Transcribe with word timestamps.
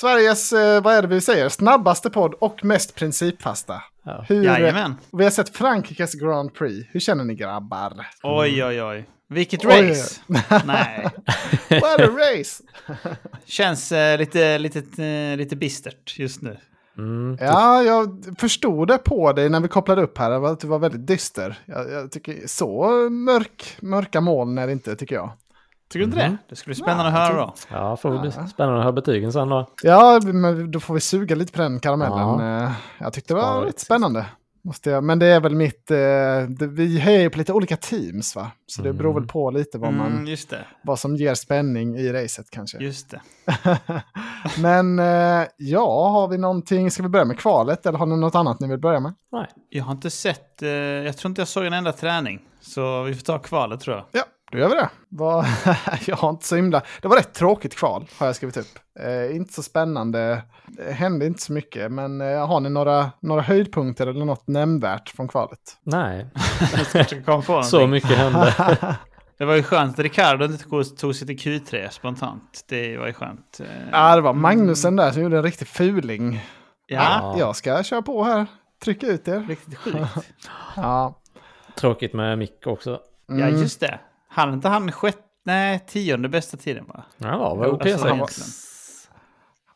Sveriges, 0.00 0.52
eh, 0.52 0.82
vad 0.82 0.94
är 0.94 1.02
det 1.02 1.08
vi 1.08 1.20
säger, 1.20 1.48
snabbaste 1.48 2.10
podd 2.10 2.34
och 2.34 2.64
mest 2.64 2.94
principfasta. 2.94 3.82
Ja. 4.08 4.24
Hur, 4.28 4.44
Jajamän. 4.44 4.94
vi 5.12 5.24
har 5.24 5.30
sett 5.30 5.56
Frankrikes 5.56 6.14
Grand 6.14 6.54
Prix. 6.54 6.88
Hur 6.92 7.00
känner 7.00 7.24
ni 7.24 7.34
grabbar? 7.34 8.06
Oj, 8.22 8.64
oj, 8.64 8.82
oj. 8.82 9.08
Vilket 9.30 9.64
Oj. 9.64 9.88
race! 9.90 10.20
Nej. 10.66 11.06
What 11.80 12.00
a 12.00 12.08
race! 12.08 12.62
Känns 13.46 13.92
eh, 13.92 14.18
lite, 14.18 14.58
lite, 14.58 15.04
eh, 15.04 15.36
lite 15.36 15.56
bistert 15.56 16.18
just 16.18 16.42
nu. 16.42 16.56
Mm. 16.98 17.36
Ja, 17.40 17.82
jag 17.82 18.24
förstod 18.38 18.88
det 18.88 18.98
på 18.98 19.32
dig 19.32 19.48
när 19.48 19.60
vi 19.60 19.68
kopplade 19.68 20.02
upp 20.02 20.18
här, 20.18 20.46
att 20.46 20.60
du 20.60 20.66
var 20.66 20.78
väldigt 20.78 21.06
dyster. 21.06 21.58
Jag, 21.64 21.90
jag 21.90 22.12
tycker 22.12 22.46
så 22.46 22.90
mörk, 23.10 23.76
mörka 23.80 24.20
moln 24.20 24.58
är 24.58 24.66
det 24.66 24.72
inte, 24.72 24.96
tycker 24.96 25.14
jag. 25.14 25.30
Tycker 25.88 25.98
du 25.98 26.04
inte 26.04 26.16
det? 26.18 26.36
Det 26.48 26.56
skulle 26.56 26.74
bli 26.74 26.82
spännande 26.82 27.12
Ja, 27.12 27.22
att 27.22 27.28
höra 27.32 27.40
då. 27.46 27.54
Ja, 27.70 27.96
får 27.96 28.18
bli 28.18 28.30
spännande 28.32 28.78
att 28.78 28.84
höra 28.84 28.92
betygen 28.92 29.32
sen 29.32 29.48
då. 29.48 29.68
Ja, 29.82 30.20
men 30.24 30.70
då 30.70 30.80
får 30.80 30.94
vi 30.94 31.00
suga 31.00 31.34
lite 31.36 31.52
på 31.52 31.62
den 31.62 31.80
karamellen. 31.80 32.18
Ja. 32.18 32.62
Eh, 32.64 32.70
Jag 32.98 33.12
tyckte 33.12 33.34
det 33.34 33.40
var 33.40 33.62
rätt 33.62 33.80
spännande. 33.80 34.26
Måste 34.64 34.90
jag. 34.90 35.04
Men 35.04 35.18
det 35.18 35.26
är 35.26 35.40
väl 35.40 35.54
mitt... 35.54 35.90
eh, 35.90 35.96
det, 36.48 36.66
vi 36.66 37.20
ju 37.22 37.30
på 37.30 37.38
lite 37.38 37.52
olika 37.52 37.76
teams, 37.76 38.36
va? 38.36 38.50
Så 38.66 38.82
det 38.82 38.92
beror 38.92 39.10
Mm. 39.10 39.22
väl 39.22 39.28
på 39.32 39.50
lite 39.50 39.78
vad, 39.78 39.92
man, 39.94 40.12
Mm, 40.12 40.26
just 40.26 40.50
det. 40.50 40.64
vad 40.82 40.98
som 40.98 41.16
ger 41.16 41.34
spänning 41.34 41.96
i 41.96 42.12
racet 42.12 42.50
kanske. 42.50 42.78
Just 42.78 43.10
det. 43.10 43.20
Men 44.58 44.98
eh, 44.98 45.46
ja, 45.56 46.08
har 46.08 46.28
vi 46.28 46.38
någonting? 46.38 46.90
Ska 46.90 47.02
vi 47.02 47.08
börja 47.08 47.24
med 47.24 47.38
kvalet 47.38 47.86
eller 47.86 47.98
har 47.98 48.06
ni 48.06 48.16
något 48.16 48.34
annat 48.34 48.60
ni 48.60 48.68
vill 48.68 48.78
börja 48.78 49.00
med? 49.00 49.14
Nej. 49.32 49.46
Jag 49.70 49.84
har 49.84 49.92
inte 49.92 50.10
sett, 50.10 50.62
eh, 50.62 50.68
jag 50.68 51.16
tror 51.16 51.30
inte 51.30 51.40
jag 51.40 51.48
såg 51.48 51.64
en 51.64 51.72
enda 51.72 51.92
träning. 51.92 52.40
Så 52.60 53.02
vi 53.02 53.14
får 53.14 53.22
ta 53.22 53.38
kvalet 53.38 53.80
tror 53.80 53.96
jag. 53.96 54.04
Ja, 54.12 54.24
då 54.50 54.58
gör 54.58 54.68
vi 54.68 54.74
det. 54.74 54.88
Jag 56.06 56.16
har 56.16 56.30
inte 56.30 56.46
så 56.46 56.56
himla... 56.56 56.82
Det 57.02 57.08
var 57.08 57.16
rätt 57.16 57.34
tråkigt 57.34 57.76
kval, 57.76 58.06
har 58.18 58.26
jag 58.26 58.36
skrivit 58.36 58.56
upp. 58.56 58.78
Eh, 59.00 59.36
inte 59.36 59.52
så 59.52 59.62
spännande. 59.62 60.42
Det 60.66 60.92
hände 60.92 61.26
inte 61.26 61.42
så 61.42 61.52
mycket, 61.52 61.92
men 61.92 62.20
eh, 62.20 62.46
har 62.46 62.60
ni 62.60 62.70
några, 62.70 63.10
några 63.20 63.42
höjdpunkter 63.42 64.06
eller 64.06 64.24
något 64.24 64.48
nämnvärt 64.48 65.08
från 65.10 65.28
kvalet? 65.28 65.58
Nej, 65.82 66.26
så 67.64 67.86
mycket 67.86 68.10
hände. 68.10 68.54
Det 69.38 69.44
var 69.44 69.54
ju 69.54 69.62
skönt 69.62 69.92
att 69.98 70.02
Ricardo 70.02 70.44
inte 70.44 70.64
tog, 70.96 71.14
sig 71.16 71.26
till 71.26 71.38
Q3 71.38 71.88
spontant. 71.90 72.64
Det 72.68 72.96
var 72.98 73.06
ju 73.06 73.12
skönt. 73.12 73.60
Eh, 73.60 73.66
Ja, 73.92 74.16
det 74.16 74.20
var 74.22 74.32
Magnusen 74.32 74.96
där 74.96 75.10
som 75.10 75.22
gjorde 75.22 75.36
en 75.36 75.42
riktig 75.42 75.68
fuling. 75.68 76.40
Ja, 76.86 77.34
Jag 77.38 77.56
ska 77.56 77.82
köra 77.82 78.02
på 78.02 78.24
här. 78.24 78.46
Trycka 78.84 79.06
ut 79.06 79.28
er. 79.28 79.40
riktigt 79.48 79.78
sjukt. 79.78 79.98
Ja, 80.76 81.14
Tråkigt 81.80 82.12
med 82.14 82.38
Mick 82.38 82.66
också. 82.66 83.00
Ja, 83.26 83.34
Mm. 83.34 83.56
just 83.60 83.80
det. 83.80 83.98
Han 84.38 84.54
inte 84.54 84.68
han 84.68 84.92
sjätte, 84.92 85.18
nej, 85.44 85.84
tionde 85.86 86.28
bästa 86.28 86.56
tiden 86.56 86.84
va? 86.86 87.04
Ja, 87.16 87.60
Jo, 87.64 87.78
P6. 87.78 87.92
alltså, 87.92 88.08
han 88.08 88.18
var- 88.18 88.28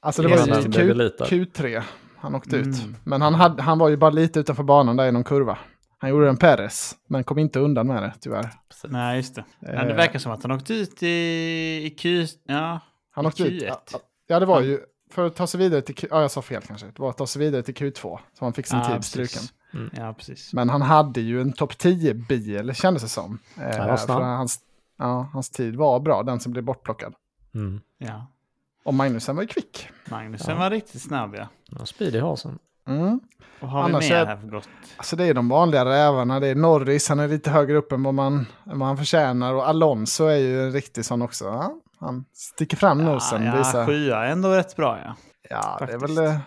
Alltså 0.00 0.22
det 0.22 0.28
var 0.28 0.36
ju 0.46 0.62
Q, 0.72 0.86
delitad. 0.88 1.28
Q3 1.28 1.82
han 2.18 2.34
åkte 2.34 2.56
ut. 2.56 2.64
Mm. 2.82 2.96
Men 3.04 3.22
han, 3.22 3.34
hade, 3.34 3.62
han 3.62 3.78
var 3.78 3.88
ju 3.88 3.96
bara 3.96 4.10
lite 4.10 4.40
utanför 4.40 4.62
banan 4.62 4.96
där 4.96 5.06
i 5.06 5.12
någon 5.12 5.24
kurva. 5.24 5.58
Han 5.98 6.10
gjorde 6.10 6.28
en 6.28 6.36
Perez, 6.36 6.94
men 7.08 7.24
kom 7.24 7.38
inte 7.38 7.58
undan 7.60 7.86
med 7.86 8.02
det 8.02 8.12
tyvärr. 8.20 8.50
Nej, 8.84 9.16
just 9.16 9.34
det. 9.34 9.44
Men 9.60 9.86
det 9.86 9.90
Eh, 9.92 9.96
verkar 9.96 10.18
som 10.18 10.32
att 10.32 10.42
han 10.42 10.52
åkte 10.52 10.74
ut 10.74 11.02
i, 11.02 11.06
i 11.86 11.90
Q... 11.98 12.26
Ja, 12.44 12.80
Han 13.10 13.24
i 13.24 13.28
åkte 13.28 13.42
ut. 13.42 13.62
Q1. 13.62 13.66
Ja, 13.92 13.98
Ja, 14.26 14.40
det 14.40 14.46
var 14.46 14.60
ju 14.60 14.80
för 15.10 15.26
att 15.26 15.36
ta 15.36 15.46
sig 15.46 15.60
vidare 15.60 15.80
till 15.82 15.94
Q... 15.94 16.06
Ja, 16.10 16.20
jag 16.20 16.30
sa 16.30 16.42
fel 16.42 16.62
kanske. 16.62 16.86
Det 16.86 16.98
var 16.98 17.10
att 17.10 17.18
ta 17.18 17.26
sig 17.26 17.40
vidare 17.40 17.62
till 17.62 17.74
Q2. 17.74 18.18
Så 18.38 18.44
han 18.44 18.52
fick 18.52 18.66
sin 18.66 18.78
Ja, 18.78 18.84
tid 18.84 18.94
precis. 18.94 19.52
Struken. 19.72 20.04
Ja, 20.04 20.12
precis. 20.14 20.52
Men 20.52 20.68
han 20.68 20.82
hade 20.82 21.20
ju 21.20 21.40
en 21.40 21.52
topp 21.52 21.72
10-bil, 21.72 22.74
kändes 22.74 23.02
det 23.02 23.08
som. 23.08 23.38
Eh, 23.56 23.68
det 23.68 23.78
var 23.78 23.96
snabb. 23.96 24.22
hans, 24.22 24.60
ja, 24.98 25.28
hans 25.32 25.50
tid 25.50 25.76
var 25.76 26.00
bra, 26.00 26.22
den 26.22 26.40
som 26.40 26.52
blev 26.52 26.64
bortplockad. 26.64 27.14
Mm. 27.54 27.80
Ja. 27.98 28.26
Och 28.84 28.94
Magnusen 28.94 29.36
var 29.36 29.42
ju 29.42 29.48
kvick. 29.48 29.88
Magnusen 30.10 30.50
Ja. 30.54 30.58
var 30.60 30.70
riktigt 30.70 31.02
snabb 31.02 31.34
ja. 31.34 31.46
Ja, 31.78 31.86
speed 31.86 32.14
i 32.14 32.20
hasen. 32.20 32.58
Mm. 32.88 33.20
Vad 33.60 33.70
har 33.70 33.82
Annars 33.82 34.04
vi 34.04 34.08
mer 34.08 34.16
är- 34.16 34.26
här 34.26 34.36
för 34.36 34.46
gott? 34.46 34.68
Alltså 34.96 35.16
det 35.16 35.24
är 35.24 35.34
de 35.34 35.48
vanliga 35.48 35.84
rävarna. 35.84 36.40
Det 36.40 36.46
är 36.48 36.54
Norris, 36.54 37.08
han 37.08 37.20
är 37.20 37.28
lite 37.28 37.50
högre 37.50 37.76
upp 37.76 37.92
än 37.92 38.02
vad 38.02 38.14
man, 38.14 38.46
än 38.70 38.78
vad 38.78 38.88
han 38.88 38.96
förtjänar. 38.96 39.54
Och 39.54 39.68
Alonso 39.68 40.24
är 40.24 40.36
ju 40.36 40.62
en 40.64 40.72
riktig 40.72 41.04
sån 41.04 41.22
också. 41.22 41.44
Ja, 41.44 41.74
han 42.00 42.24
sticker 42.32 42.76
fram 42.76 43.04
nosen. 43.04 43.42
ja, 43.44 43.56
visar. 43.56 43.86
sjua 43.86 44.24
är 44.26 44.30
ändå 44.32 44.48
rätt 44.50 44.76
bra 44.76 44.98
ja. 45.04 45.16
ja, 45.50 45.86
det 45.86 45.92
är 45.92 45.98
väl 45.98 46.38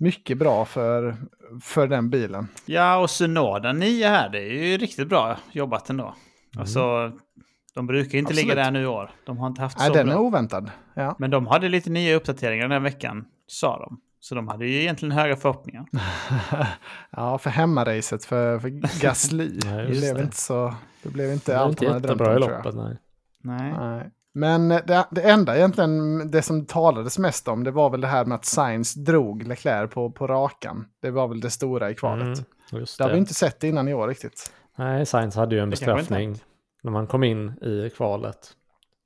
mycket 0.00 0.38
bra 0.38 0.64
för, 0.64 1.16
för 1.62 1.86
den 1.86 2.10
bilen. 2.10 2.48
Ja, 2.66 2.96
och 2.98 3.10
Sunoda 3.10 3.72
nio 3.72 4.08
här, 4.08 4.28
det 4.28 4.38
är 4.38 4.52
ju 4.68 4.76
riktigt 4.78 5.08
bra 5.08 5.36
jobbat 5.52 5.90
ändå. 5.90 6.14
Alltså, 6.58 7.12
de 7.74 7.86
brukar 7.86 8.18
inte 8.18 8.34
ligga 8.34 8.52
Mm. 8.52 8.58
Absolut. 8.58 8.74
där 8.74 8.80
nu 8.80 8.82
i 8.84 8.86
år. 8.86 9.10
De 9.26 9.38
har 9.38 9.46
inte 9.46 9.62
haft 9.62 9.78
Nej, 9.78 9.86
så 9.88 9.94
den 9.94 10.06
bra. 10.06 10.14
är 10.14 10.18
oväntad. 10.20 10.70
Ja. 10.94 11.16
Men 11.18 11.30
de 11.30 11.46
hade 11.46 11.68
lite 11.68 11.90
nya 11.90 12.16
uppdateringar 12.16 12.62
den 12.64 12.72
här 12.72 12.80
veckan, 12.80 13.24
sa 13.46 13.78
de. 13.78 14.00
Så 14.20 14.34
de 14.34 14.48
hade 14.48 14.66
ju 14.66 14.80
egentligen 14.80 15.12
höga 15.12 15.36
förhoppningar. 15.36 15.86
ja, 17.10 17.38
för 17.38 17.50
hemmaracet 17.50 18.24
för, 18.24 18.58
för 18.58 18.68
Gasly. 19.02 19.58
Ja, 19.64 19.70
det, 19.76 19.86
blev 19.86 20.14
det. 20.14 20.22
inte 20.22 20.36
så, 20.36 20.74
det 21.02 21.08
blev 21.08 21.32
inte 21.32 21.52
Det 21.52 21.58
allt 21.58 21.82
man 21.82 21.92
hade 21.92 22.08
drömt 22.14 22.20
om, 22.20 22.26
tror 22.42 22.62
jag. 22.64 22.74
nej. 22.74 22.96
Nej. 23.42 23.72
Nej. 23.78 24.10
Men 24.34 24.68
det, 24.68 25.06
det 25.10 25.22
enda 25.22 25.56
egentligen, 25.56 26.30
det 26.30 26.42
som 26.42 26.66
talades 26.66 27.18
mest 27.18 27.48
om, 27.48 27.64
det 27.64 27.70
var 27.70 27.90
väl 27.90 28.00
det 28.00 28.06
här 28.06 28.24
med 28.24 28.34
att 28.34 28.44
Sainz 28.44 28.94
drog 28.94 29.42
Leclerc 29.46 29.90
på, 29.90 30.10
på 30.10 30.26
rakan. 30.26 30.84
Det 31.02 31.10
var 31.10 31.28
väl 31.28 31.40
det 31.40 31.50
stora 31.50 31.90
i 31.90 31.94
kvalet. 31.94 32.22
Mm, 32.26 32.44
just 32.80 32.98
Det 32.98 33.04
har 33.04 33.08
vi 33.08 33.14
det. 33.14 33.18
inte 33.18 33.34
sett 33.34 33.64
innan 33.64 33.88
i 33.88 33.94
år 33.94 34.08
riktigt. 34.08 34.52
Nej, 34.76 35.06
Sainz 35.06 35.34
hade 35.36 35.54
ju 35.54 35.60
en 35.60 35.68
Det 35.70 35.70
bestraffning 35.70 36.38
när 36.82 36.90
man 36.92 37.06
kom 37.06 37.24
in 37.24 37.48
i 37.62 37.90
kvalet. 37.96 38.38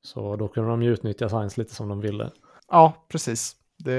Så 0.03 0.37
då 0.37 0.49
kunde 0.49 0.71
de 0.71 0.83
ju 0.83 0.93
utnyttja 0.93 1.29
Sainz 1.29 1.57
lite 1.57 1.75
som 1.75 1.89
de 1.89 2.01
ville. 2.01 2.31
Ja, 2.71 2.93
precis. 3.09 3.57
Det, 3.79 3.93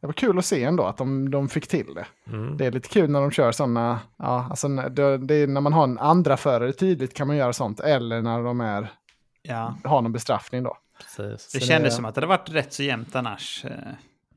det 0.00 0.06
var 0.06 0.12
kul 0.12 0.38
att 0.38 0.44
se 0.44 0.64
ändå 0.64 0.84
att 0.84 0.96
de, 0.96 1.30
de 1.30 1.48
fick 1.48 1.68
till 1.68 1.94
det. 1.94 2.06
Mm. 2.32 2.56
Det 2.56 2.66
är 2.66 2.70
lite 2.70 2.88
kul 2.88 3.10
när 3.10 3.20
de 3.20 3.30
kör 3.30 3.52
sådana, 3.52 3.98
ja, 4.18 4.46
alltså 4.50 4.68
när- 4.68 4.88
det, 4.90 5.18
det 5.18 5.34
är 5.34 5.46
när 5.46 5.60
man 5.60 5.72
har 5.72 5.84
en 5.84 5.98
andra 5.98 6.36
förare 6.36 6.72
tydligt 6.72 7.14
kan 7.14 7.26
man 7.26 7.36
göra 7.36 7.52
sånt. 7.52 7.80
Eller 7.80 8.22
när 8.22 8.42
de 8.42 8.60
är, 8.60 8.92
Ja. 9.42 9.74
har 9.84 10.02
någon 10.02 10.12
bestraffning 10.12 10.62
då. 10.62 10.76
Precis. 10.98 11.52
Det 11.52 11.60
Så 11.60 11.66
kändes 11.66 11.92
det- 11.92 11.96
som 11.96 12.04
att 12.04 12.14
det 12.14 12.18
hade 12.18 12.26
varit 12.26 12.50
rätt 12.50 12.72
så 12.72 12.82
jämnt 12.82 13.16
annars. 13.16 13.64
Eh, 13.64 13.70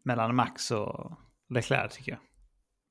mellan 0.03 0.35
Max 0.35 0.71
och 0.71 1.11
Leclerc 1.49 1.93
tycker 1.95 2.11
jag. 2.11 2.19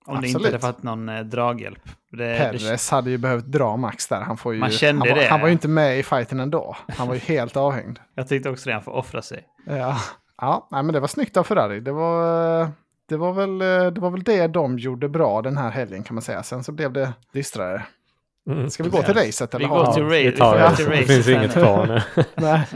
Om 0.06 0.20
det 0.20 0.26
inte 0.26 0.38
Absolut. 0.38 0.62
hade 0.62 0.74
fått 0.74 0.82
någon 0.82 1.08
eh, 1.08 1.20
draghjälp. 1.20 1.82
Det, 2.10 2.16
det, 2.28 2.38
Perez 2.38 2.90
hade 2.90 3.10
ju 3.10 3.18
behövt 3.18 3.44
dra 3.44 3.76
Max 3.76 4.08
där. 4.08 4.20
Han, 4.20 4.36
får 4.36 4.54
ju, 4.54 4.60
Man 4.60 4.70
kände 4.70 5.00
han, 5.08 5.16
var, 5.16 5.22
det. 5.24 5.28
han 5.30 5.40
var 5.40 5.46
ju 5.48 5.52
inte 5.52 5.68
med 5.68 5.98
i 5.98 6.02
fighten 6.02 6.40
ändå. 6.40 6.76
Han 6.88 7.06
var 7.08 7.14
ju 7.14 7.20
helt 7.20 7.56
avhängd. 7.56 7.98
jag 8.14 8.28
tyckte 8.28 8.50
också 8.50 8.68
det, 8.68 8.74
han 8.74 8.82
får 8.82 8.92
offra 8.92 9.22
sig. 9.22 9.46
Ja, 9.66 9.96
ja 10.40 10.68
nej, 10.70 10.82
men 10.82 10.92
det 10.92 11.00
var 11.00 11.08
snyggt 11.08 11.36
av 11.36 11.44
Ferrari. 11.44 11.80
Det 11.80 11.92
var, 11.92 12.68
det, 13.08 13.16
var 13.16 13.32
väl, 13.32 13.58
det 13.94 14.00
var 14.00 14.10
väl 14.10 14.22
det 14.22 14.46
de 14.46 14.78
gjorde 14.78 15.08
bra 15.08 15.42
den 15.42 15.56
här 15.56 15.70
helgen 15.70 16.02
kan 16.02 16.14
man 16.14 16.22
säga. 16.22 16.42
Sen 16.42 16.64
så 16.64 16.72
blev 16.72 16.92
det 16.92 17.12
dystrare. 17.32 17.82
Mm. 18.50 18.70
Ska 18.70 18.82
vi 18.82 18.90
gå 18.90 19.02
till 19.02 19.14
racet? 19.14 19.54
Vi 19.54 19.56
Eller 19.56 19.68
går 19.68 19.84
har- 19.84 19.92
till 19.92 20.02
ra- 20.02 20.08
vi 20.10 20.30
vi 20.30 20.36
tar 20.36 20.58
det. 20.58 20.68
gå 20.70 20.76
till 20.76 20.84
Det 20.84 20.90
racet 20.92 21.06
finns 21.06 21.24
sen 21.26 21.36
inget 21.36 21.52
kvar 21.52 21.86
nu. 21.86 22.24
Nej. 22.34 22.66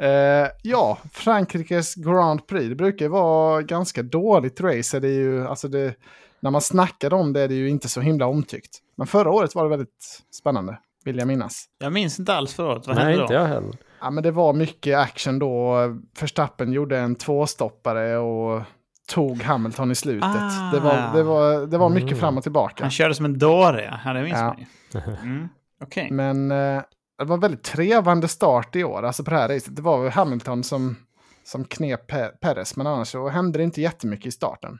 Eh, 0.00 0.48
ja, 0.62 0.98
Frankrikes 1.12 1.94
Grand 1.94 2.46
Prix. 2.46 2.68
Det 2.68 2.74
brukar 2.74 3.08
vara 3.08 3.62
ganska 3.62 4.02
dåligt 4.02 4.60
race. 4.60 5.00
Det 5.00 5.08
är 5.08 5.12
ju, 5.12 5.46
alltså 5.46 5.68
det, 5.68 5.94
när 6.40 6.50
man 6.50 6.60
snackar 6.60 7.14
om 7.14 7.32
det 7.32 7.40
är 7.40 7.48
det 7.48 7.54
ju 7.54 7.68
inte 7.68 7.88
så 7.88 8.00
himla 8.00 8.26
omtyckt. 8.26 8.78
Men 8.96 9.06
förra 9.06 9.30
året 9.30 9.54
var 9.54 9.62
det 9.64 9.70
väldigt 9.70 10.22
spännande, 10.40 10.78
vill 11.04 11.18
jag 11.18 11.26
minnas. 11.28 11.64
Jag 11.78 11.92
minns 11.92 12.18
inte 12.18 12.34
alls 12.34 12.54
förut. 12.54 12.82
Vad 12.86 12.96
Nej, 12.96 13.04
hände 13.04 13.22
inte 13.22 13.34
då? 13.34 13.40
jag 13.40 13.46
heller. 13.46 13.72
Ja, 14.00 14.10
men 14.10 14.22
det 14.22 14.30
var 14.30 14.52
mycket 14.52 14.98
action 14.98 15.38
då. 15.38 15.76
Verstappen 16.20 16.72
gjorde 16.72 16.98
en 16.98 17.14
tvåstoppare 17.14 18.16
och 18.16 18.62
tog 19.08 19.42
Hamilton 19.42 19.90
i 19.90 19.94
slutet. 19.94 20.30
Ah. 20.34 20.70
Det, 20.72 20.80
var, 20.80 21.12
det, 21.14 21.22
var, 21.22 21.66
det 21.66 21.78
var 21.78 21.88
mycket 21.88 22.08
Mm. 22.10 22.20
fram 22.20 22.36
och 22.36 22.42
tillbaka. 22.42 22.84
Han 22.84 22.90
körde 22.90 23.14
som 23.14 23.24
en 23.24 23.38
dåre, 23.38 23.98
ja. 24.04 24.12
Det 24.12 24.22
minns 24.22 24.38
Ja. 24.38 24.44
man 24.46 24.56
ju. 24.58 25.00
Mm. 25.22 25.48
Okej. 25.84 26.08
Men 26.10 26.50
eh, 26.50 26.82
det 27.18 27.24
var 27.24 27.34
en 27.34 27.40
väldigt 27.40 27.62
trevande 27.62 28.28
start 28.28 28.76
i 28.76 28.84
år, 28.84 29.02
alltså 29.02 29.24
på 29.24 29.30
det 29.30 29.36
här 29.36 29.48
racet. 29.48 29.76
Det 29.76 29.82
var 29.82 30.02
väl 30.02 30.12
Hamilton 30.12 30.62
som, 30.64 30.96
som 31.44 31.64
knep 31.64 32.10
Pe- 32.10 32.30
Perez, 32.40 32.76
men 32.76 32.86
annars 32.86 33.08
så 33.08 33.28
hände 33.28 33.58
det 33.58 33.62
inte 33.62 33.80
jättemycket 33.80 34.26
i 34.26 34.30
starten. 34.30 34.78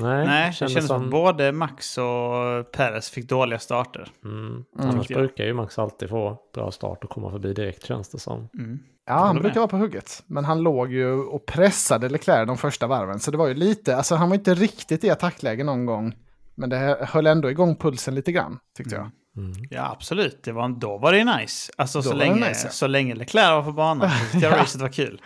Nej, 0.00 0.26
Nej, 0.26 0.46
det 0.46 0.52
kändes 0.52 0.72
kändes 0.74 0.88
som 0.88 0.98
som... 0.98 1.04
att 1.04 1.10
både 1.10 1.52
Max 1.52 1.98
och 1.98 2.72
Perez 2.72 3.10
fick 3.10 3.28
dåliga 3.28 3.58
starter. 3.58 4.08
Mm. 4.24 4.64
Annars 4.78 4.94
tyckte 4.94 5.12
jag. 5.12 5.20
brukar 5.20 5.44
ju 5.44 5.54
Max 5.54 5.78
alltid 5.78 6.08
få 6.08 6.38
bra 6.54 6.70
start 6.70 7.04
och 7.04 7.10
komma 7.10 7.30
förbi 7.30 7.52
direkt 7.52 7.84
känns 7.86 8.08
det 8.08 8.18
som. 8.18 8.48
Mm. 8.58 8.78
Ja, 9.10 9.18
han 9.26 9.34
brukar 9.36 9.48
med. 9.48 9.56
vara 9.56 9.68
på 9.68 9.76
hugget. 9.76 10.22
Men 10.26 10.44
han 10.44 10.60
låg 10.60 10.92
ju 10.92 11.12
och 11.12 11.46
pressade 11.46 12.08
Leclerc 12.08 12.46
de 12.46 12.56
första 12.58 12.86
varven. 12.86 13.20
Så 13.20 13.30
det 13.30 13.36
var 13.36 13.48
ju 13.48 13.54
lite, 13.54 13.96
alltså 13.96 14.14
han 14.14 14.28
var 14.28 14.36
inte 14.36 14.54
riktigt 14.54 15.04
i 15.04 15.10
attackläge 15.10 15.64
någon 15.64 15.86
gång 15.86 16.14
Men 16.54 16.70
det 16.70 16.98
höll 17.00 17.26
ändå 17.26 17.50
igång 17.50 17.76
pulsen 17.76 18.14
lite 18.14 18.32
grann, 18.32 18.58
tyckte 18.76 18.94
jag. 18.94 19.10
Mm. 19.36 19.52
Ja, 19.70 19.90
absolut. 19.92 20.40
Det 20.44 20.52
var, 20.52 20.68
då 20.68 20.98
var 20.98 21.12
det 21.12 21.24
nice. 21.24 21.72
Alltså 21.76 21.98
Då 21.98 22.02
så 22.02 22.08
var 22.10 22.16
det 22.18 22.24
länge, 22.24 22.48
nice, 22.48 22.66
ja. 22.66 22.70
så 22.70 22.86
länge 22.86 23.14
Leclerc 23.14 23.50
var 23.50 23.62
på 23.62 23.72
banan. 23.72 24.10
så 24.10 24.16
tyckte 24.32 24.46
jag 24.46 24.58
racet 24.58 24.80
var 24.80 24.88
kul. 24.88 25.20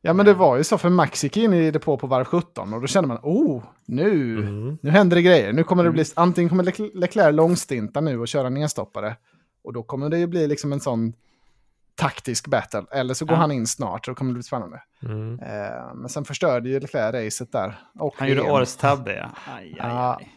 Ja, 0.00 0.12
men 0.12 0.26
det 0.26 0.34
var 0.34 0.56
ju 0.56 0.64
så, 0.64 0.78
för 0.78 0.88
Max 0.88 1.24
gick 1.24 1.36
in 1.36 1.52
i 1.52 1.70
depå 1.70 1.96
på 1.96 2.06
varv 2.06 2.24
17 2.24 2.74
och 2.74 2.80
då 2.80 2.86
kände 2.86 3.08
man, 3.08 3.18
oh, 3.22 3.62
nu, 3.86 4.38
Mm. 4.38 4.78
nu 4.82 4.90
händer 4.90 5.16
det 5.16 5.22
grejer. 5.22 5.52
Nu 5.52 5.64
kommer 5.64 5.84
det 5.84 5.90
bli, 5.90 6.04
antingen 6.16 6.48
kommer 6.48 6.64
Lec- 6.64 6.90
Leclerc 6.94 7.34
långstinta 7.34 8.00
nu 8.00 8.20
och 8.20 8.28
köra 8.28 8.48
nedstoppare. 8.48 9.16
Och 9.64 9.72
då 9.72 9.82
kommer 9.82 10.08
det 10.08 10.18
ju 10.18 10.26
bli 10.26 10.46
liksom 10.48 10.72
en 10.72 10.80
sån 10.80 11.12
taktisk 11.98 12.46
battle. 12.46 12.82
Eller 12.92 13.14
så 13.14 13.24
går 13.24 13.34
Ja. 13.36 13.40
han 13.40 13.52
in 13.52 13.66
snart, 13.66 14.04
så 14.06 14.14
kommer 14.14 14.30
det 14.30 14.34
bli 14.34 14.42
spännande. 14.42 14.80
Mm. 15.02 15.40
Eh, 15.40 15.94
men 15.94 16.08
sen 16.08 16.24
förstörde 16.24 16.68
ju 16.68 16.80
Leclerc 16.80 17.14
racet 17.14 17.52
där. 17.52 17.78
Och 17.98 18.14
Han 18.18 18.28
gjorde 18.28 18.42
årets 18.42 18.76
tabbe, 18.76 19.12
ja. 19.16 19.30
Aj, 19.56 19.76
aj, 19.80 19.90
aj. 19.96 20.34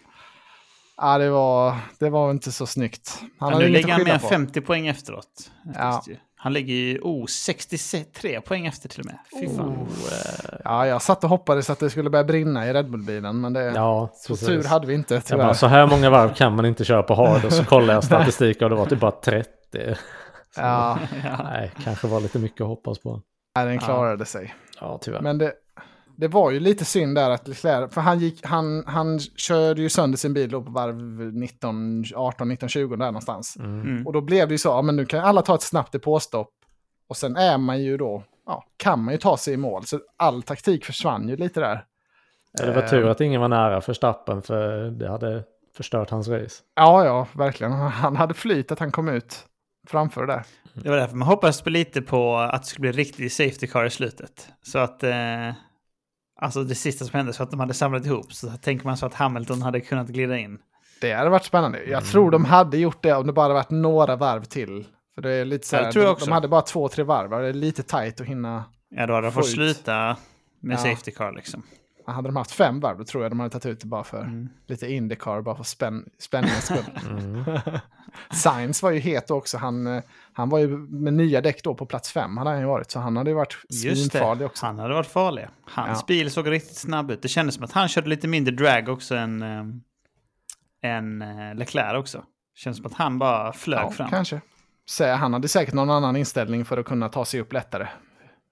Ja, 0.98 1.18
det 1.18 1.30
var, 1.30 1.75
det 2.00 2.10
var 2.10 2.31
inte 2.31 2.52
så 2.52 2.66
snyggt. 2.66 3.19
Han 3.40 3.60
nu 3.60 3.68
ligger 3.68 3.88
han 3.92 3.98
mer 4.00 4.06
skylla 4.06 4.13
än 4.13 4.19
på. 4.22 4.28
50 4.28 4.62
poäng 4.62 4.88
efteråt. 4.88 5.52
Ja. 5.75 6.04
Han 6.36 6.54
ligger 6.54 6.74
ju 6.74 7.00
oh, 7.00 7.25
63 7.25 8.42
poäng 8.42 8.66
efter 8.68 8.90
till 8.90 9.00
och 9.00 9.06
med. 9.06 9.18
Fy 9.40 9.56
fan. 9.57 9.69
Oh, 9.69 9.81
eh, 9.81 10.60
Ja, 10.64 10.88
jag 10.88 11.02
satt 11.02 11.24
och 11.24 11.30
hoppades 11.30 11.69
att 11.69 11.80
det 11.80 11.90
skulle 11.90 12.10
börja 12.10 12.24
brinna 12.24 12.68
i 12.68 12.74
Red 12.74 12.92
Bull-bilen, 12.92 13.42
men 13.42 13.54
det, 13.54 13.64
ja, 13.64 14.10
så 14.14 14.34
precis. 14.34 14.48
tur 14.48 14.64
hade 14.64 14.88
vi 14.88 14.94
inte 14.94 15.22
tyvärr. 15.22 15.44
bara, 15.44 15.54
så 15.54 15.68
här 15.68 15.88
många 15.88 16.10
varv 16.10 16.34
kan 16.34 16.56
man 16.56 16.66
inte 16.66 16.86
köra 16.86 17.04
på 17.04 17.16
hard 17.16 17.46
och 17.46 17.54
så 17.54 17.66
kollar 17.66 17.94
jag 17.94 18.04
statistik 18.04 18.62
och 18.62 18.69
det 18.69 18.75
var 18.75 18.86
typ 18.86 19.00
bara 19.00 19.12
30. 19.12 19.50
Så, 20.56 20.62
Ja, 20.62 21.00
Nej, 21.44 21.71
kanske 21.83 22.07
var 22.07 22.21
lite 22.21 22.39
mycket 22.39 22.62
att 22.62 22.68
hoppas 22.68 23.00
på. 23.00 23.21
nej, 23.56 23.65
den 23.65 23.80
klarade 23.80 24.25
sig. 24.25 24.53
Ja, 24.80 25.00
tyvärr. 25.01 25.21
Men 25.21 25.38
det, 25.38 25.53
det 26.15 26.27
var 26.27 26.51
ju 26.51 26.59
lite 26.59 26.86
synd 26.86 27.15
där 27.15 27.30
att 27.30 27.48
Leclerc, 27.48 27.94
för 27.94 28.01
han, 28.01 28.19
gick, 28.19 28.45
han, 28.45 28.83
han 28.88 29.19
körde 29.19 29.81
ju 29.81 29.89
sönder 29.89 30.18
sin 30.18 30.33
bil 30.33 30.50
då 30.51 30.62
på 30.62 30.71
varv 30.71 30.95
19, 31.33 32.03
18, 32.15 32.48
19, 32.50 32.69
20 32.69 32.95
där 32.95 33.06
någonstans. 33.06 33.57
Mm. 33.59 33.81
Mm. 33.81 34.07
Och 34.07 34.13
då 34.13 34.21
blev 34.21 34.48
det 34.48 34.53
ju 34.53 34.57
så, 34.57 34.69
ja 34.69 34.81
men 34.81 34.95
nu 34.95 35.06
kan 35.06 35.19
alla 35.19 35.42
ta 35.42 35.56
ett 35.56 35.62
snabbt 35.62 35.92
depåstopp. 35.92 36.54
Och 37.07 37.18
sen 37.18 37.36
är 37.36 37.57
man 37.57 37.81
ju 37.81 37.97
då, 37.97 38.24
ja, 38.45 38.63
kan 38.77 39.04
man 39.04 39.13
ju 39.13 39.18
ta 39.18 39.38
sig 39.38 39.54
i 39.54 39.57
mål. 39.57 39.86
Så 39.86 40.00
all 40.18 40.44
taktik 40.44 40.86
försvann 40.86 41.30
ju 41.30 41.36
lite 41.36 41.59
där. 41.59 41.86
Ja, 42.59 42.65
det 42.65 42.71
var 42.71 42.81
Eh, 42.83 42.89
tur 42.89 43.07
att 43.07 43.21
ingen 43.21 43.42
var 43.42 43.47
nära 43.47 43.81
för 43.81 43.94
stappen 43.94 44.42
för 44.42 44.89
det 44.92 45.09
hade 45.09 45.44
förstört 45.77 46.09
hans 46.09 46.27
race. 46.27 46.56
Ja, 46.75 47.06
ja, 47.06 47.27
verkligen. 47.33 47.71
Han 47.74 48.15
hade 48.15 48.33
flyt 48.33 48.71
att 48.71 48.80
han 48.80 48.92
kom 48.92 49.07
ut 49.09 49.45
framför 49.88 50.25
där. 50.28 50.44
Det 50.74 50.89
var 50.89 50.98
därför 50.98 51.16
man 51.16 51.28
hoppades 51.28 51.62
på 51.62 51.69
lite 51.69 52.01
på 52.01 52.38
att 52.38 52.62
det 52.62 52.68
skulle 52.68 52.81
bli 52.92 53.04
riktig 53.04 53.31
safety 53.31 53.68
car 53.68 53.86
i 53.86 53.89
slutet. 53.89 54.48
Så 54.62 54.80
att... 54.80 55.04
Eh, 55.04 55.50
alltså 56.42 56.63
det 56.63 56.75
sista 56.75 57.06
som 57.06 57.18
hände 57.18 57.33
så 57.33 57.44
att 57.44 57.51
de 57.51 57.60
hade 57.60 57.74
samlat 57.74 58.06
ihop. 58.06 58.33
Så 58.33 58.48
tänker 58.51 58.86
man 58.86 58.98
så 58.98 59.06
att 59.06 59.13
Hamilton 59.13 59.62
hade 59.62 59.81
kunnat 59.81 60.07
glida 60.07 60.38
in. 60.38 60.60
Det 61.01 61.13
hade 61.13 61.30
varit 61.30 61.45
spännande. 61.45 61.83
Jag 61.86 62.06
tror 62.06 62.31
de 62.31 62.45
hade 62.45 62.78
gjort 62.78 63.04
det 63.04 63.13
om 63.13 63.28
det 63.28 63.33
bara 63.33 63.54
varit 63.54 63.69
några 63.69 64.16
varv 64.16 64.44
till. 64.44 64.86
För 65.16 65.22
det 65.22 65.31
är 65.31 65.45
lite 65.45 65.68
så 65.68 65.75
här, 65.75 65.86
det 65.86 65.92
tror 65.92 66.04
jag 66.06 66.10
de, 66.12 66.13
också. 66.13 66.25
de 66.25 66.31
hade 66.31 66.48
bara 66.48 66.62
två, 66.62 66.88
tre 66.88 67.04
varv. 67.04 67.30
Det 67.30 67.48
är 67.48 67.54
lite 67.54 67.83
tajt 67.83 68.22
att 68.22 68.28
hinna. 68.28 68.63
Ja, 68.89 69.07
då 69.07 69.13
hade 69.13 69.28
de 69.28 69.31
fått 69.31 69.45
Få 69.45 69.50
ut. 69.50 69.56
sluta 69.56 70.18
med 70.60 70.74
Ja. 70.74 70.78
safety 70.78 71.12
car 71.12 71.31
liksom. 71.31 71.63
Hade 72.06 72.27
de 72.27 72.36
haft 72.36 72.51
fem 72.51 72.80
varv, 72.80 72.98
då 72.98 73.03
tror 73.03 73.24
jag 73.24 73.31
de 73.31 73.39
hade 73.39 73.50
tagit 73.50 73.65
ut 73.65 73.80
det 73.80 73.88
bara 73.88 74.03
för 74.03 74.21
Mm. 74.24 74.50
lite 74.68 74.92
Indycar, 74.94 75.42
bara 75.42 75.56
för 75.56 75.63
spänn, 75.63 76.06
spänningens 76.19 76.65
skull. 76.65 76.86
Mm. 77.09 77.44
Sainz 78.33 78.83
var 78.83 78.92
ju 78.92 79.00
het 79.00 79.31
också. 79.31 79.57
Han, 79.57 79.88
eh, 79.88 80.03
han 80.33 80.50
var 80.50 80.59
ju 80.59 80.68
med 80.77 81.13
nya 81.13 81.42
däck 81.42 81.63
då 81.63 81.75
på 81.75 81.86
plats 81.86 82.12
fem, 82.12 82.38
hade 82.38 82.50
han 82.50 82.59
ju 82.59 82.65
varit. 82.65 82.92
Så 82.92 83.00
han 83.00 83.18
hade 83.18 83.30
ju 83.30 83.36
varit 83.36 83.57
svinfarlig 83.69 84.39
det, 84.42 84.45
också. 84.45 84.65
han 84.65 84.80
hade 84.80 84.94
varit 84.94 85.07
farlig. 85.07 85.48
Hans 85.65 86.00
Ja. 86.00 86.06
bil 86.07 86.31
såg 86.31 86.51
riktigt 86.51 86.77
snabb 86.77 87.12
ut. 87.12 87.21
Det 87.21 87.27
kändes 87.27 87.56
som 87.56 87.63
att 87.63 87.71
han 87.71 87.88
körde 87.88 88.09
lite 88.09 88.27
mindre 88.27 88.56
drag 88.56 88.89
också 88.89 89.15
än, 89.15 89.42
eh, 89.42 89.63
än 90.83 91.21
eh, 91.21 91.56
Leclerc 91.56 91.97
också. 92.00 92.24
Känns 92.56 92.77
som 92.77 92.86
att 92.86 92.94
han 92.94 93.19
bara 93.19 93.54
flög 93.54 93.80
Ja, 93.80 93.92
fram. 93.92 94.09
kanske. 94.09 94.42
Så 94.86 95.12
han 95.13 95.33
hade 95.33 95.47
säkert 95.47 95.74
någon 95.74 95.89
annan 95.89 96.15
inställning 96.15 96.65
för 96.65 96.77
att 96.77 96.86
kunna 96.86 97.09
ta 97.09 97.25
sig 97.25 97.39
upp 97.42 97.54
lättare. 97.54 97.88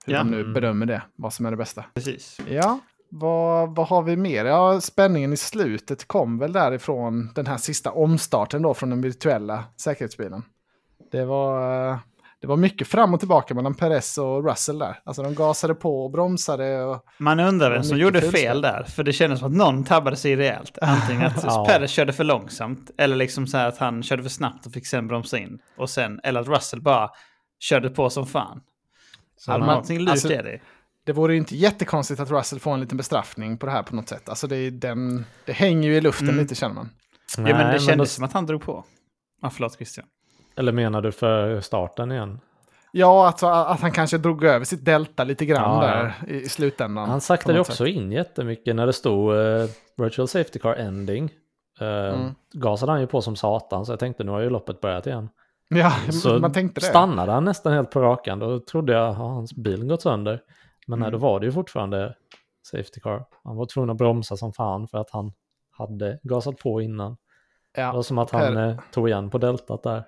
Hur 0.06 0.14
Ja. 0.14 0.20
de 0.20 0.30
nu 0.32 0.40
Mm. 0.42 0.54
bedömer 0.54 0.86
det, 0.86 1.02
vad 1.16 1.34
som 1.34 1.46
är 1.46 1.52
det 1.52 1.58
bästa. 1.58 1.86
Precis. 1.94 2.40
Ja, 2.50 2.80
vad, 3.12 3.76
vad 3.76 3.88
har 3.88 4.02
vi 4.04 4.16
mer? 4.16 4.46
Ja, 4.46 4.82
spänningen 4.82 5.34
i 5.34 5.38
slutet 5.38 6.08
kom 6.08 6.40
väl 6.40 6.52
därifrån 6.54 7.32
den 7.36 7.48
här 7.48 7.58
sista 7.58 7.92
omstarten 7.92 8.62
då 8.62 8.74
från 8.74 8.90
den 8.90 9.02
virtuella 9.02 9.64
säkerhetsbilen. 9.82 10.44
Det 11.12 11.26
var, 11.26 12.00
det 12.42 12.48
var 12.48 12.58
mycket 12.58 12.88
fram 12.88 13.14
och 13.14 13.20
tillbaka 13.20 13.54
mellan 13.54 13.76
Perez 13.76 14.18
och 14.18 14.46
Russell 14.50 14.78
där. 14.80 15.00
Alltså 15.04 15.24
de 15.24 15.36
gasade 15.36 15.76
på 15.76 16.04
och 16.06 16.12
bromsade. 16.12 16.84
Och, 16.84 17.06
Man 17.18 17.40
undrar 17.40 17.72
vem 17.72 17.84
som 17.84 17.98
gjorde 17.98 18.22
fulspel. 18.22 18.42
fel 18.42 18.62
där. 18.62 18.84
För 18.84 19.04
det 19.04 19.14
kändes 19.14 19.40
som 19.40 19.48
att 19.52 19.58
någon 19.58 19.84
tabbade 19.84 20.16
sig 20.16 20.36
rejält. 20.36 20.78
Antingen 20.82 21.26
att 21.26 21.44
Ja. 21.48 21.66
Perez 21.70 21.92
körde 21.92 22.14
för 22.14 22.24
långsamt. 22.24 22.92
Eller 22.98 23.16
liksom 23.16 23.48
så 23.48 23.58
här 23.58 23.68
att 23.68 23.78
han 23.78 24.04
körde 24.04 24.24
för 24.24 24.30
snabbt 24.30 24.66
och 24.66 24.72
fick 24.74 24.88
sen 24.88 25.08
bromsa 25.08 25.38
in. 25.38 25.60
Och 25.78 25.90
sen, 25.90 26.20
eller 26.24 26.42
att 26.42 26.48
Russell 26.48 26.82
bara 26.82 27.10
körde 27.60 27.90
på 27.90 28.10
som 28.10 28.26
fan. 28.28 28.62
Så 29.38 29.52
Ja, 29.52 29.58
man- 29.58 29.68
någonting 29.68 30.00
lurt 30.00 30.10
alltså- 30.12 30.34
är 30.34 30.44
det. 30.44 30.60
Det 31.10 31.14
vore 31.14 31.34
ju 31.34 31.40
inte 31.40 31.56
jättekonstigt 31.56 32.20
att 32.20 32.32
Russell 32.32 32.60
får 32.60 32.74
en 32.74 32.80
liten 32.80 32.98
bestraffning 32.98 33.58
på 33.58 33.66
det 33.66 33.72
här 33.72 33.84
på 33.84 33.96
något 33.96 34.10
sätt. 34.10 34.30
Alltså 34.30 34.48
det, 34.48 34.70
den, 34.70 35.26
det 35.46 35.52
hänger 35.54 35.90
ju 35.90 35.96
i 35.96 36.02
luften 36.02 36.28
Mm. 36.30 36.40
lite 36.42 36.56
känner 36.56 36.76
man. 36.76 36.90
Ja, 37.38 37.44
men 37.44 37.58
det 37.58 37.64
Nej, 37.68 37.80
kändes 37.80 38.10
då- 38.10 38.14
som 38.16 38.24
att 38.24 38.34
han 38.34 38.46
drog 38.46 38.62
på. 38.62 38.84
Ja, 39.42 39.50
förlåt 39.50 39.76
Christian. 39.76 40.06
Eller 40.56 40.72
menar 40.72 41.02
du 41.02 41.12
för 41.12 41.62
starten 41.62 42.12
igen? 42.12 42.40
Ja, 42.92 43.28
alltså 43.28 43.48
att 43.48 43.82
han 43.82 43.92
kanske 43.92 44.18
drog 44.18 44.44
över 44.44 44.66
sitt 44.66 44.86
delta 44.86 45.24
lite 45.24 45.46
grann 45.46 45.84
Ja, 45.84 45.88
där 45.88 46.14
i, 46.28 46.36
i 46.42 46.50
slutändan. 46.50 47.10
Han 47.10 47.22
saktade 47.22 47.60
också 47.60 47.88
in 47.88 48.12
jättemycket 48.12 48.76
när 48.76 48.86
det 48.86 48.94
stod 48.94 49.36
eh, 49.36 49.66
Virtual 49.98 50.28
Safety 50.28 50.60
Car 50.60 50.74
Ending. 50.76 51.24
Uh, 51.82 51.88
Mm. 51.88 52.32
Gasade 52.54 52.92
han 52.92 53.02
ju 53.02 53.08
på 53.08 53.22
som 53.22 53.36
satan 53.36 53.86
så 53.86 53.92
jag 53.92 54.00
tänkte 54.00 54.24
nu 54.24 54.32
har 54.32 54.40
ju 54.40 54.50
loppet 54.50 54.82
börjat 54.82 55.08
igen. 55.08 55.30
Ja, 55.70 55.92
Så 56.12 56.40
man 56.40 56.54
tänkte 56.54 56.80
det. 56.82 56.86
stannade 56.86 57.32
han 57.32 57.44
nästan 57.46 57.74
helt 57.74 57.92
på 57.92 58.02
rakan. 58.02 58.40
Då 58.40 58.60
trodde 58.60 58.94
jag 58.94 59.10
att 59.10 59.16
hans 59.18 59.54
bil 59.56 59.84
gått 59.86 60.02
sönder. 60.02 60.42
Men 60.90 61.00
nej, 61.00 61.12
då 61.12 61.18
Mm. 61.18 61.22
var 61.22 61.40
det 61.40 61.46
ju 61.46 61.52
fortfarande 61.52 62.16
Safety 62.72 63.00
Car. 63.00 63.26
Han 63.44 63.56
var 63.56 63.66
tvungen 63.66 63.90
att 63.90 63.98
bromsa 63.98 64.38
som 64.38 64.54
fan 64.54 64.88
för 64.88 64.98
att 64.98 65.10
han 65.10 65.32
hade 65.72 66.20
gasat 66.24 66.58
på 66.58 66.82
innan. 66.82 67.18
Det 67.76 67.82
var 67.86 67.94
Ja, 67.94 68.04
som 68.04 68.18
att 68.18 68.32
Per- 68.32 68.40
han 68.54 68.58
eh, 68.58 68.80
tog 68.92 69.10
igen 69.10 69.30
på 69.30 69.38
deltat 69.38 69.84
där. 69.84 70.04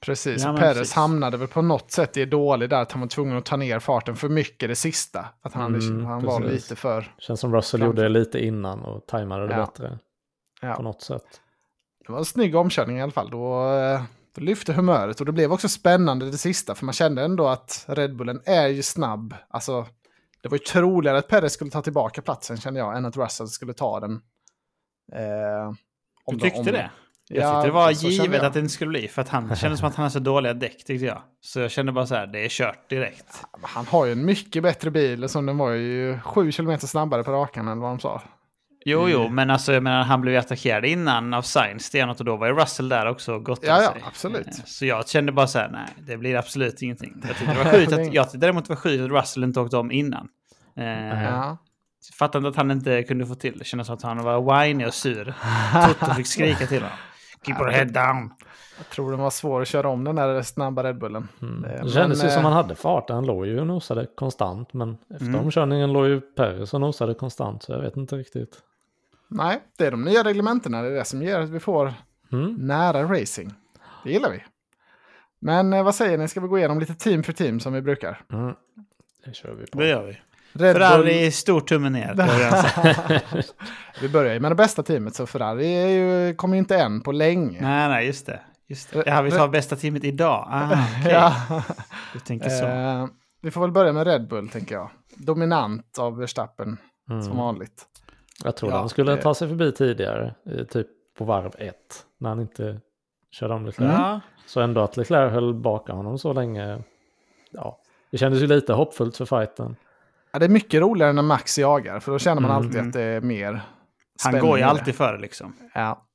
precis. 0.00 0.44
Ja, 0.44 0.56
Perez 0.56 0.78
precis. 0.78 0.94
hamnade 0.94 1.36
väl 1.36 1.48
på 1.48 1.62
något 1.62 1.90
sätt 1.90 2.16
i 2.16 2.24
dålig 2.24 2.70
där, 2.70 2.82
att 2.82 2.92
han 2.92 3.00
var 3.00 3.08
tvungen 3.08 3.36
att 3.36 3.44
ta 3.44 3.56
ner 3.56 3.78
farten 3.78 4.16
för 4.16 4.28
mycket 4.28 4.68
det 4.68 4.74
sista. 4.76 5.26
Att 5.42 5.52
han, 5.52 5.74
Mm, 5.74 6.04
han 6.04 6.24
var 6.24 6.40
lite 6.40 6.76
för... 6.76 7.14
Känns 7.18 7.40
som 7.40 7.54
Russell 7.54 7.80
Framför. 7.80 7.86
gjorde 7.86 8.02
det 8.02 8.08
lite 8.08 8.44
innan 8.44 8.80
och 8.82 9.06
tajmade 9.06 9.46
det 9.48 9.54
Ja. 9.54 9.60
bättre 9.60 9.98
Ja. 10.62 10.74
på 10.74 10.82
något 10.82 11.02
sätt. 11.02 11.40
Det 12.06 12.12
var 12.12 12.18
en 12.18 12.24
snygg 12.24 12.54
omkörning 12.56 12.98
i 12.98 13.02
alla 13.02 13.12
fall. 13.12 13.30
Då, 13.30 13.72
eh, 13.74 14.02
då 14.34 14.40
lyfte 14.40 14.72
humöret 14.72 15.20
och 15.20 15.26
det 15.26 15.32
blev 15.32 15.52
också 15.52 15.68
spännande 15.68 16.30
det 16.30 16.38
sista. 16.38 16.74
För 16.74 16.84
man 16.84 16.92
kände 16.92 17.22
ändå 17.24 17.48
att 17.48 17.84
Red 17.88 18.16
Bullen 18.16 18.40
är 18.44 18.66
ju 18.68 18.82
snabb. 18.82 19.34
Alltså, 19.48 19.86
det 20.42 20.48
var 20.48 20.54
ju 20.58 20.64
troligare 20.64 21.18
att 21.18 21.28
Perez 21.28 21.52
skulle 21.52 21.70
ta 21.70 21.82
tillbaka 21.82 22.22
platsen 22.22 22.56
kände 22.56 22.80
jag, 22.80 22.96
än 22.96 23.04
att 23.04 23.16
Russell 23.16 23.48
skulle 23.48 23.72
ta 23.74 24.00
den. 24.00 24.12
Eh, 25.12 25.72
Du 26.26 26.36
de- 26.36 26.40
tyckte 26.40 26.58
om- 26.60 26.66
det? 26.66 26.90
Jag 27.28 27.42
Ja, 27.44 27.54
tyckte 27.54 27.68
det 27.68 27.72
var 27.72 27.90
givet 27.90 28.42
att 28.42 28.52
det 28.52 28.60
inte 28.60 28.72
skulle 28.72 28.88
bli. 28.88 29.08
För 29.08 29.22
att 29.22 29.28
han 29.28 29.56
kände 29.56 29.76
som 29.76 29.88
att 29.88 29.94
han 29.94 30.02
hade 30.02 30.12
så 30.12 30.18
dåliga 30.18 30.54
däck 30.54 30.84
tyckte 30.84 31.06
jag. 31.06 31.22
Så 31.40 31.60
jag 31.60 31.70
kände 31.70 31.92
bara 31.92 32.06
så 32.06 32.14
här, 32.14 32.26
det 32.26 32.44
är 32.44 32.48
kört 32.48 32.90
direkt. 32.90 33.44
Han 33.62 33.86
har 33.86 34.06
ju 34.06 34.12
en 34.12 34.24
mycket 34.24 34.62
bättre 34.62 34.90
bil, 34.90 35.28
som 35.28 35.46
den 35.46 35.58
var 35.58 35.70
ju 35.70 36.18
sju 36.20 36.52
kilometer 36.52 36.86
snabbare 36.86 37.24
på 37.24 37.32
rakan 37.32 37.68
än 37.68 37.80
vad 37.80 37.90
de 37.90 38.00
sa. 38.00 38.22
Jo, 38.84 39.08
jo, 39.08 39.28
men 39.28 39.50
alltså 39.50 39.72
jag 39.72 39.82
menar, 39.82 40.02
han 40.02 40.20
blev 40.20 40.34
ju 40.34 40.38
attackerad 40.40 40.84
innan 40.84 41.34
av 41.34 41.42
Sainz 41.42 41.84
stenhårt 41.84 42.18
och 42.20 42.24
då 42.26 42.36
var 42.36 42.46
ju 42.46 42.52
Russell 42.52 42.88
där 42.88 43.06
också 43.06 43.34
och 43.34 43.44
gottade 43.44 43.66
Ja, 43.66 43.82
ja, 43.82 43.92
sig. 43.92 44.02
absolut. 44.06 44.46
Eh, 44.46 44.64
Så 44.66 44.86
jag 44.86 45.08
kände 45.08 45.32
bara 45.32 45.46
så 45.46 45.58
här, 45.58 45.68
nej, 45.68 45.86
det 46.06 46.16
blir 46.16 46.36
absolut 46.36 46.82
ingenting. 46.82 47.22
Jag 47.28 47.36
tyckte 47.36 47.54
det 47.54 47.64
var 47.64 47.72
sjukt 47.78 47.92
att, 47.92 48.14
jag 48.14 48.24
tyckte 48.24 48.38
däremot 48.38 48.64
det 48.64 48.70
var 48.74 48.76
sjukt 48.80 49.02
att 49.04 49.10
Russell 49.22 49.44
inte 49.44 49.60
åkte 49.60 49.76
om 49.76 49.90
innan. 49.92 50.28
Eh, 50.76 51.22
Ja. 51.24 51.58
Fattar 52.18 52.38
inte 52.38 52.48
att 52.48 52.56
han 52.56 52.70
inte 52.70 53.02
kunde 53.02 53.26
få 53.26 53.34
till 53.34 53.58
det. 53.58 53.64
Kändes 53.64 53.86
som 53.86 53.94
att 53.96 54.02
han 54.02 54.18
var 54.24 54.64
whiny 54.64 54.84
och 54.86 54.94
sur. 54.94 55.34
Toto 56.00 56.14
fick 56.14 56.26
skrika 56.26 56.66
till 56.66 56.82
honom. 56.82 56.96
Keep 57.46 57.56
your 57.60 57.70
head 57.70 57.84
down. 57.84 58.30
Jag 58.78 58.88
tror 58.90 59.10
den 59.10 59.20
var 59.20 59.30
svår 59.30 59.62
att 59.62 59.68
köra 59.68 59.88
om 59.88 60.04
den 60.04 60.16
där 60.16 60.42
snabba 60.42 60.82
Red 60.84 60.98
Bullen. 60.98 61.28
Mm. 61.42 61.64
Eh, 61.64 61.70
Det 61.70 61.78
men, 61.78 61.88
kändes 61.88 62.24
ju 62.24 62.28
eh, 62.28 62.34
som 62.34 62.44
han 62.44 62.52
hade 62.52 62.74
farten. 62.74 63.16
Han 63.16 63.26
låg 63.26 63.46
ju 63.46 63.60
och 63.60 63.66
nosade 63.66 64.06
konstant. 64.14 64.72
Men 64.72 64.96
efter 65.14 65.26
Mm. 65.26 65.40
omkörningen 65.40 65.92
låg 65.92 66.06
ju 66.06 66.20
Perez 66.20 66.74
och 66.74 66.80
nosade 66.80 67.14
konstant. 67.14 67.62
Så 67.62 67.72
jag 67.72 67.80
vet 67.80 67.96
inte 67.96 68.16
riktigt. 68.16 68.56
Nej, 69.34 69.60
det 69.78 69.86
är 69.86 69.90
de 69.90 70.04
nya 70.04 70.24
reglementena. 70.24 70.82
Det 70.82 70.88
är 70.88 70.92
det 70.92 71.04
som 71.04 71.22
gör 71.22 71.40
att 71.40 71.50
vi 71.50 71.60
får 71.60 71.94
Mm. 72.32 72.54
nära 72.54 73.02
racing. 73.02 73.52
Det 74.04 74.10
gillar 74.12 74.30
vi. 74.30 74.44
Men 75.40 75.72
eh, 75.72 75.82
vad 75.84 75.94
säger 75.94 76.18
ni, 76.18 76.28
ska 76.28 76.40
vi 76.40 76.48
gå 76.48 76.58
igenom 76.58 76.80
lite 76.80 76.94
team 76.94 77.22
för 77.22 77.32
team 77.32 77.60
som 77.60 77.72
vi 77.72 77.82
brukar? 77.82 78.20
Mm. 78.32 78.54
Det 79.24 79.34
kör 79.34 79.54
vi 79.54 79.66
på. 79.66 79.78
Det 79.78 79.88
gör 79.88 80.06
vi. 80.06 80.18
Red 80.52 80.76
Ferrari, 80.76 81.30
stor 81.30 81.60
tumme 81.60 81.90
ner. 81.90 82.14
sagt. 82.50 83.54
vi 84.00 84.08
börjar 84.08 84.34
ju 84.34 84.40
med 84.40 84.50
det 84.50 84.54
bästa 84.54 84.82
teamet, 84.82 85.14
så 85.14 85.26
Ferrari 85.26 85.66
är 85.74 85.88
ju, 85.88 86.34
kommer 86.34 86.54
ju 86.54 86.58
inte 86.58 86.76
än 86.78 87.00
på 87.00 87.12
länge. 87.12 87.60
nej, 87.60 87.88
nej, 87.88 88.06
just 88.06 88.26
det. 88.26 88.40
Just 88.68 88.92
det. 88.92 89.02
Ja, 89.06 89.22
vi 89.22 89.30
tar 89.30 89.48
bästa 89.48 89.76
teamet 89.76 90.04
idag. 90.04 90.48
Ah, 90.50 90.86
okej. 91.00 91.12
Ja. 91.12 91.62
Du 92.12 92.18
tänker 92.18 92.48
så. 92.50 92.64
Eh, 92.64 93.06
vi 93.42 93.50
får 93.50 93.60
väl 93.60 93.70
börja 93.72 93.92
med 93.92 94.06
Red 94.06 94.28
Bull, 94.28 94.48
tänker 94.48 94.74
jag. 94.74 94.90
Dominant 95.16 95.98
av 95.98 96.16
Verstappen, 96.16 96.76
Mm. 97.10 97.22
som 97.22 97.36
vanligt. 97.36 97.84
Jag 98.44 98.56
tror 98.56 98.70
Ja, 98.72 98.78
han 98.78 98.88
skulle 98.88 99.16
det- 99.16 99.22
ta 99.22 99.34
sig 99.34 99.48
förbi 99.48 99.72
tidigare, 99.72 100.34
typ 100.70 100.86
på 101.18 101.24
varv 101.24 101.52
ett, 101.58 102.06
när 102.18 102.28
han 102.28 102.40
inte 102.40 102.80
körde 103.30 103.54
om 103.54 103.66
Leclerc. 103.66 103.92
Ja, 103.92 104.20
Så 104.46 104.60
ändå 104.60 104.80
att 104.80 104.96
Leclerc 104.96 105.32
höll 105.32 105.54
bakom 105.54 105.96
honom 105.96 106.18
så 106.18 106.32
länge, 106.32 106.78
ja, 107.50 107.78
det 108.10 108.18
kändes 108.18 108.42
ju 108.42 108.46
lite 108.46 108.72
hoppfullt 108.72 109.16
för 109.16 109.24
fighten. 109.24 109.76
Ja, 110.32 110.38
det 110.38 110.44
är 110.44 110.48
mycket 110.48 110.80
roligare 110.80 111.12
när 111.12 111.22
Max 111.22 111.58
jagar, 111.58 112.00
för 112.00 112.12
då 112.12 112.18
känner 112.18 112.42
man 112.42 112.50
Mm. 112.50 112.56
alltid 112.66 112.80
att 112.80 112.92
det 112.92 113.02
är 113.02 113.20
mer 113.20 113.52
han 113.52 113.60
spänning 114.18 114.40
går 114.40 114.58
ju 114.58 114.64
alltid 114.64 114.94
före 114.94 115.18
liksom. 115.18 115.56
Ja. 115.74 116.06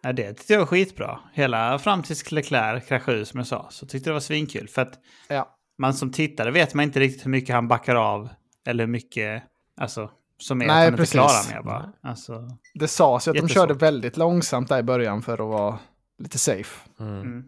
Ja, 0.00 0.12
det 0.12 0.32
tyckte 0.34 0.52
jag 0.52 0.60
var 0.60 0.66
skitbra. 0.66 1.18
Hela 1.32 1.78
fram 1.78 2.02
tills 2.02 2.32
Leclerc 2.32 2.86
kraschade 2.88 3.18
ut 3.18 3.28
som 3.28 3.38
jag 3.38 3.46
sa, 3.46 3.66
så 3.70 3.86
tyckte 3.86 4.08
jag 4.08 4.12
det 4.12 4.16
var 4.16 4.20
svinkul. 4.20 4.68
För 4.68 4.82
att 4.82 4.98
ja. 5.28 5.56
man 5.78 5.94
som 5.94 6.12
tittare 6.12 6.50
vet 6.50 6.74
man 6.74 6.82
inte 6.84 7.00
riktigt 7.00 7.26
hur 7.26 7.30
mycket 7.30 7.54
han 7.54 7.68
backar 7.68 7.94
av. 7.94 8.28
Eller 8.66 8.84
hur 8.84 8.92
mycket, 8.92 9.42
alltså, 9.80 10.10
som 10.38 10.62
är 10.62 10.66
Nej, 10.66 10.76
att 10.86 10.90
han 10.90 10.96
precis. 10.98 11.14
inte 11.14 11.28
klarar 11.28 11.54
mer 11.56 11.62
bara. 11.62 11.92
Alltså, 12.02 12.48
Det 12.74 12.88
sades 12.88 13.26
ju 13.26 13.30
att 13.30 13.34
de 13.34 13.38
Jättesvårt. 13.40 13.54
körde 13.62 13.74
väldigt 13.74 14.16
långsamt 14.16 14.68
där 14.68 14.78
i 14.78 14.82
början 14.82 15.22
för 15.22 15.32
att 15.32 15.38
vara 15.38 15.78
lite 16.18 16.38
safe. 16.38 16.88
Mm. 17.00 17.20
mm. 17.20 17.44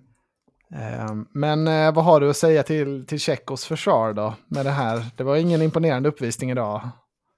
Ehm, 0.75 1.27
Men 1.33 1.69
eh, 1.69 1.95
vad 1.95 2.05
har 2.05 2.21
du 2.21 2.31
att 2.31 2.37
säga 2.37 2.63
till, 2.63 3.07
till 3.07 3.21
Tjeckos 3.21 3.65
försvar 3.67 4.13
då? 4.13 4.35
Med 4.49 4.67
det 4.67 4.71
här. 4.71 5.07
Det 5.17 5.23
var 5.25 5.37
ingen 5.37 5.63
imponerande 5.63 6.09
uppvisning 6.09 6.51
idag. 6.51 6.89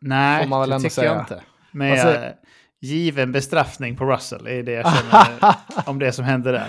Nej, 0.01 0.43
Får 0.43 0.49
man 0.49 0.61
väl 0.61 0.69
det 0.71 0.75
ändå 0.77 0.89
tycker 0.89 1.03
jag 1.05 1.11
säga. 1.13 1.21
inte. 1.21 1.43
Men 1.73 1.93
Alltså- 1.93 2.09
jag, 2.21 2.33
given 2.81 3.33
bestraffning 3.33 3.97
på 3.97 4.05
Russell 4.05 4.47
är 4.47 4.63
det 4.63 4.73
jag 4.73 4.87
känner 4.97 5.55
om 5.87 5.99
det 5.99 6.13
som 6.13 6.25
hände 6.25 6.53
där. 6.53 6.69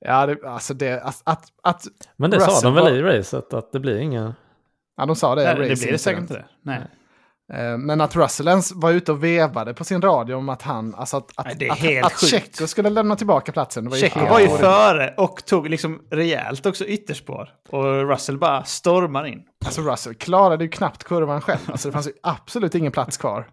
Ja, 0.00 0.26
det, 0.26 0.44
alltså 0.46 0.74
det, 0.74 1.00
att, 1.02 1.22
att, 1.24 1.48
att 1.62 1.86
Men 2.16 2.30
det 2.30 2.36
Russell 2.36 2.52
sa 2.54 2.60
de 2.66 2.74
väl 2.74 2.84
var- 2.84 2.90
i 2.90 3.02
racet, 3.18 3.54
att 3.54 3.72
det 3.72 3.80
blir 3.80 3.98
ingen... 3.98 4.34
ja, 4.96 5.06
de 5.06 5.16
sa 5.16 5.34
det. 5.34 5.42
i 5.42 5.44
Nej, 5.44 5.54
det 5.54 5.60
blir 5.80 5.92
det 5.92 5.98
säkert 5.98 6.20
inte. 6.20 6.44
Nej. 6.62 6.76
Eh, 6.78 6.82
Men 7.78 8.00
att 8.00 8.16
Russell 8.16 8.48
ens 8.48 8.72
var 8.72 8.90
ute 8.90 9.12
och 9.12 9.24
vevade 9.24 9.74
på 9.74 9.84
sin 9.84 10.02
radio 10.02 10.34
om 10.34 10.48
att 10.48 10.62
han, 10.62 10.94
alltså 10.94 11.16
att, 11.16 11.30
att, 11.36 11.58
Nej, 11.60 11.98
att, 12.00 12.06
att 12.06 12.12
sjukt. 12.12 12.30
Tjecko 12.30 12.66
skulle 12.66 12.90
lämna 12.90 13.16
tillbaka 13.16 13.52
platsen. 13.52 13.84
Det 13.84 13.90
var 13.90 14.30
var 14.30 14.40
ju 14.40 14.48
före 14.48 15.14
och 15.16 15.44
tog 15.44 15.68
liksom 15.68 16.02
rejält 16.10 16.66
också 16.66 16.84
ytterspår. 16.84 17.48
Och 17.68 18.08
Russell 18.08 18.38
bara 18.38 18.64
stormar 18.64 19.24
in. 19.26 19.42
Alltså 19.64 19.80
Russell 19.82 20.14
klarade 20.14 20.64
ju 20.64 20.70
knappt 20.70 21.04
kurvan 21.04 21.40
själv. 21.40 21.58
Alltså 21.66 21.88
det 21.88 21.92
fanns 21.92 22.08
ju 22.08 22.12
absolut 22.22 22.74
ingen 22.74 22.92
plats 22.92 23.16
kvar. 23.16 23.46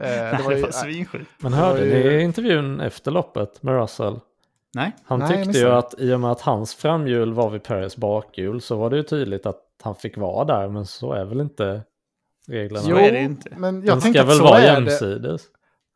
Eh, 0.00 0.02
Det 0.08 0.40
var 0.44 0.52
ju, 0.52 0.62
var 0.62 0.70
svinsjukt. 0.70 1.30
Men 1.38 1.52
hörde 1.52 1.84
ju- 1.86 2.16
ni 2.16 2.22
intervjun 2.22 2.80
efter 2.80 3.10
loppet 3.10 3.62
med 3.62 3.74
Russell? 3.74 4.20
Nej. 4.74 4.92
Han 5.04 5.18
Nej, 5.18 5.28
jag 5.36 5.44
tyckte 5.44 5.58
ju 5.58 5.70
att 5.70 5.94
i 5.98 6.12
och 6.12 6.20
med 6.20 6.30
att 6.30 6.40
hans 6.40 6.74
framhjul 6.74 7.32
var 7.32 7.50
vid 7.50 7.62
Perez 7.62 7.96
bakhjul 7.96 8.60
så 8.60 8.76
var 8.76 8.90
det 8.90 8.96
ju 8.96 9.02
tydligt 9.02 9.46
att 9.46 9.60
han 9.82 9.94
fick 9.94 10.16
vara 10.16 10.44
där, 10.44 10.68
men 10.68 10.86
så 10.86 11.12
är 11.12 11.24
väl 11.24 11.40
inte 11.40 11.82
reglerna. 12.48 12.86
Jo. 12.88 12.96
är 12.96 13.12
det 13.12 13.20
inte. 13.22 13.48
men 13.56 13.74
Den 13.74 13.84
jag 13.86 14.00
tänkte 14.02 14.22
ska 14.22 14.32
att 14.32 14.38
väl 14.38 14.42
vara 14.46 14.62
jämsides? 14.62 15.42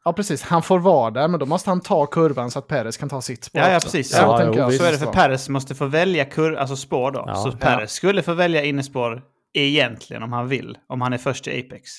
Ja, 0.04 0.12
precis. 0.12 0.42
Han 0.42 0.62
får 0.62 0.78
vara 0.78 1.10
där, 1.10 1.28
men 1.28 1.40
då 1.40 1.46
måste 1.46 1.70
han 1.70 1.80
ta 1.80 2.06
kurvan 2.06 2.50
så 2.50 2.58
att 2.58 2.66
Perez 2.66 2.96
kan 2.96 3.08
ta 3.08 3.20
sitt 3.22 3.44
spår 3.44 3.60
Ja, 3.60 3.70
ja 3.70 3.80
precis. 3.80 4.10
Så 4.10 4.16
Ja, 4.16 4.42
jo. 4.44 4.70
Så 4.70 4.84
är 4.84 4.92
det 4.92 4.98
för 4.98 5.06
Så. 5.06 5.12
Perez 5.12 5.48
måste 5.48 5.74
få 5.74 5.86
välja 5.86 6.24
kur, 6.24 6.54
alltså 6.56 6.76
spår 6.76 7.10
då. 7.12 7.24
Ja. 7.26 7.34
Så 7.34 7.48
Ja. 7.48 7.56
Perez 7.60 7.92
skulle 7.92 8.22
få 8.22 8.34
välja 8.34 8.64
innespår 8.64 9.22
egentligen 9.54 10.22
om 10.22 10.32
han 10.32 10.48
vill. 10.48 10.78
Om 10.88 11.00
han 11.00 11.12
är 11.12 11.18
först 11.18 11.48
i 11.48 11.60
Apex. 11.60 11.90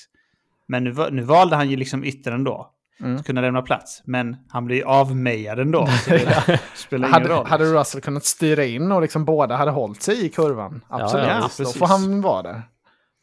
Men 0.68 0.84
nu, 0.84 0.94
nu 1.10 1.22
valde 1.22 1.56
han 1.56 1.70
ju 1.70 1.76
liksom 1.76 2.04
ytter 2.04 2.32
ändå. 2.32 2.70
Mm. 3.00 3.22
Kunna 3.22 3.40
lämna 3.40 3.62
plats. 3.62 4.02
Men 4.04 4.36
han 4.48 4.64
blir 4.64 4.76
ju 4.76 4.84
avmejad 4.84 5.58
ändå. 5.58 5.86
Så 5.86 6.10
det 6.10 6.60
spelar 6.74 7.08
ingen 7.08 7.12
Hade, 7.22 7.28
roll. 7.34 7.46
hade 7.46 7.64
Russell 7.64 8.00
kunnat 8.00 8.24
styra 8.24 8.64
in 8.64 8.92
och 8.92 9.02
liksom 9.02 9.24
båda 9.24 9.56
hade 9.56 9.70
hållit 9.70 10.02
sig 10.02 10.26
i 10.26 10.28
kurvan, 10.28 10.84
absolut, 10.88 11.26
ja, 11.26 11.34
då 11.34 11.42
precis. 11.42 11.78
får 11.78 11.86
han 11.86 12.20
vara 12.20 12.42
där. 12.42 12.62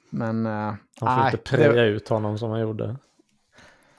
Men 0.10 0.46
eh, 0.46 0.52
Han 0.52 0.78
får 1.00 1.06
nej, 1.06 1.26
inte 1.26 1.38
preja 1.38 1.72
det, 1.72 1.86
ut 1.88 2.10
honom 2.10 2.38
som 2.38 2.50
han 2.52 2.60
gjorde. 2.60 2.96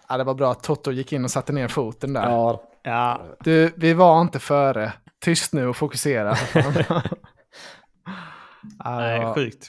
ja, 0.08 0.16
det 0.16 0.24
var 0.24 0.34
bra 0.34 0.50
att 0.52 0.62
Toto 0.62 0.92
gick 0.92 1.12
in 1.12 1.24
och 1.24 1.30
satte 1.30 1.52
ner 1.52 1.68
foten 1.68 2.12
där. 2.12 2.22
Ja, 2.30 2.62
Ja, 2.82 3.20
Du, 3.40 3.72
vi 3.76 3.94
var 3.94 4.20
inte 4.20 4.38
före. 4.38 4.92
Tyst 5.20 5.52
nu 5.52 5.66
och 5.68 5.76
fokusera. 5.76 6.34
ja, 8.78 8.98
nej, 8.98 9.34
sjukt. 9.34 9.68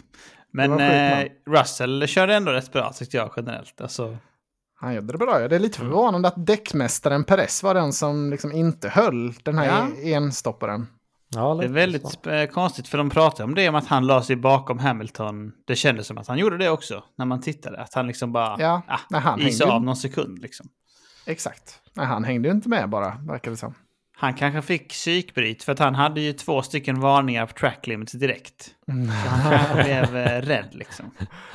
Men 0.52 0.72
sjukt, 0.72 0.82
eh, 0.82 1.52
Russell 1.54 2.08
körde 2.08 2.36
ändå 2.36 2.52
rätt 2.52 2.72
bra 2.74 2.92
tyckte 2.94 3.18
jag 3.18 3.32
generellt. 3.36 3.82
Alltså, 3.82 4.18
Han 4.80 4.94
gjorde 4.96 5.12
det 5.14 5.18
bra. 5.18 5.42
ja. 5.42 5.48
Det 5.48 5.56
är 5.56 5.60
lite 5.60 5.78
förvånande 5.78 6.28
att 6.28 6.46
däckmästaren 6.48 7.24
Perez 7.24 7.64
var 7.64 7.74
den 7.74 7.94
som 7.94 8.30
liksom 8.32 8.52
inte 8.52 8.90
höll 8.90 9.34
den 9.44 9.58
här 9.58 9.66
Ja. 9.66 10.16
enstopparen. 10.16 10.88
Ja 11.30 11.54
det 11.54 11.66
är 11.66 11.70
väldigt 11.70 12.02
så. 12.02 12.18
sp- 12.18 12.48
konstigt 12.48 12.88
för 12.88 12.98
de 12.98 13.10
pratar 13.10 13.44
om 13.44 13.56
det 13.56 13.70
om 13.70 13.76
att 13.76 13.88
han 13.88 14.08
la 14.08 14.24
sig 14.24 14.36
bakom 14.36 14.80
Hamilton. 14.80 15.52
Det 15.68 15.76
kändes 15.76 16.08
som 16.08 16.18
att 16.18 16.28
han 16.28 16.38
gjorde 16.38 16.58
det 16.58 16.70
också 16.70 17.04
när 17.18 17.26
man 17.26 17.42
tittade. 17.42 17.82
Att 17.82 17.94
han 17.94 18.08
liksom 18.08 18.32
bara 18.32 18.56
Ja, 18.60 18.82
ah, 18.88 19.00
nej, 19.10 19.22
han 19.22 19.42
isa 19.42 19.64
hängde 19.64 19.76
av 19.76 19.84
någon 19.84 19.96
sekund 19.96 20.40
liksom. 20.40 20.68
Exakt. 21.26 21.82
Nej, 21.94 22.06
han 22.06 22.24
hängde 22.24 22.48
ju 22.48 22.54
inte 22.54 22.70
med 22.70 22.90
bara, 22.90 23.18
verkar 23.28 23.52
det 23.52 23.58
som. 23.58 23.74
Han 24.20 24.34
kanske 24.34 24.62
fick 24.62 24.90
psykbryt 24.90 25.64
för 25.64 25.72
att 25.72 25.80
han 25.80 25.96
hade 25.96 26.22
ju 26.22 26.34
två 26.34 26.62
stycken 26.62 27.00
varningar 27.00 27.46
på 27.46 27.54
track 27.54 27.88
limits 27.88 28.12
direkt. 28.12 28.76
Så 28.86 29.30
han 29.30 29.58
kanske 29.58 29.84
blev 29.84 30.18
eh, 30.18 30.42
rädd 30.42 30.70
liksom. 30.72 31.12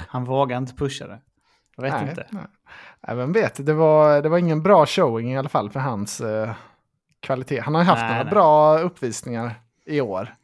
Han 0.08 0.24
vågade 0.24 0.58
inte 0.58 0.74
pusha 0.74 1.06
det. 1.06 1.20
Jag 1.76 1.82
vet 1.82 1.92
nej, 1.92 2.08
inte. 2.08 2.26
Nej. 2.30 3.16
Vem 3.16 3.32
vet, 3.32 3.66
det 3.66 3.74
var, 3.74 4.22
det 4.22 4.28
var 4.28 4.38
ingen 4.38 4.62
bra 4.62 4.86
showing 4.86 5.32
i 5.32 5.38
alla 5.38 5.48
fall 5.48 5.70
för 5.70 5.80
hans 5.80 6.20
eh, 6.20 6.50
kvalitet. 7.22 7.60
Han 7.60 7.74
har 7.74 7.82
ju 7.82 7.86
haft 7.86 8.00
Nej, 8.02 8.10
några 8.10 8.24
nej. 8.24 8.30
bra 8.30 8.78
uppvisningar 8.78 9.54
i 9.86 10.00
år. 10.00 10.34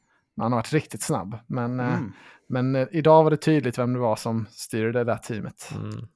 Han 0.40 0.52
har 0.52 0.58
varit 0.58 0.72
riktigt 0.72 1.02
snabb. 1.02 1.38
Men, 1.46 1.80
eh, 1.80 1.86
Mm. 1.94 2.12
men 2.48 2.76
eh, 2.76 2.86
idag 2.90 3.22
var 3.24 3.30
det 3.30 3.36
tydligt 3.36 3.78
vem 3.78 3.92
det 3.92 3.98
var 3.98 4.16
som 4.16 4.46
styrde 4.50 4.92
det 4.98 5.04
där 5.04 5.16
teamet. 5.16 5.70
Mm. 5.74 6.06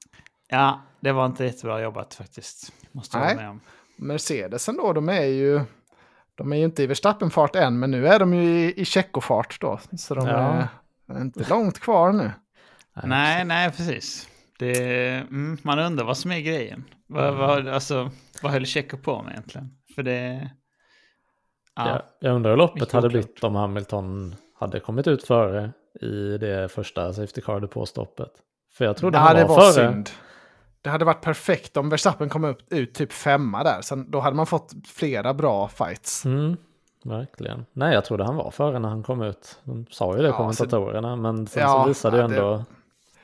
Ja, 0.49 0.81
det 0.99 1.11
var 1.11 1.25
inte 1.25 1.45
jättebra 1.45 1.81
jobbat 1.81 2.13
faktiskt. 2.13 2.73
Måste 2.91 3.17
jag 3.17 3.35
med 3.35 3.49
om. 3.49 3.59
Mercedes 3.95 4.69
ändå, 4.69 4.93
de 4.93 5.09
är 5.09 5.25
ju... 5.25 5.61
De 6.35 6.53
är 6.53 6.57
ju 6.57 6.63
inte 6.65 6.83
i 6.83 6.87
Verstappen-fart 6.87 7.55
än, 7.55 7.79
men 7.79 7.91
nu 7.91 8.07
är 8.07 8.19
de 8.19 8.33
ju 8.33 8.43
i, 8.43 8.81
i 8.81 8.85
Tjecko-fart 8.85 9.61
då. 9.61 9.79
Så 9.97 10.15
de 10.15 10.27
Ja. 10.27 10.33
är, 10.33 10.67
är 11.15 11.21
inte 11.21 11.49
långt 11.49 11.79
kvar 11.79 12.11
nu. 12.11 12.31
Nej, 13.03 13.45
nej, 13.45 13.71
precis. 13.71 14.27
Det, 14.59 15.09
mm, 15.09 15.57
man 15.61 15.79
undrar 15.79 16.05
vad 16.05 16.17
som 16.17 16.31
är 16.31 16.39
grejen. 16.39 16.83
Vad, 17.13 17.33
vad, 17.35 17.67
alltså, 17.67 18.09
vad 18.41 18.51
höll 18.51 18.65
Tjecko 18.65 18.97
på 18.97 19.21
med 19.21 19.31
egentligen? 19.31 19.69
För 19.95 20.03
det... 20.03 20.49
Ja, 21.75 21.87
Ja, 21.89 22.01
jag 22.19 22.35
undrar 22.35 22.51
hur 22.51 22.57
loppet 22.57 22.91
hade 22.91 23.09
blivit 23.09 23.43
om 23.43 23.55
Hamilton 23.55 24.35
hade 24.59 24.79
kommit 24.79 25.07
ut 25.07 25.23
före 25.23 25.71
i 26.01 26.37
det 26.37 26.71
första 26.71 27.13
Safety 27.13 27.41
Car 27.41 27.59
Depot-stoppet. 27.59 28.29
För 28.73 28.85
jag 28.85 28.97
trodde 28.97 29.17
Ja, 29.17 29.21
han 29.21 29.35
det 29.35 29.45
var, 29.45 29.55
var 29.55 29.71
före. 29.71 29.91
synd. 29.91 30.09
Det 30.81 30.89
hade 30.89 31.05
varit 31.05 31.21
perfekt 31.21 31.77
om 31.77 31.89
Verstappen 31.89 32.29
kom 32.29 32.43
upp, 32.43 32.73
ut 32.73 32.93
typ 32.93 33.11
femma 33.13 33.63
där. 33.63 33.81
Sen, 33.81 34.11
då 34.11 34.19
hade 34.19 34.35
man 34.35 34.45
fått 34.45 34.71
flera 34.87 35.33
bra 35.33 35.67
fights. 35.67 36.25
Mm, 36.25 36.57
verkligen. 37.03 37.65
Nej, 37.73 37.93
jag 37.93 38.05
trodde 38.05 38.23
han 38.23 38.35
var 38.35 38.51
före 38.51 38.79
när 38.79 38.89
han 38.89 39.03
kom 39.03 39.21
ut. 39.21 39.59
De 39.63 39.85
sa 39.91 40.15
ju 40.15 40.21
det, 40.21 40.27
Ja, 40.27 40.37
kommentatorerna, 40.37 41.15
men 41.15 41.47
sen 41.47 41.63
Ja, 41.63 41.81
så 41.83 41.87
visade 41.87 42.17
ju 42.17 42.21
ja, 42.23 42.27
det- 42.27 42.35
ändå... 42.35 42.63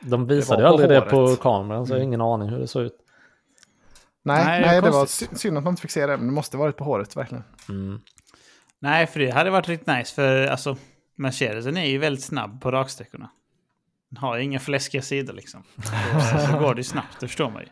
De 0.01 0.27
visade 0.27 0.61
ju 0.61 0.67
på 0.67 0.73
aldrig 0.73 0.89
det 0.89 1.01
på 1.01 1.35
kameran, 1.35 1.85
så 1.87 1.93
jag 1.93 1.97
har 1.99 2.03
ingen 2.03 2.21
aning 2.21 2.49
hur 2.49 2.59
det 2.59 2.67
såg 2.67 2.83
ut. 2.83 2.97
Nej, 4.33 4.45
Nej, 4.45 4.61
nej, 4.61 4.81
det 4.81 4.89
var 4.89 5.05
synd 5.35 5.57
att 5.57 5.63
man 5.63 5.71
inte 5.71 5.81
fick 5.81 5.91
se 5.91 6.05
det. 6.05 6.17
Men 6.17 6.27
det 6.27 6.33
måste 6.33 6.57
varit 6.57 6.77
på 6.77 6.83
håret 6.83 7.15
verkligen. 7.15 7.43
Mm. 7.69 8.01
Nej, 8.79 9.07
för 9.07 9.19
det 9.19 9.31
hade 9.31 9.49
varit 9.49 9.67
riktigt 9.67 9.87
nice. 9.87 10.15
För 10.15 10.47
alltså, 10.47 10.77
Mercedesen 11.15 11.77
är 11.77 11.85
ju 11.85 11.97
väldigt 11.97 12.23
snabb 12.23 12.61
på 12.61 12.71
raksträckorna. 12.71 13.29
Den 14.09 14.17
har 14.17 14.37
ju 14.37 14.43
inga 14.43 14.59
fläskiga 14.59 15.01
sidor 15.01 15.33
liksom. 15.33 15.63
Då, 15.75 16.51
då 16.51 16.59
går 16.59 16.75
det 16.75 16.79
ju 16.79 16.83
snabbt, 16.83 17.19
det 17.19 17.27
förstår 17.27 17.49
man 17.49 17.61
ju. 17.61 17.67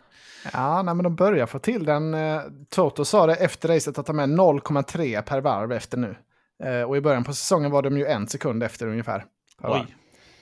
Ja, 0.53 0.81
nej, 0.81 0.95
men 0.95 1.03
de 1.03 1.15
börjar 1.15 1.45
få 1.45 1.59
till 1.59 1.85
den. 1.85 2.13
Eh, 2.13 2.41
Toto 2.69 3.05
sa 3.05 3.25
det 3.27 3.35
efter 3.35 3.69
racet 3.69 3.97
att 3.97 4.05
de 4.05 4.19
är 4.19 4.27
0,3 4.27 5.21
per 5.21 5.41
varv 5.41 5.71
efter 5.71 5.97
nu. 5.97 6.15
Eh, 6.63 6.81
och 6.81 6.97
i 6.97 7.01
början 7.01 7.23
på 7.23 7.33
säsongen 7.33 7.71
var 7.71 7.81
de 7.81 7.97
ju 7.97 8.05
en 8.05 8.27
sekund 8.27 8.63
efter 8.63 8.87
ungefär. 8.87 9.25
Varv. 9.61 9.81
Oj. 9.81 9.95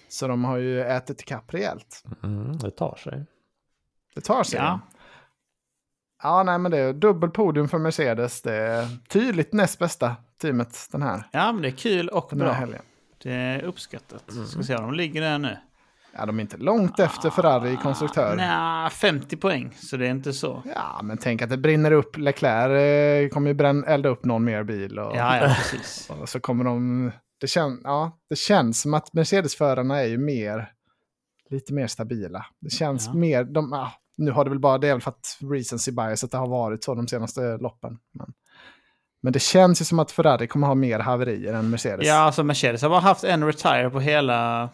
Så 0.09 0.27
de 0.27 0.45
har 0.45 0.57
ju 0.57 0.81
ätit 0.81 1.21
ikapp 1.21 1.53
rejält. 1.53 2.03
Mm, 2.23 2.57
det 2.57 2.71
tar 2.71 2.95
sig. 2.95 3.25
Det 4.15 4.21
tar 4.21 4.43
sig. 4.43 4.59
Ja. 4.59 4.79
Ja, 6.25 6.43
nej, 6.43 6.57
men 6.59 6.71
det 6.71 6.77
är 6.77 6.93
dubbel 6.93 7.29
podium 7.29 7.67
för 7.67 7.77
Mercedes. 7.77 8.41
Det 8.41 8.53
är 8.55 8.87
tydligt 9.09 9.53
näst 9.53 9.79
bästa 9.79 10.15
teamet 10.41 10.87
den 10.91 11.01
här, 11.01 11.23
ja, 11.31 11.51
men 11.51 11.61
det 11.61 11.67
är 11.67 11.71
kul 11.71 12.09
och 12.09 12.31
bra. 12.35 12.51
helgen. 12.51 12.81
Det 13.23 13.31
är 13.33 13.63
uppskattat. 13.63 14.23
Ska 14.47 14.63
se 14.63 14.75
om 14.75 14.81
de 14.83 14.93
ligger 14.93 15.21
där 15.21 15.37
nu. 15.37 15.57
Ja, 16.17 16.25
de 16.25 16.37
är 16.37 16.41
inte 16.41 16.57
långt 16.57 16.99
efter 16.99 17.29
Ferrari 17.29 17.71
i 17.73 17.77
konstruktör. 17.77 18.35
Nej, 18.35 18.89
50 18.89 19.37
poäng, 19.37 19.73
så 19.75 19.97
det 19.97 20.05
är 20.07 20.11
inte 20.11 20.33
så. 20.33 20.63
Ja, 20.75 20.99
men 21.03 21.17
tänk 21.17 21.41
att 21.41 21.49
det 21.49 21.57
brinner 21.57 21.91
upp. 21.91 22.17
Leclerc 22.17 22.71
eh, 22.71 23.29
kommer 23.29 23.47
ju 23.47 23.53
bränn, 23.53 23.83
elda 23.83 24.09
upp 24.09 24.25
någon 24.25 24.43
mer 24.43 24.63
bil. 24.63 24.99
Och, 24.99 25.15
Ja, 25.15 25.37
ja, 25.37 25.47
precis. 25.47 26.09
och 26.21 26.29
så 26.29 26.39
kommer 26.39 26.63
de... 26.65 27.11
Det, 27.41 27.47
kän, 27.47 27.81
ja, 27.83 28.17
det 28.29 28.35
känns 28.35 28.81
som 28.81 28.93
att 28.93 29.13
Mercedes-förarna 29.13 29.99
är 30.01 30.05
ju 30.07 30.17
mer... 30.17 30.71
Lite 31.49 31.73
mer 31.73 31.87
stabila. 31.87 32.45
Det 32.61 32.69
känns 32.69 33.07
Ja. 33.07 33.13
mer... 33.13 33.43
De, 33.43 33.73
ah, 33.73 33.91
nu 34.17 34.31
har 34.31 34.43
det 34.43 34.49
väl 34.49 34.59
bara... 34.59 34.77
Det 34.77 34.87
är 34.87 34.91
väl 34.93 35.01
för 35.01 35.11
att 35.11 35.37
recency 35.51 35.91
bias 35.91 36.23
att 36.23 36.31
det 36.31 36.37
har 36.37 36.47
varit 36.47 36.83
så 36.83 36.95
de 36.95 37.07
senaste 37.07 37.57
loppen. 37.57 37.97
Men, 38.13 38.33
men 39.21 39.33
det 39.33 39.39
känns 39.39 39.81
ju 39.81 39.85
som 39.85 39.99
att 39.99 40.11
Ferrari 40.11 40.47
kommer 40.47 40.67
ha 40.67 40.75
mer 40.75 40.99
haverier 40.99 41.53
än 41.53 41.69
Mercedes. 41.69 42.07
Ja, 42.07 42.15
alltså 42.15 42.43
Mercedes 42.43 42.81
har 42.81 42.89
bara 42.89 42.99
haft 42.99 43.23
en 43.23 43.43
retire 43.45 43.89
på 43.89 43.99
hela 43.99 44.69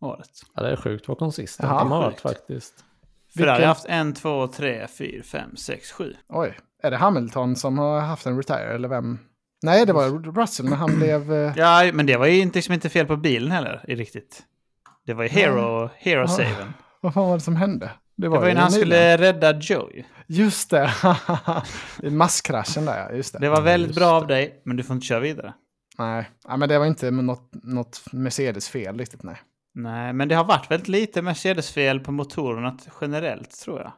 året. 0.00 0.30
Ja, 0.54 0.62
det 0.62 0.70
är 0.70 0.76
sjukt 0.76 1.08
vad 1.08 1.18
konsistent 1.18 1.68
de 1.68 1.90
har 1.92 2.00
varit 2.02 2.20
faktiskt. 2.20 2.84
Ferrari 3.36 3.48
har 3.50 3.54
Vilken- 3.56 3.68
haft 3.68 3.84
en, 3.88 4.14
två, 4.14 4.46
tre, 4.46 4.86
fyra, 4.98 5.22
fem, 5.22 5.56
sex, 5.56 5.92
sju. 5.92 6.14
Oj, 6.28 6.56
är 6.82 6.90
det 6.90 6.96
Hamilton 6.96 7.56
som 7.56 7.78
har 7.78 8.00
haft 8.00 8.26
en 8.26 8.36
retire 8.36 8.74
eller 8.74 8.88
vem? 8.88 9.18
Nej, 9.62 9.86
det 9.86 9.92
var 9.92 10.32
Russell 10.40 10.66
när 10.68 10.76
han 10.76 10.96
blev... 10.98 11.32
eh, 11.32 11.52
Ja, 11.56 11.90
men 11.92 12.06
det 12.06 12.16
var 12.16 12.26
ju 12.26 12.38
inte, 12.40 12.58
liksom 12.58 12.74
inte 12.74 12.88
fel 12.88 13.06
på 13.06 13.16
bilen 13.16 13.50
heller, 13.50 13.84
i 13.88 13.94
riktigt. 13.94 14.42
Det 15.06 15.14
var 15.14 15.22
ju 15.22 15.28
hero, 15.28 15.90
hero 15.96 16.20
Ja. 16.20 16.28
saven. 16.28 16.74
Vad 17.00 17.14
fan 17.14 17.26
var 17.28 17.34
det 17.34 17.40
som 17.40 17.56
hände? 17.56 17.90
Det 18.18 18.28
var 18.28 18.42
ju 18.42 18.48
ju 18.48 18.54
när 18.54 18.60
han 18.60 18.72
nyligen. 18.72 18.88
skulle 18.88 19.16
rädda 19.16 19.58
Joey. 19.60 20.04
Just 20.26 20.70
det! 20.70 20.90
I 22.02 22.10
masskraschen 22.10 22.84
där. 22.84 23.12
Just 23.12 23.32
det. 23.32 23.38
Det 23.38 23.48
var 23.48 23.60
väldigt 23.60 23.88
just 23.88 23.98
bra 23.98 24.08
av 24.08 24.26
dig, 24.26 24.62
men 24.64 24.76
du 24.76 24.82
får 24.82 24.94
inte 24.94 25.06
köra 25.06 25.20
vidare. 25.20 25.54
Nej, 25.98 26.30
ja, 26.48 26.56
men 26.56 26.68
det 26.68 26.78
var 26.78 26.86
inte 26.86 27.10
något, 27.10 27.50
något 27.52 28.02
Mercedes-fel 28.12 28.98
riktigt, 28.98 29.22
nej. 29.22 29.36
Nej, 29.74 30.12
men 30.12 30.28
det 30.28 30.34
har 30.34 30.44
varit 30.44 30.70
väldigt 30.70 30.88
lite 30.88 31.22
Mercedes-fel 31.22 32.00
på 32.00 32.12
motorerna 32.12 32.78
generellt, 33.00 33.50
tror 33.60 33.80
jag. 33.80 33.92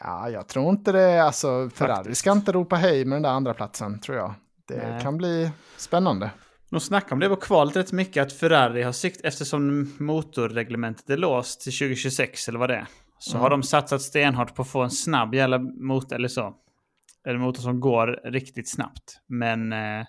Ja, 0.00 0.30
jag 0.30 0.48
tror 0.48 0.70
inte 0.70 0.92
det. 0.92 1.22
Alltså, 1.22 1.70
Ferrari 1.74 2.14
ska 2.14 2.32
inte 2.32 2.52
ropa 2.52 2.76
hej 2.76 3.04
med 3.04 3.16
den 3.16 3.22
där 3.22 3.30
andra 3.30 3.54
platsen 3.54 3.98
tror 4.00 4.16
jag. 4.16 4.34
Det 4.68 4.88
Nej. 4.92 5.02
kan 5.02 5.16
bli 5.16 5.50
spännande. 5.76 6.30
De 6.70 6.80
snackade 6.80 7.12
om 7.12 7.20
det 7.20 7.28
på 7.28 7.36
kvalet 7.36 7.76
rätt 7.76 7.92
mycket, 7.92 8.22
att 8.22 8.32
Ferrari 8.32 8.82
har 8.82 8.92
sikt, 8.92 9.20
eftersom 9.24 9.92
motorreglementet 9.98 11.10
är 11.10 11.16
låst 11.16 11.60
till 11.60 11.72
2026 11.72 12.48
eller 12.48 12.58
vad 12.58 12.70
det 12.70 12.76
är, 12.76 12.86
så 13.18 13.36
Mm. 13.36 13.42
har 13.42 13.50
de 13.50 13.62
satsat 13.62 14.02
stenhårt 14.02 14.54
på 14.54 14.62
att 14.62 14.68
få 14.68 14.82
en 14.82 14.90
snabb 14.90 15.34
jävla 15.34 15.58
motor, 15.58 16.16
eller 16.16 16.28
så. 16.28 16.54
En 17.24 17.40
motor 17.40 17.62
som 17.62 17.80
går 17.80 18.20
riktigt 18.24 18.70
snabbt, 18.70 19.20
men 19.26 19.72
eh, 19.72 20.06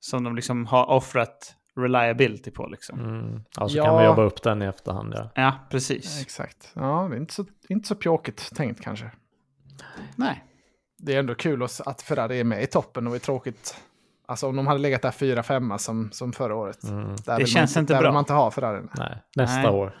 som 0.00 0.24
de 0.24 0.36
liksom 0.36 0.66
har 0.66 0.86
offrat 0.90 1.54
reliability 1.76 2.50
på 2.50 2.66
liksom. 2.66 3.00
Mm. 3.00 3.42
Ja, 3.56 3.68
så 3.68 3.76
Ja. 3.76 3.84
kan 3.84 3.98
vi 3.98 4.04
jobba 4.04 4.22
upp 4.22 4.42
den 4.42 4.62
i 4.62 4.64
efterhand. 4.66 5.14
Ja. 5.16 5.30
Ja, 5.34 5.54
precis. 5.70 6.22
Exakt. 6.22 6.72
Ja, 6.74 7.06
det 7.10 7.16
är 7.16 7.20
inte 7.20 7.34
så, 7.34 7.44
inte 7.68 7.88
så 7.88 7.94
pjåkigt 7.94 8.54
tänkt 8.56 8.80
kanske. 8.80 9.10
Nej. 10.16 10.44
Det 10.98 11.14
är 11.14 11.18
ändå 11.18 11.34
kul 11.34 11.62
att, 11.62 12.02
Ferrari 12.02 12.40
är 12.40 12.44
med 12.44 12.62
i 12.62 12.66
toppen 12.66 13.06
och 13.06 13.12
det 13.12 13.16
är 13.16 13.20
tråkigt. 13.20 13.76
Alltså 14.26 14.46
om 14.48 14.56
de 14.56 14.66
hade 14.66 14.80
legat 14.80 15.02
där 15.02 15.10
4-5 15.10 15.78
som, 15.78 16.10
som 16.12 16.32
förra 16.32 16.54
året. 16.54 16.84
Mm. 16.84 17.16
Där 17.26 17.38
vill 17.38 17.46
känns 17.46 17.74
man, 17.76 17.82
inte 17.82 17.92
där 17.92 18.00
bra. 18.00 18.08
vill 18.08 18.12
man 18.14 18.20
inte 18.20 18.32
ha 18.32 18.50
Ferrari. 18.50 18.82
Nej, 18.98 19.22
nästa 19.36 19.56
Nej. 19.62 19.70
år. 19.70 19.96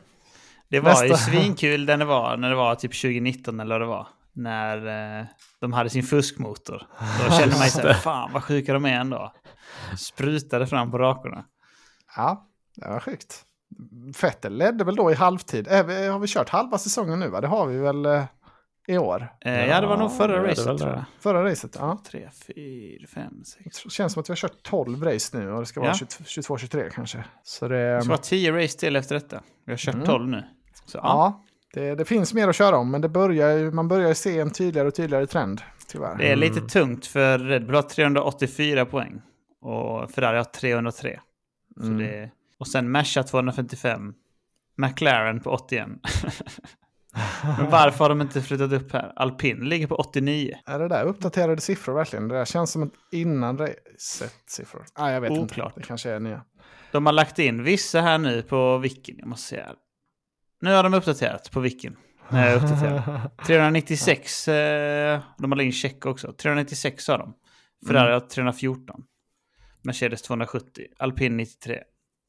Det 0.72 0.80
var 0.80 0.90
Nästa- 0.90 1.06
ju 1.06 1.14
svinkul 1.14 1.84
när 1.86 1.96
det 1.96 2.04
var, 2.04 2.36
när 2.36 2.50
det 2.50 2.56
var 2.56 2.74
typ 2.74 3.00
2019 3.00 3.60
eller 3.60 3.74
vad 3.74 3.80
det 3.80 3.86
var. 3.86 4.06
När 4.32 5.18
eh, 5.20 5.26
de 5.60 5.72
hade 5.72 5.90
sin 5.90 6.02
fuskmotor. 6.02 6.86
Då 7.24 7.30
kände 7.38 7.54
man 7.56 7.64
ju 7.64 7.70
såhär, 7.70 7.94
fan 7.94 8.30
vad 8.32 8.42
sjuka 8.44 8.72
de 8.72 8.84
är 8.84 9.00
ändå. 9.00 9.32
Sprutade 9.98 10.66
fram 10.66 10.90
på 10.90 10.98
rakorna. 10.98 11.44
Ja, 12.16 12.46
det 12.76 12.88
var 12.88 13.00
sjukt. 13.00 13.42
Vettel 14.22 14.56
ledde 14.58 14.84
väl 14.84 14.96
då 14.96 15.10
i 15.10 15.14
halvtid. 15.14 15.68
Vi, 15.86 16.06
har 16.06 16.18
vi 16.18 16.26
kört 16.28 16.48
halva 16.48 16.78
säsongen 16.78 17.20
nu? 17.20 17.28
Va? 17.28 17.40
Det 17.40 17.46
har 17.48 17.66
vi 17.66 17.78
väl 17.78 18.06
eh, 18.06 18.24
i 18.88 18.98
år. 18.98 19.28
Eh, 19.40 19.66
ja, 19.66 19.80
det 19.80 19.86
var 19.86 19.96
nog 19.96 20.10
Ja, 20.10 20.14
förra 20.16 20.42
det 20.42 20.48
racet 20.48 20.64
tror 20.78 20.90
jag. 20.90 21.04
Förra 21.20 21.44
racet, 21.44 21.76
ja. 21.78 22.02
Tre, 22.10 22.28
fyra, 22.46 23.06
fem, 23.14 23.44
sex. 23.44 23.82
Det 23.84 23.90
känns 23.90 24.12
som 24.12 24.20
att 24.20 24.28
vi 24.28 24.32
har 24.32 24.36
kört 24.36 24.62
12 24.62 25.02
race 25.04 25.38
nu 25.38 25.52
och 25.52 25.60
det 25.60 25.66
ska 25.66 25.80
vara 25.80 25.90
Ja. 26.00 26.06
22-23 26.24 26.90
kanske. 26.90 27.24
Så 27.42 27.68
det, 27.68 27.94
Det 27.94 28.00
ska 28.02 28.08
vara 28.08 28.18
tio 28.18 28.64
race 28.64 28.78
till 28.78 28.96
efter 28.96 29.14
detta. 29.14 29.40
Vi 29.66 29.72
har 29.72 29.76
kört 29.78 29.94
Mm. 29.94 30.06
12 30.06 30.28
nu. 30.28 30.44
Så, 30.84 30.98
ja. 30.98 31.02
ja, 31.02 31.44
det, 31.80 31.94
det 31.94 32.04
finns 32.04 32.34
mer 32.34 32.48
att 32.48 32.56
köra 32.56 32.76
om, 32.76 32.90
men 32.90 33.00
det 33.00 33.08
börjar, 33.08 33.70
man 33.70 33.88
börjar 33.88 34.08
ju 34.08 34.14
se 34.14 34.40
en 34.40 34.50
tydligare 34.50 34.88
och 34.88 34.94
tydligare 34.94 35.26
trend, 35.26 35.62
tyvärr. 35.88 36.16
Det 36.16 36.32
är 36.32 36.36
lite 36.36 36.60
tungt 36.60 37.06
för 37.06 37.38
Red 37.38 37.66
Bull 37.66 37.74
har 37.74 37.82
384 37.82 38.86
poäng. 38.86 39.22
Och 39.60 40.10
Ferrari 40.10 40.36
har 40.36 40.44
303. 40.44 41.20
Så 41.76 41.82
Mm. 41.86 41.98
det, 41.98 42.30
och 42.58 42.68
sen 42.68 42.90
Merca 42.90 43.22
255. 43.22 44.14
McLaren 44.76 45.40
på 45.40 45.50
81. 45.50 45.88
Men 47.58 47.70
varför 47.70 47.98
har 48.04 48.08
de 48.08 48.20
inte 48.20 48.42
flyttat 48.42 48.72
upp 48.72 48.92
här? 48.92 49.12
Alpin 49.16 49.58
ligger 49.58 49.86
på 49.86 49.94
89. 49.94 50.54
Är 50.66 50.78
det 50.78 50.88
där 50.88 51.04
uppdaterade 51.04 51.60
siffror 51.60 51.94
verkligen? 51.94 52.28
Det 52.28 52.34
där 52.34 52.44
känns 52.44 52.70
som 52.72 52.82
ett 52.82 52.92
innan 53.12 53.58
racet 53.58 54.34
siffror. 54.46 54.84
Ah, 54.94 55.10
jag 55.10 55.20
vet 55.20 55.30
Oklart. 55.30 55.66
inte. 55.68 55.80
Det 55.80 55.86
kanske 55.86 56.10
är 56.10 56.20
nya. 56.20 56.42
De 56.92 57.06
har 57.06 57.12
lagt 57.12 57.38
in 57.38 57.62
vissa 57.64 58.00
här 58.00 58.18
nu 58.18 58.42
på 58.42 58.78
Wikin. 58.78 59.16
Jag 59.18 59.28
måste 59.28 59.48
säga. 59.48 59.66
Nu 60.62 60.70
har 60.74 60.82
de 60.82 60.94
uppdaterat 60.94 61.50
på 61.50 61.60
Wikin. 61.60 61.96
När 62.28 62.46
jag 62.50 62.56
uppdaterar. 62.56 63.30
396. 63.46 64.48
Eh, 64.48 65.20
de 65.38 65.52
har 65.52 65.60
in 65.60 65.72
check 65.72 66.06
också. 66.06 66.32
396 66.32 67.08
har 67.08 67.18
de. 67.18 67.34
Ferrari 67.86 68.06
Mm. 68.08 68.12
har 68.12 68.20
314. 68.28 69.02
Mercedes 69.82 70.22
270. 70.22 70.84
Alpin 70.98 71.36
93. 71.36 71.78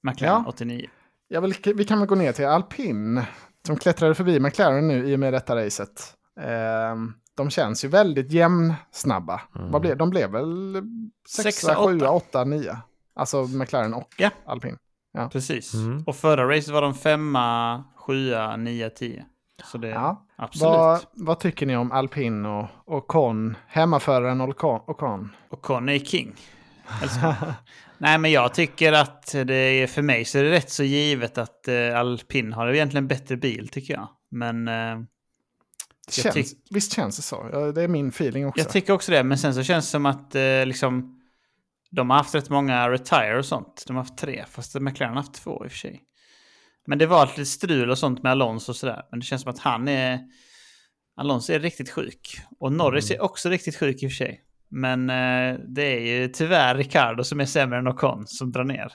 McLaren 0.04 0.44
Ja. 0.46 0.50
89. 0.50 0.90
Jag 1.28 1.42
vill, 1.42 1.56
vi 1.76 1.86
kan 1.86 2.00
väl 2.00 2.08
gå 2.08 2.16
ner 2.16 2.32
till 2.32 2.46
Alpin 2.46 3.22
som 3.68 3.78
klättrade 3.78 4.16
förbi 4.16 4.40
McLaren 4.40 4.88
nu 4.88 5.10
i 5.10 5.16
och 5.16 5.20
med 5.20 5.34
detta 5.34 5.56
racet. 5.66 6.14
Ehm, 6.42 7.14
de 7.36 7.50
känns 7.50 7.86
ju 7.86 7.88
väldigt 7.88 8.32
jämnsnabba. 8.32 9.42
Mm. 9.56 9.72
Vad 9.72 9.82
blev, 9.82 9.98
de 9.98 10.10
blev 10.10 10.32
väl 10.32 10.82
Sexa, 11.30 11.44
sexa, 11.52 11.78
åtta. 11.78 11.90
sjua, 11.92 12.10
åtta, 12.10 12.44
nia. 12.44 12.82
Alltså 13.16 13.44
McLaren 13.44 13.94
och 13.94 14.10
Ja. 14.18 14.30
Alpin. 14.46 14.78
Precis. 15.32 15.74
Mm. 15.74 16.04
Och 16.08 16.16
förra 16.16 16.50
racet 16.58 16.74
var 16.74 16.82
de 16.82 16.94
femma, 16.96 17.84
sjua, 17.96 18.56
nia, 18.58 18.90
tio. 18.90 19.26
Så 19.72 19.78
det 19.78 19.88
är 19.88 19.94
Ja. 19.94 20.26
absolut. 20.36 20.64
Vad, 20.78 21.02
vad 21.14 21.40
tycker 21.40 21.66
ni 21.66 21.78
om 21.78 21.92
Alpin 21.92 22.46
och, 22.46 22.68
och 22.86 23.08
Con? 23.08 23.58
Hemmaföraren 23.68 24.42
Ocon? 24.42 24.80
Ocon? 24.88 25.30
Och 25.50 25.62
Con 25.62 25.90
är 25.90 26.00
king. 26.00 26.36
Nej, 27.98 28.18
men 28.18 28.32
jag 28.32 28.54
tycker 28.54 28.94
att 28.94 29.32
det 29.46 29.54
är 29.56 29.88
för 29.88 30.02
mig 30.02 30.26
så 30.26 30.38
är 30.38 30.44
det 30.44 30.52
rätt 30.52 30.70
så 30.70 30.84
givet 30.84 31.38
att 31.38 31.68
eh, 31.68 32.00
Alpin 32.00 32.54
har 32.54 32.74
egentligen 32.74 33.08
bättre 33.08 33.38
bil 33.38 33.68
tycker 33.68 33.94
jag. 33.94 34.08
Men 34.32 34.68
eh, 34.68 34.74
Jag 34.74 36.34
Känns, 36.34 36.54
visst 36.70 36.94
känns 36.94 37.16
det 37.16 37.22
så? 37.22 37.50
Ja, 37.52 37.60
Det 37.60 37.82
är 37.82 37.88
min 37.88 38.08
feeling 38.10 38.48
också. 38.48 38.60
jag 38.62 38.70
tycker 38.70 38.94
också 38.94 39.12
det. 39.12 39.24
Men 39.24 39.38
sen 39.38 39.54
så 39.54 39.64
känns 39.64 39.86
det 39.86 39.92
som 39.92 40.06
att 40.06 40.36
eh, 40.36 40.66
liksom 40.66 41.20
de 41.96 42.10
har 42.10 42.18
haft 42.18 42.36
rätt 42.36 42.50
många 42.50 42.90
retire 42.90 43.38
och 43.38 43.46
sånt. 43.46 43.84
De 43.88 43.96
har 43.96 44.04
haft 44.04 44.18
tre, 44.18 44.46
fast 44.50 44.76
McLaren 44.76 45.14
har 45.14 45.22
haft 45.22 45.34
två 45.34 45.66
i 45.66 45.68
och 45.68 45.72
för 45.72 45.78
sig. 45.78 46.02
Men 46.88 46.98
det 46.98 47.06
var 47.06 47.26
lite 47.26 47.46
strul 47.46 47.90
och 47.90 47.98
sånt 47.98 48.24
med 48.24 48.32
Alonso 48.32 48.72
och 48.72 48.76
sådär. 48.76 49.02
Men 49.12 49.20
det 49.20 49.26
känns 49.26 49.42
som 49.42 49.52
att 49.52 49.60
han 49.60 49.88
är... 49.88 50.20
Alonso 51.16 51.54
är 51.54 51.60
riktigt 51.60 51.90
sjuk. 51.90 52.38
Och 52.60 52.74
Norris 52.74 53.12
är 53.12 53.22
också 53.22 53.50
riktigt 53.50 53.76
sjuk 53.78 54.04
i 54.04 54.08
och 54.08 54.12
för 54.12 54.16
sig. 54.16 54.42
Men 54.70 55.10
eh, 55.10 55.60
det 55.68 55.84
är 55.84 56.00
ju 56.00 56.28
tyvärr 56.28 56.76
Ricardo 56.76 57.24
som 57.24 57.40
är 57.40 57.46
sämre 57.46 57.78
än 57.80 57.88
Ocon 57.88 58.24
som 58.28 58.52
drar 58.52 58.64
ner. 58.64 58.94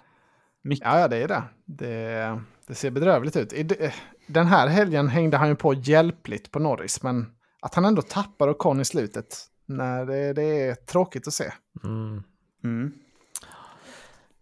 Mycket. 0.64 0.86
Ja, 0.86 1.00
ja, 1.00 1.08
det 1.08 1.16
är 1.16 1.28
det. 1.28 1.42
det. 1.64 2.40
Det 2.66 2.74
ser 2.74 2.90
bedrövligt 2.90 3.36
ut. 3.36 3.52
I 3.52 3.62
de- 3.62 3.90
Den 4.26 4.46
här 4.46 4.68
helgen 4.68 5.08
hängde 5.08 5.36
han 5.36 5.48
ju 5.48 5.56
på 5.56 5.74
hjälpligt 5.74 6.50
på 6.50 6.58
Norris, 6.58 7.02
men 7.02 7.26
att 7.60 7.74
han 7.74 7.84
ändå 7.84 8.02
tappar 8.02 8.48
Ocon 8.48 8.80
i 8.80 8.84
slutet, 8.84 9.26
nej, 9.66 10.06
det, 10.06 10.32
det 10.32 10.42
är 10.42 10.74
tråkigt 10.74 11.26
att 11.26 11.32
se. 11.34 11.52
Mm. 11.84 12.22
Mm. 12.64 12.92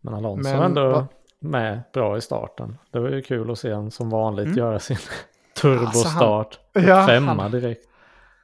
Men 0.01 0.15
Alonso 0.15 0.49
Men 0.49 0.59
var 0.59 0.65
ändå 0.65 0.89
vad- 0.91 1.07
med 1.41 1.81
bra 1.93 2.17
i 2.17 2.21
starten. 2.21 2.79
Det 2.91 3.01
var 3.01 3.09
ju 3.09 3.23
kul 3.23 3.51
att 3.51 3.59
se 3.59 3.73
honom 3.73 3.91
som 3.91 4.11
vanligt 4.11 4.47
Mm. 4.47 4.59
göra 4.59 4.79
sin 4.79 4.97
turbostart. 5.61 6.59
Ja, 6.73 7.07
Femma 7.07 7.43
han, 7.43 7.51
direkt. 7.51 7.89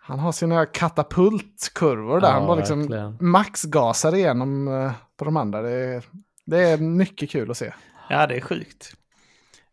han 0.03 0.19
har 0.19 0.33
sina 0.33 0.67
katapultkurvor 0.67 2.21
där. 2.21 2.29
Ja, 2.29 2.35
han 2.35 2.47
bara 2.47 2.57
liksom 2.57 2.79
verkligen. 2.81 3.17
maxgasar 3.21 4.15
igenom 4.15 4.69
eh, 4.69 4.93
på 5.17 5.25
de 5.25 5.37
andra. 5.37 5.63
Det 5.63 5.71
är, 5.71 6.03
det 6.47 6.59
är 6.71 6.79
mycket 6.79 7.31
kul 7.31 7.51
att 7.51 7.57
se. 7.57 7.73
Ja, 8.09 8.27
det 8.27 8.37
är 8.37 8.41
sjukt. 8.41 8.97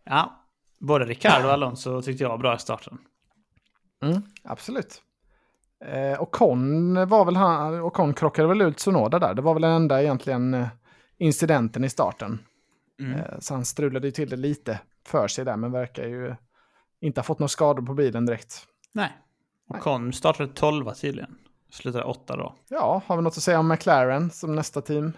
Ja, 0.04 0.44
både 0.80 1.06
Ricardo 1.06 1.48
och 1.48 1.54
Alonso 1.54 2.02
tyckte 2.02 2.24
jag 2.24 2.30
var 2.30 2.38
bra 2.38 2.56
i 2.56 2.60
starten. 2.60 2.98
Mm, 4.04 4.22
absolut. 4.44 5.02
Eh, 5.86 6.22
Ocon 6.22 6.94
var 7.10 7.26
väl 7.26 7.36
han, 7.36 7.82
Ocon 7.82 8.14
krockade 8.14 8.48
väl 8.48 8.62
ut 8.62 8.80
Sonoda 8.80 9.20
där. 9.20 9.34
Det 9.34 9.42
var 9.42 9.54
väl 9.54 9.62
den 9.62 9.72
enda 9.72 10.02
egentligen 10.02 10.54
eh, 10.54 10.68
incidenten 11.18 11.84
i 11.84 11.90
starten. 11.90 12.40
Mm. 13.00 13.20
Eh, 13.20 13.40
Så 13.40 13.54
han 13.54 13.66
strulade 13.66 14.08
ju 14.08 14.12
till 14.12 14.30
det 14.30 14.36
lite 14.36 14.80
för 15.08 15.28
sig 15.28 15.46
där, 15.46 15.58
men 15.58 15.72
verkar 15.72 16.04
ju 16.08 16.36
inte 17.02 17.20
ha 17.20 17.24
fått 17.24 17.40
några 17.40 17.48
skador 17.50 17.82
på 17.86 17.94
bilen 17.94 18.26
direkt. 18.26 18.66
Nej. 18.94 19.18
Ocon 19.70 20.14
startade 20.14 20.54
12 20.54 20.92
tydligen. 20.94 21.36
Slutade 21.72 22.04
8 22.04 22.36
då. 22.36 22.56
Ja, 22.70 23.02
har 23.06 23.16
vi 23.18 23.22
något 23.24 23.38
att 23.38 23.44
säga 23.44 23.60
om 23.60 23.68
McLaren 23.68 24.30
som 24.30 24.56
nästa 24.56 24.82
team? 24.82 25.12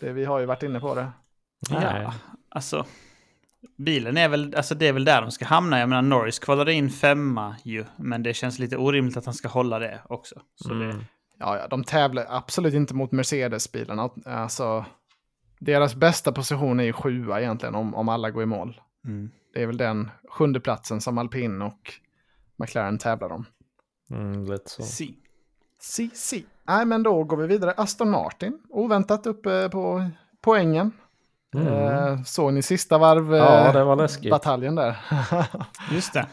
Det, 0.00 0.12
vi 0.12 0.24
har 0.24 0.38
ju 0.38 0.46
varit 0.46 0.62
inne 0.62 0.80
på 0.80 0.94
det. 0.94 1.12
Nej. 1.70 2.02
Ja, 2.02 2.14
alltså. 2.48 2.86
Bilen 3.78 4.16
är 4.16 4.28
väl, 4.28 4.54
alltså 4.56 4.74
det 4.74 4.88
är 4.88 4.92
väl 4.92 5.04
där 5.04 5.22
de 5.22 5.30
ska 5.30 5.44
hamna. 5.44 5.78
Jag 5.78 5.88
menar 5.88 6.02
Norris 6.02 6.38
kvalade 6.38 6.72
in 6.72 6.90
femma 6.90 7.56
ju. 7.64 7.84
Men 7.96 8.22
det 8.22 8.34
känns 8.34 8.58
lite 8.58 8.76
orimligt 8.76 9.16
att 9.16 9.24
han 9.24 9.34
ska 9.34 9.48
hålla 9.48 9.78
det 9.78 10.00
också. 10.08 10.40
Så 10.54 10.74
det, 10.74 10.84
Mm. 10.84 11.04
Ja, 11.38 11.58
ja, 11.58 11.68
de 11.68 11.84
tävlar 11.84 12.26
absolut 12.28 12.74
inte 12.74 12.94
mot 12.94 13.12
Mercedes-bilarna. 13.12 14.10
Alltså, 14.24 14.84
deras 15.60 15.94
bästa 15.94 16.32
position 16.32 16.80
är 16.80 16.84
ju 16.84 16.92
sjua 16.92 17.40
egentligen 17.40 17.74
om, 17.74 17.94
om 17.94 18.08
alla 18.08 18.30
går 18.30 18.42
i 18.42 18.46
mål. 18.46 18.80
mm. 19.06 19.30
Det 19.54 19.62
är 19.62 19.66
väl 19.66 19.76
den 19.76 20.10
sjunde 20.28 20.60
platsen 20.60 21.00
som 21.00 21.18
Alpin 21.18 21.62
och 21.62 21.92
McLaren 22.56 22.98
tävlar 22.98 23.32
om. 23.32 23.44
Mm, 24.10 24.44
lite 24.44 24.70
så. 24.70 24.82
Si. 24.82 25.14
Si, 25.80 26.10
si. 26.14 26.44
Nej, 26.68 26.86
men 26.86 27.02
då 27.02 27.24
går 27.24 27.36
vi 27.36 27.46
vidare. 27.46 27.72
Aston 27.76 28.10
Martin, 28.10 28.58
oväntat 28.68 29.26
uppe 29.26 29.68
på 29.68 30.10
poängen. 30.40 30.92
Mm. 31.54 31.66
Eh, 31.66 32.22
såg 32.22 32.52
ni 32.52 32.62
sista 32.62 32.98
varv? 32.98 33.34
Ja, 33.34 33.66
eh, 33.66 33.72
det 33.72 33.84
var 33.84 33.96
läskigt. 33.96 34.30
Bataljen 34.30 34.74
där. 34.74 34.96
Just 35.92 36.12
det. 36.12 36.26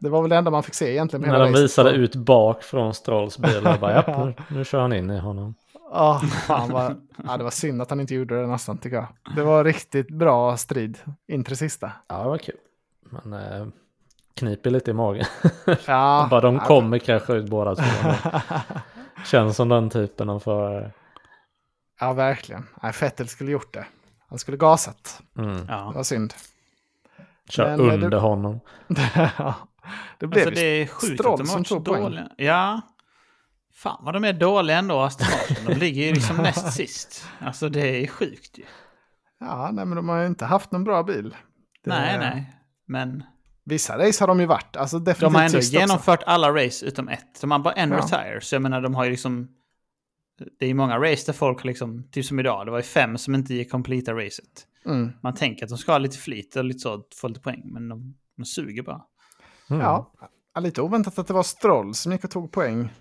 Det 0.00 0.08
var 0.08 0.22
väl 0.22 0.30
det 0.30 0.36
enda 0.36 0.50
man 0.50 0.62
fick 0.62 0.74
se 0.74 0.90
egentligen. 0.90 1.28
När 1.28 1.38
de 1.38 1.48
racet. 1.50 1.64
visade 1.64 1.90
ut 1.90 2.14
bak 2.14 2.62
från 2.62 2.94
Strolls 2.94 3.38
bil. 3.38 3.60
Jag 3.64 3.80
bara, 3.80 3.92
ja, 4.06 4.24
nu, 4.24 4.34
nu 4.48 4.64
kör 4.64 4.80
han 4.80 4.92
in 4.92 5.10
i 5.10 5.18
honom. 5.18 5.54
Ja, 5.92 6.20
fan 6.46 6.72
vad, 6.72 7.08
ja, 7.26 7.36
det 7.36 7.44
var 7.44 7.50
synd 7.50 7.82
att 7.82 7.90
han 7.90 8.00
inte 8.00 8.14
gjorde 8.14 8.40
det 8.40 8.46
nästan 8.46 8.78
tycker 8.78 8.96
jag. 8.96 9.06
Det 9.36 9.42
var 9.42 9.64
riktigt 9.64 10.10
bra 10.10 10.56
strid 10.56 10.98
in 11.28 11.44
till 11.44 11.56
sista. 11.56 11.92
Ja, 12.08 12.22
det 12.22 12.28
var 12.28 12.38
kul. 12.38 12.56
Men 13.10 13.32
eh, 13.32 13.66
kniper 14.34 14.70
lite 14.70 14.90
i 14.90 14.94
magen. 14.94 15.26
Ja, 15.86 16.26
bara 16.30 16.40
de 16.40 16.54
ja, 16.54 16.64
kommer 16.64 16.98
krascha 16.98 17.34
ut 17.34 17.50
båda 17.50 17.74
två. 17.74 17.82
Känns 19.26 19.56
som 19.56 19.68
den 19.68 19.90
typen 19.90 20.30
av 20.30 20.40
förare. 20.40 20.90
Ja, 22.00 22.12
verkligen. 22.12 22.66
Nej, 22.82 22.92
Fettel 22.92 23.28
skulle 23.28 23.50
gjort 23.50 23.74
det. 23.74 23.86
Han 24.30 24.38
skulle 24.38 24.56
gasat. 24.56 25.22
Mm. 25.38 25.52
Det 25.56 25.64
Ja. 25.68 25.92
var 25.94 26.02
synd. 26.02 26.34
Kör 27.48 27.76
Men, 27.76 27.88
eh, 27.88 27.94
under 27.94 28.10
det- 28.10 28.16
honom. 28.16 28.60
Ja, 29.38 29.54
det 30.18 30.26
blev 30.26 30.46
Alltså 30.46 30.60
det 30.60 30.66
är 30.82 30.86
sjukt 30.86 31.20
att 31.26 31.38
de 31.38 31.46
som 31.46 31.64
tog 31.64 31.84
poäng. 31.84 32.02
dåliga. 32.02 32.28
Ja. 32.36 32.80
Fan 33.74 34.04
vad 34.04 34.14
de 34.14 34.24
är 34.24 34.32
dåliga 34.32 34.76
ändå, 34.78 34.96
Martin. 35.00 35.26
De 35.66 35.74
ligger 35.74 36.02
ju 36.06 36.12
liksom 36.14 36.36
näst 36.36 36.72
sist. 36.76 37.24
Alltså 37.40 37.68
det 37.68 38.02
är 38.02 38.06
sjukt 38.06 38.58
ju. 38.58 38.64
Ja, 39.40 39.70
nej, 39.72 39.84
men 39.86 39.96
de 39.96 40.08
har 40.08 40.20
ju 40.20 40.26
inte 40.26 40.44
haft 40.44 40.72
någon 40.72 40.84
bra 40.84 41.02
bil. 41.02 41.36
Det- 41.84 41.90
Nej, 41.90 42.18
nej. 42.18 42.56
Men 42.86 43.22
Vissa 43.64 43.98
race 43.98 44.22
har 44.22 44.28
de 44.28 44.40
ju 44.40 44.46
varit. 44.46 44.76
Alltså 44.76 44.98
definitivt 44.98 45.20
de 45.32 45.34
har 45.34 45.42
ändå 45.44 45.58
sist 45.60 45.74
också. 45.74 45.80
genomfört 45.80 46.22
alla 46.26 46.50
race 46.50 46.86
utom 46.86 47.08
ett. 47.08 47.40
De 47.40 47.50
har 47.50 47.58
bara 47.58 47.74
en 47.74 47.90
Ja. 47.90 47.96
retire. 47.98 48.40
Så 48.40 48.54
jag 48.54 48.62
menar, 48.62 48.80
de 48.80 48.94
har 48.94 49.04
ju 49.04 49.10
liksom... 49.10 49.48
Det 50.58 50.64
är 50.64 50.68
ju 50.68 50.74
många 50.74 50.98
race 50.98 51.22
där 51.26 51.32
folk 51.32 51.64
liksom, 51.64 52.04
typ 52.10 52.24
som 52.24 52.40
idag, 52.40 52.66
det 52.66 52.70
var 52.70 52.78
ju 52.78 52.82
fem 52.82 53.18
som 53.18 53.34
inte 53.34 53.54
gick 53.54 53.70
completa 53.70 54.12
racet. 54.14 54.66
Mm. 54.86 55.12
Man 55.22 55.34
tänker 55.34 55.64
att 55.64 55.68
de 55.68 55.78
ska 55.78 55.92
ha 55.92 55.98
lite 55.98 56.18
flit 56.18 56.56
och 56.56 56.64
lite 56.64 56.78
så, 56.78 57.04
få 57.14 57.28
lite 57.28 57.40
poäng, 57.40 57.62
men 57.64 57.88
de, 57.88 58.14
de 58.36 58.44
suger 58.44 58.82
bara. 58.82 59.02
Mm. 59.70 59.82
Ja, 59.82 60.12
lite 60.60 60.82
oväntat 60.82 61.18
att 61.18 61.26
det 61.26 61.34
var 61.34 61.42
Stroll 61.42 61.94
som 61.94 62.12
gick 62.12 62.24
och 62.24 62.30
tog 62.30 62.52
poäng 62.52 62.92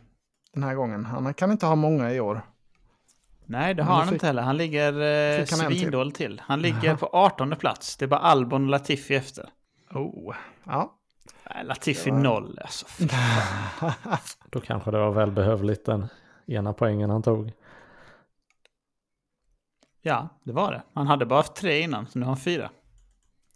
den 0.53 0.63
här 0.63 0.75
gången. 0.75 1.05
Han 1.05 1.33
kan 1.33 1.51
inte 1.51 1.65
ha 1.65 1.75
många 1.75 2.13
i 2.13 2.19
år. 2.19 2.41
Nej, 3.45 3.73
det 3.73 3.83
har 3.83 3.93
nu 3.93 3.97
han 3.97 4.07
fick- 4.07 4.13
inte 4.13 4.27
heller. 4.27 4.41
Han 4.41 4.57
ligger 4.57 4.93
eh, 4.93 5.45
han 5.51 5.59
en 5.65 5.71
till. 5.71 5.79
svindåligt 5.79 6.17
till. 6.17 6.41
Han 6.45 6.61
ligger 6.61 6.95
på 6.95 7.09
18 7.13 7.55
plats. 7.59 7.97
Det 7.97 8.05
är 8.05 8.07
bara 8.07 8.19
Albon 8.19 8.63
och 8.63 8.69
Latifi 8.69 9.15
efter. 9.15 9.49
Oh. 9.91 10.35
Ja. 10.63 10.95
Nej, 11.55 11.65
Latifi 11.65 12.11
noll 12.11 12.59
alltså. 12.61 12.85
Då 14.49 14.59
kanske 14.59 14.91
det 14.91 14.97
var 14.97 15.11
välbehövligt 15.11 15.85
den 15.85 16.07
ena 16.49 16.73
poängen 16.73 17.09
han 17.09 17.23
tog. 17.23 17.51
Ja, 20.01 20.29
det 20.43 20.51
var 20.51 20.71
det. 20.71 20.81
Han 20.93 21.07
hade 21.07 21.25
bara 21.25 21.39
haft 21.39 21.55
tre 21.55 21.81
innan, 21.81 22.07
så 22.07 22.19
nu 22.19 22.25
har 22.25 22.31
han 22.31 22.41
fyra. 22.41 22.69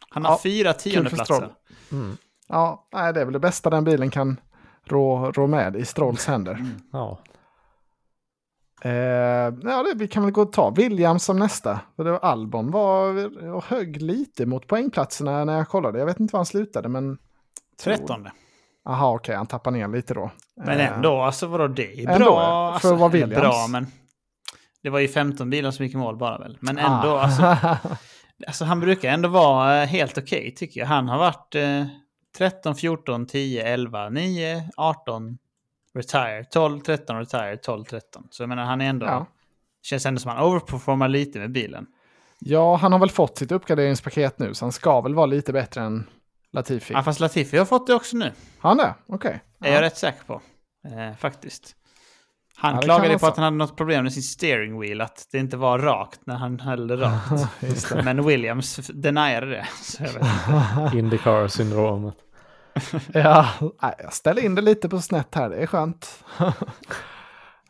Han 0.10 0.26
har 0.26 0.32
Ja, 0.32 0.40
fyra 0.44 0.74
tiondeplatser. 0.74 1.50
Mm. 1.92 2.18
ja, 2.48 2.88
nej, 2.94 3.14
det 3.14 3.22
är 3.22 3.26
väl 3.26 3.34
det 3.34 3.40
bästa 3.40 3.70
den 3.70 3.84
bilen 3.84 4.12
kan 4.12 4.40
rå, 4.84 5.32
rå 5.32 5.48
med 5.48 5.76
i 5.76 5.86
Strolls 5.86 6.26
händer. 6.26 6.66
Ja, 6.92 7.20
Eh, 8.86 8.92
ja, 9.64 9.84
det, 9.84 9.94
vi 9.96 10.08
kan 10.08 10.24
väl 10.24 10.32
gå 10.32 10.42
och 10.42 10.52
ta 10.52 10.70
Williams 10.70 11.24
som 11.24 11.40
nästa. 11.40 11.80
För 11.96 12.04
det 12.04 12.12
var 12.12 12.20
Albon 12.20 12.72
var 12.72 13.30
och 13.56 13.64
högg 13.64 14.02
lite 14.02 14.46
mot 14.46 14.68
poängplatserna 14.68 15.46
när 15.46 15.58
jag 15.58 15.68
kollade. 15.68 16.00
Jag 16.00 16.06
vet 16.06 16.20
inte 16.20 16.34
var 16.34 16.40
han 16.40 16.46
slutade, 16.46 16.90
men... 16.90 17.18
Trettonde. 17.84 18.32
Jaha, 18.86 19.16
okej, 19.16 19.36
han 19.36 19.46
tappar 19.48 19.72
ner 19.72 19.88
lite 19.88 20.14
då. 20.14 20.32
Men 20.56 20.80
Eh, 20.80 20.94
ändå, 20.94 21.22
alltså 21.22 21.48
vadå, 21.48 21.68
det 21.68 21.94
är 22.04 22.10
Ändå, 22.10 22.26
bra. 22.26 22.42
ja. 22.44 22.78
För 22.82 22.90
alltså, 22.90 22.96
eller 22.96 23.10
Williams. 23.10 23.42
Bra, 23.42 23.68
men 23.70 23.88
det 24.84 24.90
var 24.90 25.00
ju 25.00 25.08
15 25.08 25.50
bilar 25.50 25.72
som 25.72 25.86
gick 25.86 25.94
i 25.96 25.98
mål 25.98 26.18
bara 26.18 26.38
väl. 26.38 26.58
Men 26.62 26.78
ändå, 26.78 27.10
ah. 27.10 27.22
alltså, 27.22 27.44
alltså 28.48 28.66
han 28.66 28.80
brukar 28.80 29.10
ändå 29.10 29.30
vara 29.30 29.82
eh, 29.82 29.88
helt 29.88 30.18
okej 30.18 30.54
tycker 30.58 30.80
jag. 30.80 30.88
Han 30.88 31.10
har 31.10 31.18
varit 31.18 31.56
eh, 31.56 31.86
13, 32.38 32.76
14, 32.76 33.26
10, 33.26 33.64
11, 33.74 34.10
9, 34.10 34.70
18, 34.78 35.38
retire, 35.96 36.44
12, 36.44 36.80
13, 36.80 37.18
retire, 37.20 37.58
12, 37.58 37.84
13. 37.84 38.28
Så 38.32 38.44
jag 38.44 38.50
menar 38.50 38.64
han 38.64 38.82
är 38.82 38.90
ändå, 38.90 39.06
Ja. 39.06 39.26
känns 39.84 40.06
ändå 40.06 40.20
som 40.20 40.32
han 40.32 40.44
overperformar 40.44 41.08
lite 41.08 41.40
med 41.40 41.52
bilen. 41.52 41.86
ja, 42.40 42.76
han 42.76 42.92
har 42.92 43.00
väl 43.00 43.10
fått 43.10 43.38
sitt 43.38 43.52
uppgraderingspaket 43.52 44.40
nu, 44.40 44.54
så 44.54 44.66
han 44.66 44.72
ska 44.72 45.02
väl 45.02 45.16
vara 45.16 45.26
lite 45.26 45.54
bättre 45.54 45.82
än 45.82 46.08
Latifi. 46.54 46.94
Ja, 46.94 47.04
fast 47.04 47.20
Latifi 47.20 47.58
har 47.58 47.66
fått 47.66 47.88
det 47.88 47.94
också 47.94 48.18
nu. 48.18 48.32
Han 48.60 48.78
det? 48.78 48.94
Okej. 49.08 49.42
är 49.62 49.74
jag 49.74 49.82
rätt 49.82 49.98
säker 49.98 50.24
på. 50.24 50.42
Eh, 50.88 51.16
faktiskt. 51.18 51.76
Han 52.56 52.76
Ja, 52.76 52.82
klagade 52.82 53.20
på 53.20 53.28
att 53.28 53.36
han 53.36 53.44
hade 53.44 53.58
något 53.58 53.78
problem 53.78 54.04
med 54.04 54.14
sin 54.14 54.24
steering 54.24 54.80
wheel, 54.80 55.02
att 55.02 55.28
det 55.32 55.38
inte 55.38 55.58
var 55.58 55.80
rakt 55.80 56.20
när 56.26 56.36
han 56.36 56.60
höll 56.60 56.88
det 56.88 56.96
rakt. 56.96 57.48
Det. 57.90 58.04
Men 58.04 58.26
Williams 58.26 58.76
deniade 58.94 59.46
det. 59.50 59.68
Så. 59.82 60.04
Indycar-syndromet. 60.98 62.16
Ja, 63.14 63.48
jag 64.00 64.14
ställer 64.14 64.46
in 64.46 64.56
det 64.56 64.62
lite 64.62 64.90
på 64.90 65.02
snett 65.02 65.36
här, 65.36 65.50
det 65.50 65.56
är 65.56 65.68
skönt. 65.68 66.24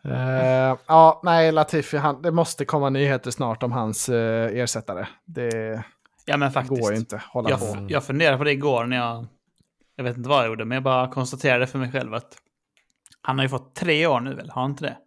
Eh, 0.03 0.77
ja, 0.87 1.21
nej, 1.23 1.51
Latifi, 1.51 1.97
han, 1.97 2.21
det 2.21 2.31
måste 2.31 2.65
komma 2.65 2.89
nyheter 2.89 3.31
snart 3.31 3.63
om 3.63 3.71
hans 3.71 4.09
eh, 4.09 4.57
ersättare. 4.57 5.07
Det 5.25 5.83
Ja 6.25 6.38
men 6.38 6.51
faktiskt. 6.51 6.81
går 6.81 6.91
ju 6.91 6.97
inte 6.99 7.15
att 7.15 7.21
hålla 7.23 7.49
Jag, 7.49 7.59
på. 7.59 7.86
jag 7.89 8.03
funderade 8.05 8.38
på 8.38 8.43
det 8.43 8.51
igår 8.51 8.86
när 8.86 8.97
jag... 8.97 9.27
Jag 9.95 10.03
vet 10.03 10.17
inte 10.17 10.29
vad 10.29 10.39
jag 10.39 10.47
gjorde, 10.47 10.65
men 10.65 10.75
jag 10.75 10.83
bara 10.83 11.07
konstaterade 11.07 11.67
för 11.67 11.79
mig 11.79 11.91
själv 11.91 12.13
att 12.13 12.38
han 13.21 13.38
har 13.38 13.45
ju 13.45 13.49
fått 13.49 13.75
tre 13.75 14.07
år 14.07 14.19
nu 14.19 14.33
väl, 14.36 14.49
har 14.49 14.62
han 14.62 14.71
inte 14.71 14.83
det? 14.86 14.97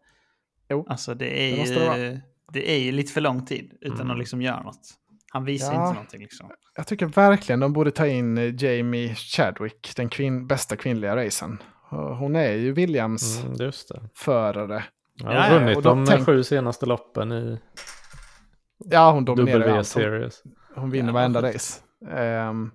Jo, 0.69 0.87
Alltså 0.89 1.15
det 1.15 1.53
är 1.53 1.57
det 1.57 1.99
ju... 1.99 2.11
det 2.11 2.21
Det, 2.53 2.71
är 2.71 2.79
ju 2.79 2.93
lite 2.93 3.13
för 3.13 3.21
lång 3.21 3.47
tid 3.47 3.73
utan 3.81 4.01
Mm. 4.01 4.11
att 4.11 4.19
liksom 4.19 4.43
göra 4.43 4.63
något. 4.63 4.81
Han 5.33 5.45
visar 5.45 5.73
Ja. 5.73 5.81
inte 5.83 5.95
någonting 5.95 6.21
liksom. 6.21 6.51
Jag 6.77 6.87
tycker 6.87 7.07
verkligen 7.07 7.61
de 7.61 7.73
borde 7.73 7.91
ta 7.91 8.07
in 8.07 8.39
eh, 8.39 8.55
Jamie 8.65 9.15
Chadwick, 9.15 9.93
den 9.97 10.09
kvin 10.09 10.47
bästa 10.47 10.77
kvinnliga 10.77 11.17
racen. 11.17 11.63
Hon 12.19 12.37
är 12.37 12.53
ju 12.53 12.73
Williams 12.73 13.43
Mm, 13.45 13.55
just 13.61 13.89
det. 13.89 14.03
förare. 14.15 14.85
Ja, 15.15 15.27
har 15.27 15.35
ja, 15.35 15.59
vunnit 15.59 15.77
och 15.77 15.83
då 15.83 15.89
de 15.91 16.07
tänk- 16.07 16.27
sju 16.27 16.45
senaste 16.45 16.87
loppen 16.87 17.33
i 17.33 17.59
Ja, 18.79 19.13
hon 19.13 19.25
dominerar. 19.25 19.59
Hon, 19.61 19.69
W-series. 19.69 20.43
Hon 20.77 20.91
vinner 20.91 21.09
Ja, 21.09 21.13
varenda 21.15 21.43
race. 21.43 21.81
Ehm, 22.11 22.71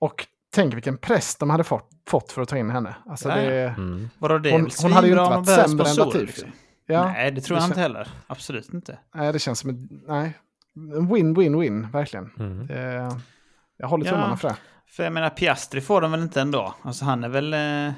och 0.00 0.26
tänk 0.54 0.74
vilken 0.74 0.98
press 0.98 1.36
de 1.36 1.50
hade 1.50 1.64
fått, 1.64 1.90
fått 2.08 2.32
för 2.32 2.42
att 2.42 2.48
ta 2.48 2.56
in 2.56 2.70
henne. 2.70 2.94
Alltså 3.06 3.28
Ja, 3.28 3.34
det, 3.36 3.54
ja. 3.54 3.68
Mm. 3.68 4.10
Vadå 4.18 4.38
det? 4.38 4.50
Hon- 4.82 4.92
hade 4.92 5.06
ju 5.08 5.12
inte 5.12 5.24
varit 5.24 5.46
sämre 5.46 5.88
än 5.88 5.96
Latifi. 5.96 6.26
liksom. 6.26 6.48
ja, 6.86 7.04
Nej, 7.04 7.30
det 7.30 7.40
tror 7.40 7.56
det 7.56 7.62
jag 7.62 7.68
inte 7.70 7.80
heller. 7.80 8.08
Absolut 8.26 8.74
inte. 8.74 8.98
nej, 9.14 9.32
det 9.32 9.38
känns 9.38 9.58
som 9.58 9.70
ett, 9.70 9.76
nej, 10.08 10.32
en 10.74 11.08
win-win-win, 11.14 11.90
verkligen. 11.92 12.30
Mm. 12.38 12.70
Eh, 12.70 13.16
jag 13.76 13.88
håller 13.88 14.04
Ja. 14.06 14.10
tummarna 14.12 14.36
för 14.36 14.48
det. 14.48 14.56
För 14.86 15.04
jag 15.04 15.12
menar, 15.12 15.30
Piastri 15.30 15.80
får 15.80 16.00
de 16.00 16.10
väl 16.10 16.22
inte 16.22 16.40
ändå? 16.40 16.74
Alltså 16.82 17.04
han 17.04 17.24
är 17.24 17.28
väl... 17.28 17.54
Eh, 17.54 17.92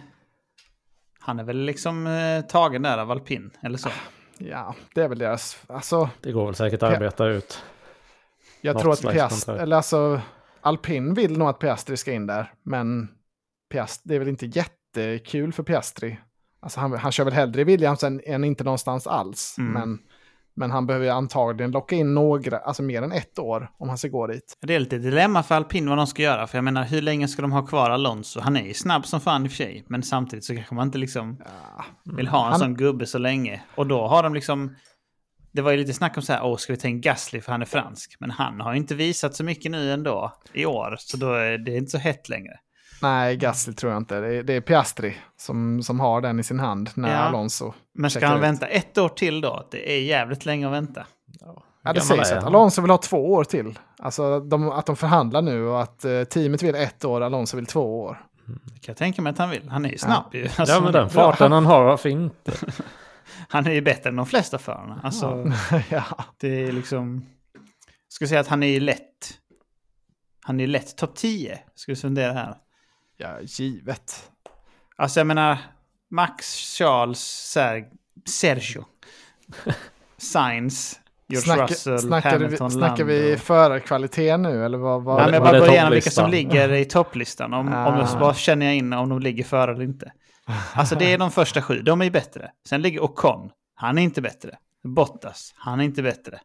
han 1.23 1.39
är 1.41 1.45
väl 1.45 1.57
liksom 1.61 2.07
eh, 2.07 2.41
tagen 2.41 2.83
där 2.83 2.99
av 2.99 3.11
alpin, 3.11 3.51
eller 3.63 3.79
så? 3.79 3.89
Ja, 4.39 4.75
det 4.95 5.01
är 5.03 5.09
väl 5.09 5.19
deras, 5.19 5.63
alltså, 5.67 6.11
Det 6.21 6.33
går 6.33 6.47
väl 6.47 6.55
säkert 6.55 6.83
att 6.83 6.93
arbeta 6.95 7.27
ut. 7.27 7.63
Jag 8.61 8.75
Något 8.75 8.83
tror 8.83 8.93
att 8.93 9.03
Piastri, 9.15 9.59
eller 9.59 9.77
alltså, 9.77 10.21
Alpin 10.61 11.15
vill 11.15 11.39
nog 11.39 11.49
att 11.49 11.59
Piastri 11.59 11.97
ska 11.97 12.13
in 12.13 12.27
där, 12.27 12.53
men 12.63 13.09
Piast, 13.73 14.01
det 14.05 14.15
är 14.15 14.19
väl 14.19 14.29
inte 14.29 14.47
jättekul 14.47 15.53
för 15.53 15.63
Piastri. 15.63 16.19
Alltså 16.63 16.81
han, 16.81 16.93
han 16.93 17.13
kör 17.13 17.25
väl 17.25 17.35
hellre 17.35 17.61
i 17.61 17.65
Williams 17.65 18.05
än, 18.05 18.21
än 18.27 18.45
inte 18.45 18.65
någonstans 18.65 19.07
alls, 19.07 19.55
Mm. 19.59 19.73
men, 19.73 19.99
men 20.55 20.71
han 20.71 20.87
behöver 20.87 21.07
ju 21.07 21.13
antagligen 21.13 21.71
locka 21.71 21.97
in 21.97 22.15
några, 22.15 22.59
alltså 22.59 22.83
mer 22.83 23.03
än 23.03 23.13
ett 23.13 23.39
år 23.39 23.71
om 23.79 23.89
han 23.89 23.99
ska 23.99 24.09
gå 24.09 24.27
dit. 24.27 24.59
Det 24.61 24.75
är 24.75 24.81
lite 24.81 24.99
dilemma 24.99 25.43
för 25.43 25.55
alpin 25.55 25.89
vad 25.89 25.99
de 25.99 26.07
ska 26.07 26.23
göra. 26.23 26.47
För 26.47 26.59
jag 26.59 26.65
menar, 26.65 26.85
hur 26.85 27.03
länge 27.03 27.29
ska 27.29 27.43
de 27.43 27.53
ha 27.53 27.67
kvar 27.67 27.91
Alonso? 27.91 28.41
Han 28.41 28.57
är 28.57 28.63
ju 28.63 28.75
snabb 28.75 29.07
som 29.07 29.21
fan 29.21 29.45
i 29.45 29.47
och 29.49 29.51
för 29.51 29.57
sig. 29.57 29.85
Men 29.89 30.03
samtidigt 30.03 30.45
så 30.45 30.55
kanske 30.55 30.75
man 30.75 30.87
inte 30.87 30.99
liksom 30.99 31.37
Ja, 31.45 31.85
vill 32.17 32.29
ha 32.29 32.45
en 32.45 32.51
Han- 32.51 32.61
sån 32.61 32.75
gubbe 32.77 33.07
så 33.07 33.19
länge. 33.19 33.63
Och 33.75 33.87
då 33.87 34.07
har 34.07 34.23
de 34.23 34.35
liksom... 34.35 34.77
Det 35.53 35.63
var 35.63 35.71
ju 35.71 35.77
lite 35.77 35.93
snack 35.93 36.17
om 36.17 36.23
så 36.23 36.33
här, 36.33 36.45
åh, 36.45 36.57
ska 36.57 36.73
vi 36.73 36.77
ta 36.79 36.89
in 36.89 37.01
Gasly 37.01 37.41
för 37.41 37.53
han 37.53 37.63
är 37.63 37.67
fransk? 37.67 38.17
Men 38.21 38.31
han 38.31 38.61
har 38.61 38.73
ju 38.73 38.79
inte 38.79 38.95
visat 38.95 39.35
så 39.35 39.45
mycket 39.45 39.71
nu 39.71 39.93
ändå 39.93 40.33
i 40.53 40.67
år. 40.67 40.97
Så 40.99 41.17
då 41.17 41.33
är 41.33 41.59
det 41.59 41.77
inte 41.77 41.91
så 41.91 41.99
hett 41.99 42.29
längre. 42.29 42.53
nej, 43.03 43.37
Gasly 43.37 43.73
tror 43.75 43.93
jag 43.93 44.01
inte. 44.01 44.21
Det 44.21 44.35
är, 44.35 44.43
det 44.43 44.53
är 44.55 44.61
Piastri 44.61 45.17
som, 45.37 45.83
som 45.83 46.01
har 46.01 46.21
den 46.21 46.41
i 46.41 46.43
sin 46.43 46.61
hand 46.61 46.91
när 46.95 47.11
Ja. 47.11 47.17
Alonso 47.17 47.73
Men 47.95 48.11
ska 48.11 48.27
han 48.27 48.37
ut. 48.37 48.43
vänta 48.43 48.67
ett 48.67 48.99
år 48.99 49.09
till 49.09 49.41
då? 49.41 49.69
Det 49.71 49.93
är 49.97 50.03
jävligt 50.03 50.47
länge 50.47 50.67
att 50.67 50.73
vänta. 50.73 51.07
Ja, 51.85 51.93
det 51.93 52.01
sägs 52.01 52.33
att. 52.33 52.45
Alonso 52.45 52.83
vill 52.83 52.91
ha 52.91 52.99
två 52.99 53.33
år 53.33 53.45
till. 53.45 53.79
Alltså 53.99 54.41
de, 54.41 54.71
att 54.71 54.87
de 54.87 54.97
förhandlar 54.97 55.43
nu 55.43 55.67
och 55.67 55.83
att 55.83 56.05
eh, 56.05 56.23
teamet 56.25 56.63
vill 56.63 56.75
ett 56.75 57.05
år, 57.05 57.21
Alonso 57.21 57.57
vill 57.57 57.67
två 57.67 58.01
år. 58.01 58.23
Det 58.47 58.71
kan 58.81 58.93
jag 58.93 58.97
tänka 58.97 59.23
mig 59.23 59.31
att 59.31 59.39
han 59.39 59.51
vill. 59.51 59.69
Han 59.71 59.85
är 59.85 59.91
ju 59.91 59.99
snabb 59.99 60.25
ju. 60.33 60.43
Alltså, 60.45 60.75
Ja, 60.75 60.81
men 60.81 60.93
den 60.93 61.11
farten 61.11 61.53
han 61.53 61.67
har, 61.67 61.85
varför 61.85 62.09
inte? 62.09 62.53
Han 63.53 63.67
är 63.67 63.73
ju 63.73 63.81
bättre 63.81 64.11
än 64.11 64.17
de 64.17 64.27
flesta 64.27 64.59
förarna. 64.59 65.01
Alltså, 65.05 65.53
ja. 65.91 66.05
det 66.41 66.49
är 66.65 66.73
liksom... 66.73 67.27
Jag 67.85 68.13
skulle 68.13 68.29
säga 68.29 68.41
att 68.41 68.49
han 68.49 68.63
är 68.63 68.67
ju 68.67 68.81
lätt. 68.81 69.39
Han 70.43 70.61
är 70.61 70.65
ju 70.65 70.71
lätt 70.71 70.97
topp 70.97 71.15
10. 71.17 71.59
Ska 71.75 71.93
vi 71.93 71.97
fundera 71.97 72.33
här. 72.33 72.55
ja, 73.17 73.41
givet. 73.43 74.31
Alltså 74.97 75.21
jag 75.21 75.27
menar, 75.27 75.59
Max, 76.11 76.55
Charles, 76.79 77.19
Ser 77.53 77.85
Sergio, 78.29 78.85
Sainz, 80.17 81.01
George 81.29 81.45
Snackar, 81.45 81.69
Russell, 81.69 81.99
snackar, 81.99 82.39
vi, 82.39 82.45
Hamilton, 82.45 82.71
snackar 82.71 83.05
vi 83.05 83.37
förarkvalitet 83.37 84.41
nu 84.41 84.65
eller 84.65 84.79
vad? 84.79 85.03
vad 85.03 85.17
Nej, 85.17 85.25
men 85.25 85.35
jag 85.35 85.43
bara 85.43 85.59
går 85.59 85.69
igenom 85.69 85.93
vilka 85.93 86.11
som 86.11 86.31
ligger 86.31 86.73
i 86.73 86.85
topplistan. 86.85 87.55
Om, 87.55 87.69
om 87.69 87.73
jag 87.73 88.09
Ah. 88.09 88.19
bara 88.21 88.35
känner 88.35 88.67
jag 88.67 88.75
in 88.75 88.93
om 88.93 89.09
de 89.09 89.21
ligger 89.21 89.45
före 89.45 89.73
eller 89.73 89.85
inte. 89.85 90.13
Alltså 90.75 90.95
det 90.95 91.13
är 91.13 91.19
de 91.19 91.31
första 91.31 91.63
sju, 91.63 91.83
de 91.83 92.01
är 92.01 92.05
ju 92.05 92.11
bättre. 92.11 92.51
Sen 92.69 92.83
ligger 92.83 93.03
Ocon, 93.05 93.51
han 93.75 93.99
är 93.99 94.03
inte 94.03 94.23
bättre. 94.23 94.59
Bottas, 94.85 95.53
han 95.57 95.81
är 95.81 95.85
inte 95.85 96.03
bättre. 96.03 96.41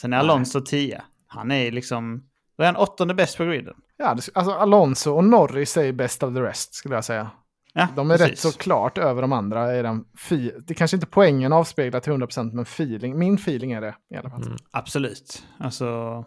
Sen 0.00 0.12
är 0.12 0.18
Alonso 0.18 0.60
10, 0.60 1.02
han 1.26 1.50
är 1.50 1.72
liksom... 1.72 2.24
Då 2.56 2.62
är 2.62 2.66
han 2.66 2.76
åttonde 2.76 3.14
bäst 3.14 3.36
på 3.36 3.44
griden. 3.44 3.74
Ja, 3.96 4.06
alltså 4.34 4.50
Alonso 4.52 5.10
och 5.14 5.24
Norris 5.24 5.76
är 5.76 5.92
best 5.92 6.22
of 6.22 6.34
the 6.34 6.40
rest 6.40 6.74
skulle 6.74 6.94
jag 6.94 7.04
säga. 7.04 7.30
Ja, 7.72 7.88
De 7.96 8.10
är 8.10 8.18
precis. 8.18 8.30
rätt 8.44 8.52
så 8.52 8.58
klart 8.58 8.98
över 8.98 9.22
de 9.22 9.32
andra. 9.32 9.72
Är 9.72 9.82
den 9.82 10.04
fi- 10.18 10.54
det 10.66 10.74
kanske 10.74 10.96
inte 10.96 11.06
poängen 11.06 11.52
avspeglar 11.52 12.00
till 12.00 12.12
100% 12.12 12.52
men 12.52 12.62
feeling, 12.62 13.18
min 13.18 13.34
feeling 13.34 13.72
är 13.72 13.80
det 13.80 13.94
i 14.10 14.16
alla 14.16 14.30
fall. 14.30 14.42
Mm. 14.42 14.56
Absolut. 14.70 15.42
Alltså, 15.58 16.24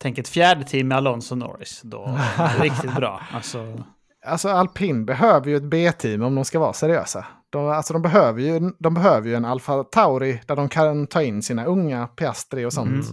tänk 0.00 0.18
ett 0.18 0.28
fjärde 0.28 0.64
team 0.64 0.88
med 0.88 0.98
Alonso 0.98 1.34
och 1.34 1.38
Norris. 1.38 1.80
Då 1.84 2.04
är 2.38 2.58
det 2.58 2.64
riktigt 2.64 2.94
bra. 2.94 3.22
Alltså, 3.32 3.84
Alltså 4.26 4.48
Alpin 4.48 5.04
behöver 5.04 5.46
ju 5.48 5.56
ett 5.56 5.62
B-team 5.70 6.22
om 6.22 6.34
de 6.34 6.44
ska 6.44 6.58
vara 6.58 6.72
seriösa. 6.72 7.26
De, 7.50 7.66
alltså, 7.68 7.92
de, 7.92 8.02
behöver 8.02 8.40
ju, 8.42 8.70
de 8.78 8.94
behöver 8.94 9.28
ju 9.28 9.34
en 9.34 9.44
Alfa 9.44 9.84
Tauri 9.84 10.40
där 10.46 10.56
de 10.56 10.68
kan 10.68 11.06
ta 11.06 11.22
in 11.22 11.42
sina 11.42 11.64
unga 11.64 12.06
Piastri 12.06 12.64
och 12.64 12.72
sånt. 12.72 13.06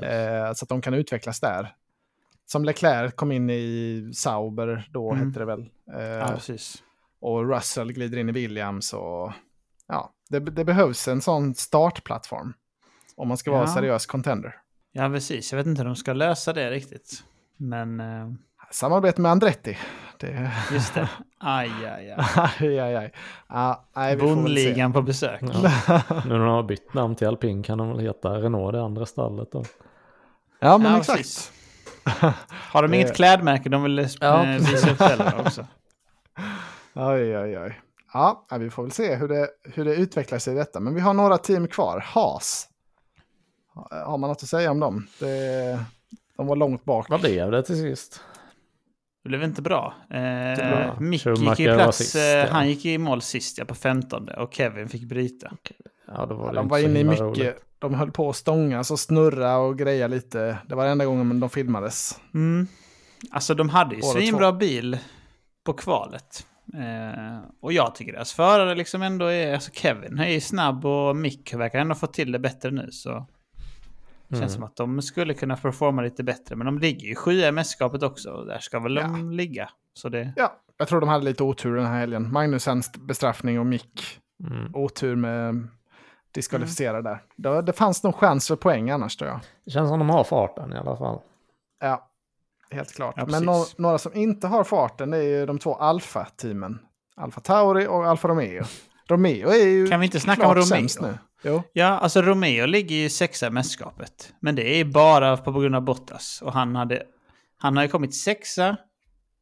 Mm. 0.00 0.46
Eh, 0.48 0.52
så 0.54 0.64
att 0.64 0.68
de 0.68 0.80
kan 0.82 0.94
utvecklas 0.94 1.40
där. 1.40 1.74
Som 2.46 2.64
Leclerc 2.64 3.14
kom 3.14 3.32
in 3.32 3.50
i 3.50 4.10
Sauber 4.14 4.88
då 4.90 5.12
Mm. 5.12 5.26
hette 5.26 5.38
det 5.38 5.44
väl. 5.44 5.60
Eh, 5.96 6.02
ja, 6.02 6.26
precis. 6.34 6.82
och 7.20 7.48
Russell 7.48 7.92
glider 7.92 8.18
in 8.18 8.28
i 8.28 8.32
Williams. 8.32 8.92
Och, 8.92 9.32
ja, 9.88 10.12
det, 10.30 10.38
det 10.40 10.64
behövs 10.64 11.08
en 11.08 11.20
sån 11.20 11.54
startplattform. 11.54 12.52
Om 13.16 13.28
man 13.28 13.36
ska 13.36 13.50
vara 13.50 13.60
Ja. 13.62 13.66
seriös 13.74 14.06
contender. 14.06 14.54
Ja, 14.92 15.08
precis. 15.08 15.52
Jag 15.52 15.56
vet 15.56 15.66
inte 15.66 15.80
hur 15.82 15.86
de 15.86 15.96
ska 15.96 16.12
lösa 16.12 16.52
det 16.52 16.70
riktigt. 16.70 17.24
Men 17.56 18.00
eh, 18.00 18.28
Samarbete 18.70 19.20
med 19.20 19.30
Andretti. 19.32 19.78
Det... 20.22 20.52
just 20.72 20.94
det. 20.94 21.08
Aj, 21.44 21.70
aj, 21.84 22.10
aj. 22.10 22.24
aj, 22.60 22.78
aj, 22.80 22.96
aj. 22.96 23.12
Ja, 23.48 23.84
se. 23.94 24.16
Bondligan 24.16 24.92
på 24.92 25.02
besök. 25.02 25.40
Ja. 25.42 26.02
Nu 26.24 26.30
när 26.30 26.38
de 26.38 26.48
har 26.48 26.62
bytt 26.62 26.94
namn 26.94 27.14
till 27.14 27.28
alpin 27.28 27.62
kan 27.62 27.78
de 27.78 27.88
väl 27.88 27.98
heta 27.98 28.28
Renault 28.28 28.72
det 28.72 28.82
andra 28.82 29.06
stallet 29.06 29.52
då. 29.52 29.64
Ja, 30.60 30.78
men 30.78 30.92
Ja, 30.92 30.98
exakt. 30.98 31.18
precis. 31.18 31.52
Har 32.72 32.82
de 32.82 32.94
inget 32.94 33.16
klädmärke 33.16 33.68
de 33.68 33.82
vill 33.82 34.08
Ja, 34.20 34.46
eh, 34.46 34.58
visa 34.58 34.90
upp 34.90 35.00
heller 35.00 35.40
också? 35.40 35.66
Oj, 36.94 37.38
oj, 37.38 37.58
oj. 37.58 37.80
Ja, 38.12 38.46
ja, 38.50 38.58
vi 38.58 38.70
får 38.70 38.82
väl 38.82 38.92
se 38.92 39.14
hur 39.14 39.28
det, 39.28 39.48
hur 39.64 39.84
det 39.84 39.94
utvecklar 39.94 40.38
sig 40.38 40.54
i 40.54 40.56
detta. 40.56 40.80
Men 40.80 40.94
vi 40.94 41.00
har 41.00 41.14
några 41.14 41.38
team 41.38 41.68
kvar. 41.68 42.04
Haas. 42.06 42.68
Har 44.06 44.18
man 44.18 44.30
något 44.30 44.42
att 44.42 44.48
säga 44.48 44.70
om 44.70 44.80
dem? 44.80 45.06
Det, 45.18 45.78
de 46.36 46.46
var 46.46 46.56
långt 46.56 46.84
bak. 46.84 47.08
Vad 47.08 47.20
blev 47.20 47.50
det 47.50 47.62
till 47.62 47.80
sist? 47.80 48.20
Det 49.22 49.28
blev 49.28 49.42
inte 49.42 49.62
bra. 49.62 49.94
Eh. 50.10 51.00
Mick 51.00 51.26
gick 51.26 51.60
i 51.60 51.64
plats, 51.64 51.98
sist, 51.98 52.16
eh, 52.16 52.22
ja. 52.22 52.46
han 52.50 52.68
gick 52.68 52.84
i 52.84 52.98
mål 52.98 53.22
sist 53.22 53.58
ja, 53.58 53.64
på 53.64 53.74
15 53.74 54.28
och 54.28 54.54
Kevin 54.54 54.88
fick 54.88 55.02
bryta. 55.02 55.52
Ja, 56.06 56.26
då 56.26 56.34
var 56.34 56.46
Ja, 56.46 56.50
det 56.50 56.56
de 56.56 56.68
var 56.68 56.78
så 56.78 56.84
inne 56.84 57.00
i 57.00 57.04
mycket. 57.04 57.20
roligt. 57.22 57.64
De 57.78 57.94
höll 57.94 58.10
på 58.10 58.30
att 58.30 58.36
stångas 58.36 58.90
och 58.90 58.98
snurra 58.98 59.56
och 59.56 59.78
greja 59.78 60.06
lite. 60.06 60.58
Det 60.68 60.74
var 60.74 60.86
enda 60.86 61.04
gången 61.04 61.40
de 61.40 61.50
filmades. 61.50 62.20
Mm. 62.34 62.66
Alltså 63.30 63.54
de 63.54 63.68
hade 63.68 63.94
ju 63.96 64.02
svinbra 64.02 64.52
bil 64.52 64.98
på 65.64 65.72
kvalet. 65.72 66.46
Eh, 66.74 67.38
och 67.60 67.72
jag 67.72 67.94
tycker 67.94 68.12
deras 68.12 68.32
förare 68.32 68.74
liksom 68.74 69.02
ändå 69.02 69.26
är, 69.26 69.54
alltså 69.54 69.70
Kevin 69.72 70.18
är 70.18 70.28
ju 70.28 70.40
snabb 70.40 70.86
och 70.86 71.16
Mick 71.16 71.54
verkar 71.54 71.78
ändå 71.78 71.94
få 71.94 72.06
till 72.06 72.32
det 72.32 72.38
bättre 72.38 72.70
nu 72.70 72.88
så. 72.92 73.26
Det 74.32 74.38
känns 74.38 74.50
Mm. 74.56 74.60
som 74.60 74.62
att 74.64 74.76
de 74.76 75.02
skulle 75.02 75.34
kunna 75.34 75.56
performa 75.56 76.02
lite 76.02 76.22
bättre. 76.24 76.56
Men 76.56 76.64
de 76.66 76.78
ligger 76.78 77.08
ju 77.08 77.14
sjua 77.14 77.48
i 77.48 77.52
mästerskapet 77.52 78.02
också 78.02 78.30
och 78.30 78.46
där 78.46 78.58
ska 78.58 78.80
väl 78.80 78.94
de 78.94 79.30
ligga. 79.30 79.70
Så 79.94 80.08
det, 80.08 80.32
Ja, 80.36 80.52
jag 80.76 80.88
tror 80.88 81.00
de 81.00 81.08
hade 81.08 81.24
lite 81.24 81.42
otur 81.42 81.76
den 81.76 81.86
här 81.86 81.98
helgen. 81.98 82.32
Magnusens 82.32 82.92
bestraffning 82.92 83.60
och 83.60 83.66
Mick 83.66 84.18
Mm. 84.50 84.74
otur 84.74 85.16
med 85.16 85.68
diskvalificerade 86.34 87.02
där. 87.02 87.22
Det, 87.36 87.62
det 87.62 87.72
fanns 87.72 88.02
nog 88.02 88.14
chans 88.14 88.48
för 88.48 88.56
poäng 88.56 88.90
annars 88.90 89.16
tror 89.16 89.30
jag. 89.30 89.40
Det 89.64 89.70
känns 89.70 89.88
som 89.88 89.98
de 89.98 90.10
har 90.10 90.24
farten 90.24 90.72
i 90.72 90.76
alla 90.76 90.96
fall. 90.96 91.18
Ja, 91.80 92.10
helt 92.70 92.92
klart. 92.94 93.14
Ja, 93.16 93.26
Men 93.28 93.42
nå- 93.44 93.66
några 93.78 93.98
som 93.98 94.14
inte 94.14 94.46
har 94.46 94.64
farten 94.64 95.10
det 95.10 95.16
är 95.18 95.22
ju 95.22 95.46
de 95.46 95.58
två 95.58 95.74
Alfa-teamen. 95.74 96.78
Alfa 97.16 97.40
Tauri 97.40 97.86
och 97.86 98.06
Alfa 98.06 98.28
Romeo. 98.28 98.64
Romeo 99.08 99.48
är 99.48 99.66
ju 99.66 99.86
Kan 99.86 100.00
vi 100.00 100.06
inte 100.06 100.20
snacka 100.20 100.48
om 100.48 100.54
Romeo? 100.54 100.88
nu. 101.00 101.18
Jo, 101.42 101.62
Ja, 101.72 101.86
alltså 101.86 102.22
Romeo 102.22 102.66
ligger 102.66 102.96
ju 102.96 103.08
sexa 103.10 103.46
i 103.46 103.50
mästerskapet. 103.50 104.32
Men 104.40 104.54
det 104.54 104.80
är 104.80 104.84
bara 104.84 105.36
på 105.36 105.52
grund 105.52 105.76
av 105.76 105.82
Bottas. 105.82 106.42
Och 106.42 106.52
han, 106.52 106.76
hade, 106.76 107.02
han 107.58 107.76
har 107.76 107.84
ju 107.84 107.88
kommit 107.90 108.14
sexa, 108.14 108.76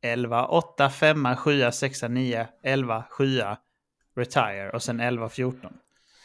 11, 0.02 0.46
8, 0.46 0.90
5, 0.90 1.36
7, 1.36 1.70
6, 1.72 2.02
9, 2.08 2.46
11, 2.62 3.04
7, 3.10 3.40
retire 4.16 4.70
och 4.70 4.82
sen 4.82 5.00
11, 5.00 5.28
14. 5.28 5.72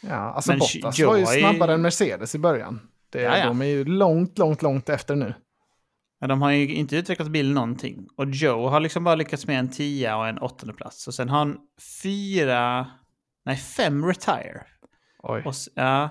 ja, 0.00 0.14
alltså 0.14 0.50
Men 0.52 0.58
Bottas 0.58 0.98
Joe 0.98 1.10
var 1.10 1.18
ju 1.18 1.26
snabbare 1.26 1.74
än 1.74 1.82
Mercedes 1.82 2.34
i 2.34 2.38
början. 2.38 2.80
Det, 3.10 3.22
Ja, 3.22 3.38
ja. 3.38 3.46
De 3.46 3.62
är 3.62 3.66
ju 3.66 3.84
långt, 3.84 4.38
långt, 4.38 4.62
långt 4.62 4.88
efter 4.88 5.16
nu. 5.16 5.34
Men 6.20 6.28
de 6.28 6.42
har 6.42 6.50
ju 6.50 6.74
inte 6.74 6.96
utvecklat 6.96 7.28
bilen 7.28 7.54
någonting. 7.54 8.08
Och 8.16 8.26
Joe 8.30 8.68
har 8.68 8.80
liksom 8.80 9.04
bara 9.04 9.14
lyckats 9.14 9.46
med 9.46 9.58
en 9.58 9.70
10 9.70 10.14
och 10.14 10.28
en 10.28 10.38
åttonde 10.38 10.74
plats. 10.74 11.06
Och 11.06 11.14
sen 11.14 11.28
har 11.28 11.38
han 11.38 11.58
fyra, 12.02 12.86
nej 13.44 13.56
fem 13.56 14.06
retire. 14.06 14.62
Oj. 15.28 15.42
Och, 15.44 15.54
ja. 15.74 16.10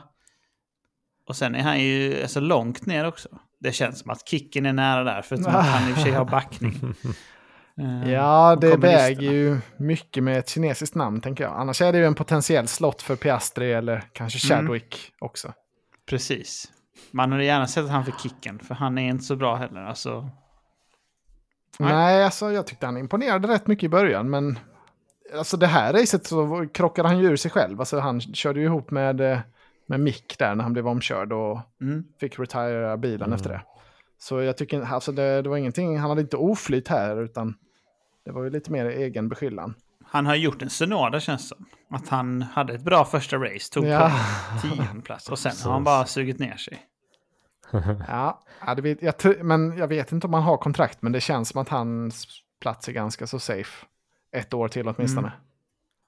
och 1.27 1.35
sen 1.35 1.55
är 1.55 1.63
han 1.63 1.79
ju 1.79 2.21
alltså, 2.21 2.39
långt 2.39 2.85
ner 2.85 3.07
också. 3.07 3.29
Det 3.59 3.71
känns 3.71 3.99
som 3.99 4.11
att 4.11 4.27
kicken 4.27 4.65
är 4.65 4.73
nära 4.73 5.03
där, 5.03 5.21
förutom 5.21 5.55
att 5.55 5.65
han 5.65 5.89
i 5.89 5.91
och 5.91 5.95
för 5.95 6.03
sig 6.03 6.11
har 6.11 6.25
backning. 6.25 6.73
Eh, 7.77 8.11
Ja, 8.11 8.57
det 8.61 8.77
väger 8.77 9.31
ju 9.31 9.57
mycket 9.77 10.23
med 10.23 10.37
ett 10.39 10.49
kinesiskt 10.49 10.95
namn, 10.95 11.21
tänker 11.21 11.43
jag. 11.43 11.53
Annars 11.53 11.81
är 11.81 11.91
det 11.91 11.97
ju 11.97 12.05
en 12.05 12.15
potentiell 12.15 12.67
slott 12.67 13.01
för 13.01 13.15
Piastri 13.15 13.73
eller 13.73 14.03
kanske 14.13 14.53
Mm. 14.53 14.65
Chadwick 14.65 15.11
också. 15.19 15.53
Precis. 16.09 16.71
Man 17.11 17.31
hade 17.31 17.45
gärna 17.45 17.67
sett 17.67 17.85
att 17.85 17.91
han 17.91 18.05
fick 18.05 18.19
kicken, 18.19 18.59
för 18.59 18.75
han 18.75 18.97
är 18.97 19.09
inte 19.09 19.23
så 19.23 19.35
bra 19.35 19.55
heller. 19.55 19.81
Alltså, 19.81 20.29
Nej. 21.79 21.93
Nej, 21.93 22.23
alltså 22.23 22.51
jag 22.51 22.67
tyckte 22.67 22.85
han 22.85 22.97
imponerade 22.97 23.47
rätt 23.47 23.67
mycket 23.67 23.83
i 23.83 23.89
början, 23.89 24.29
men 24.29 24.59
alltså 25.33 25.57
det 25.57 25.67
här 25.67 25.93
racet 25.93 26.27
så 26.27 26.67
krockade 26.73 27.07
han 27.07 27.19
ju 27.19 27.25
ur 27.25 27.35
sig 27.35 27.51
själv. 27.51 27.79
Alltså 27.79 27.99
han 27.99 28.21
körde 28.21 28.59
ju 28.59 28.65
ihop 28.65 28.91
med, 28.91 29.21
eh, 29.21 29.39
med 29.85 29.99
Mick 29.99 30.35
där 30.39 30.55
när 30.55 30.63
han 30.63 30.73
blev 30.73 30.87
omkörd 30.87 31.33
och 31.33 31.59
mm. 31.81 32.03
fick 32.19 32.39
retira 32.39 32.97
bilen 32.97 33.21
Mm. 33.27 33.33
efter 33.33 33.49
det. 33.49 33.61
Så 34.17 34.41
jag 34.41 34.57
tycker, 34.57 34.81
alltså 34.81 35.11
det, 35.11 35.41
det 35.41 35.49
var 35.49 35.57
ingenting, 35.57 35.99
han 35.99 36.09
hade 36.09 36.21
inte 36.21 36.37
oflyt 36.37 36.87
här 36.87 37.23
utan 37.23 37.55
det 38.25 38.31
var 38.31 38.43
ju 38.43 38.49
lite 38.49 38.71
mer 38.71 38.85
egen 38.85 39.29
beskyllan. 39.29 39.73
Han 40.05 40.25
har 40.25 40.35
gjort 40.35 40.61
en 40.61 40.69
Sonoda 40.69 41.19
känns 41.19 41.49
det 41.49 41.55
som. 41.55 41.65
Att 41.89 42.09
han 42.09 42.41
hade 42.41 42.73
ett 42.73 42.81
bra 42.81 43.05
första 43.05 43.37
race, 43.37 43.73
tog 43.73 43.85
Ja. 43.85 44.11
på 44.53 44.67
tionde 44.67 45.01
plats 45.01 45.29
och 45.29 45.39
sen 45.39 45.51
har 45.65 45.71
han 45.71 45.83
bara 45.83 46.05
sugit 46.05 46.39
ner 46.39 46.57
sig. 46.57 46.79
Ja, 48.07 48.41
ja 48.65 48.75
det 48.75 48.81
vet, 48.81 49.01
jag, 49.01 49.43
men 49.45 49.77
jag 49.77 49.87
vet 49.87 50.11
inte 50.11 50.27
om 50.27 50.33
han 50.33 50.43
har 50.43 50.57
kontrakt, 50.57 51.01
men 51.01 51.11
det 51.11 51.21
känns 51.21 51.49
som 51.49 51.61
att 51.61 51.69
hans 51.69 52.27
plats 52.61 52.87
är 52.87 52.91
ganska 52.91 53.27
så 53.27 53.39
safe. 53.39 53.85
Ett 54.35 54.53
år 54.53 54.67
till 54.67 54.87
åtminstone. 54.87 55.31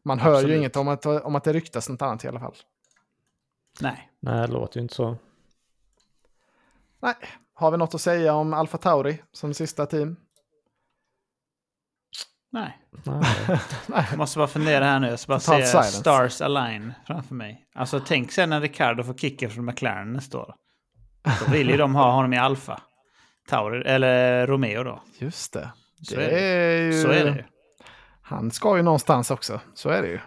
Man 0.03 0.19
hör 0.19 0.33
Absolut. 0.33 0.53
ju 0.53 0.57
inget 0.57 0.75
om 0.75 0.87
att, 0.87 1.05
om 1.05 1.35
att 1.35 1.43
det 1.43 1.53
ryktas 1.53 1.89
något 1.89 2.01
annat 2.01 2.23
i 2.23 2.27
alla 2.27 2.39
fall. 2.39 2.55
Nej. 3.81 4.11
Nej, 4.19 4.47
det 4.47 4.53
låter 4.53 4.77
ju 4.77 4.81
inte 4.81 4.95
så. 4.95 5.17
Nej, 7.01 7.15
har 7.53 7.71
vi 7.71 7.77
något 7.77 7.95
att 7.95 8.01
säga 8.01 8.33
om 8.33 8.53
Alfa 8.53 8.77
Tauri 8.77 9.21
som 9.31 9.53
sista 9.53 9.85
team? 9.85 10.15
Nej. 12.51 12.77
Nej. 13.87 14.05
Jag 14.09 14.17
måste 14.17 14.37
bara 14.37 14.47
fundera 14.47 14.85
här 14.85 14.99
nu. 14.99 15.07
Jag 15.07 15.19
ska 15.19 15.29
bara 15.29 15.39
Totalt 15.39 15.65
se 15.65 15.71
silence. 15.71 15.91
Stars 15.91 16.41
Align 16.41 16.93
framför 17.07 17.35
mig. 17.35 17.65
Alltså 17.75 17.99
tänk 17.99 18.31
sen 18.31 18.49
när 18.49 18.61
Ricardo 18.61 19.03
får 19.03 19.13
kicken 19.13 19.49
från 19.49 19.65
McLaren 19.65 20.13
nästa 20.13 20.37
år. 20.37 20.55
Då 21.45 21.51
vill 21.51 21.69
ju 21.69 21.77
de 21.77 21.95
ha 21.95 22.11
honom 22.11 22.33
i 22.33 22.37
Alfa. 22.37 22.81
Tauri, 23.49 23.83
eller 23.85 24.47
Romeo 24.47 24.83
då. 24.83 25.03
Just 25.19 25.53
det. 25.53 25.71
Så 26.01 26.15
det 26.15 26.25
är 26.25 26.29
det. 26.31 26.39
är 26.39 26.81
ju... 26.81 27.01
Så 27.01 27.09
är 27.09 27.25
det. 27.25 27.45
Han 28.29 28.51
ska 28.51 28.77
ju 28.77 28.83
någonstans 28.83 29.31
också, 29.31 29.59
så 29.73 29.89
är 29.89 30.01
det 30.01 30.07
ju. 30.07 30.19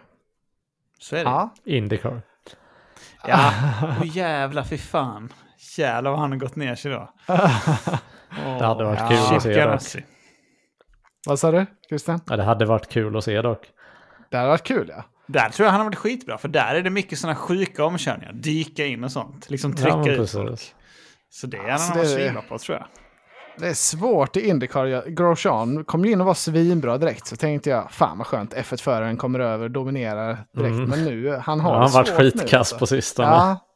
Så 0.99 1.17
är 1.17 1.25
det. 1.25 1.31
Ja, 1.31 1.55
Indycar. 1.65 2.23
Ja, 3.27 3.53
oh, 3.83 4.07
jävlar 4.17 4.63
fy 4.65 4.79
fan. 4.79 5.33
Jävlar 5.79 6.11
vad 6.11 6.21
han 6.21 6.31
har 6.31 6.39
gått 6.39 6.57
ner 6.57 6.75
sig 6.75 6.93
då. 6.93 7.11
Det 8.59 8.67
hade 8.67 8.85
varit 8.85 9.01
ja. 9.01 9.09
kul 9.09 9.37
att 9.37 9.43
se 9.83 9.99
dock. 10.01 10.05
Vad 11.27 11.39
sa 11.39 11.51
du, 11.51 11.67
Christian? 11.89 12.21
Ja, 12.27 12.37
det 12.37 12.43
hade 12.43 12.65
varit 12.67 12.89
kul 12.89 13.17
att 13.17 13.25
se 13.25 13.43
dock. 13.43 13.67
Det 14.31 14.37
hade 14.37 14.49
varit 14.49 14.63
kul, 14.63 14.93
ja. 14.97 15.05
Där 15.27 15.49
tror 15.51 15.65
jag 15.67 15.71
han 15.71 15.81
har 15.81 15.85
varit 15.85 15.97
skitbra, 15.99 16.39
för 16.39 16.49
där 16.49 16.75
är 16.75 16.83
det 16.83 16.91
mycket 16.91 17.19
sådana 17.19 17.37
sjuka 17.37 17.85
omkörningar. 17.85 18.33
Dyka 18.33 18.87
in 18.87 19.05
och 19.05 19.13
sånt. 19.13 19.51
Liksom 19.51 19.77
trycka 19.77 20.03
Ja, 20.05 20.11
ut 20.11 20.31
folk. 20.31 20.75
Så 21.31 21.47
det 21.47 21.57
är 21.57 21.69
Alltså, 21.69 21.93
han 21.93 21.99
det- 21.99 22.07
svinbra 22.07 22.43
på 22.43 22.59
tror 22.59 22.79
jag. 22.79 22.87
Det 23.59 23.69
är 23.69 23.75
svårt 23.75 24.37
i 24.37 24.49
Indycar. 24.49 25.09
Grosjean 25.11 25.85
kom 25.85 26.05
ju 26.05 26.13
in 26.13 26.21
och 26.21 26.27
var 26.27 26.35
svinbra 26.35 26.99
direkt. 26.99 27.27
Så 27.27 27.37
tänkte 27.37 27.71
jag, 27.71 27.91
fan 27.93 28.19
vad 28.19 28.27
skönt, 28.27 28.55
F1-föraren 28.55 29.17
kommer 29.17 29.41
över 29.41 29.65
och 29.65 29.71
dominerar 29.71 30.45
direkt. 30.53 30.75
Mm. 30.75 30.91
Men 30.91 31.05
nu, 31.05 31.31
han 31.37 31.59
Ja, 31.59 31.65
har 31.65 31.73
han 31.73 31.81
det 31.83 31.87
har 31.97 32.05
varit 32.05 32.09
nu, 32.09 32.31
skitkass 32.31 32.55
alltså. 32.55 32.79
på 32.79 32.87
sistone. 32.87 33.29
Ja, 33.29 33.67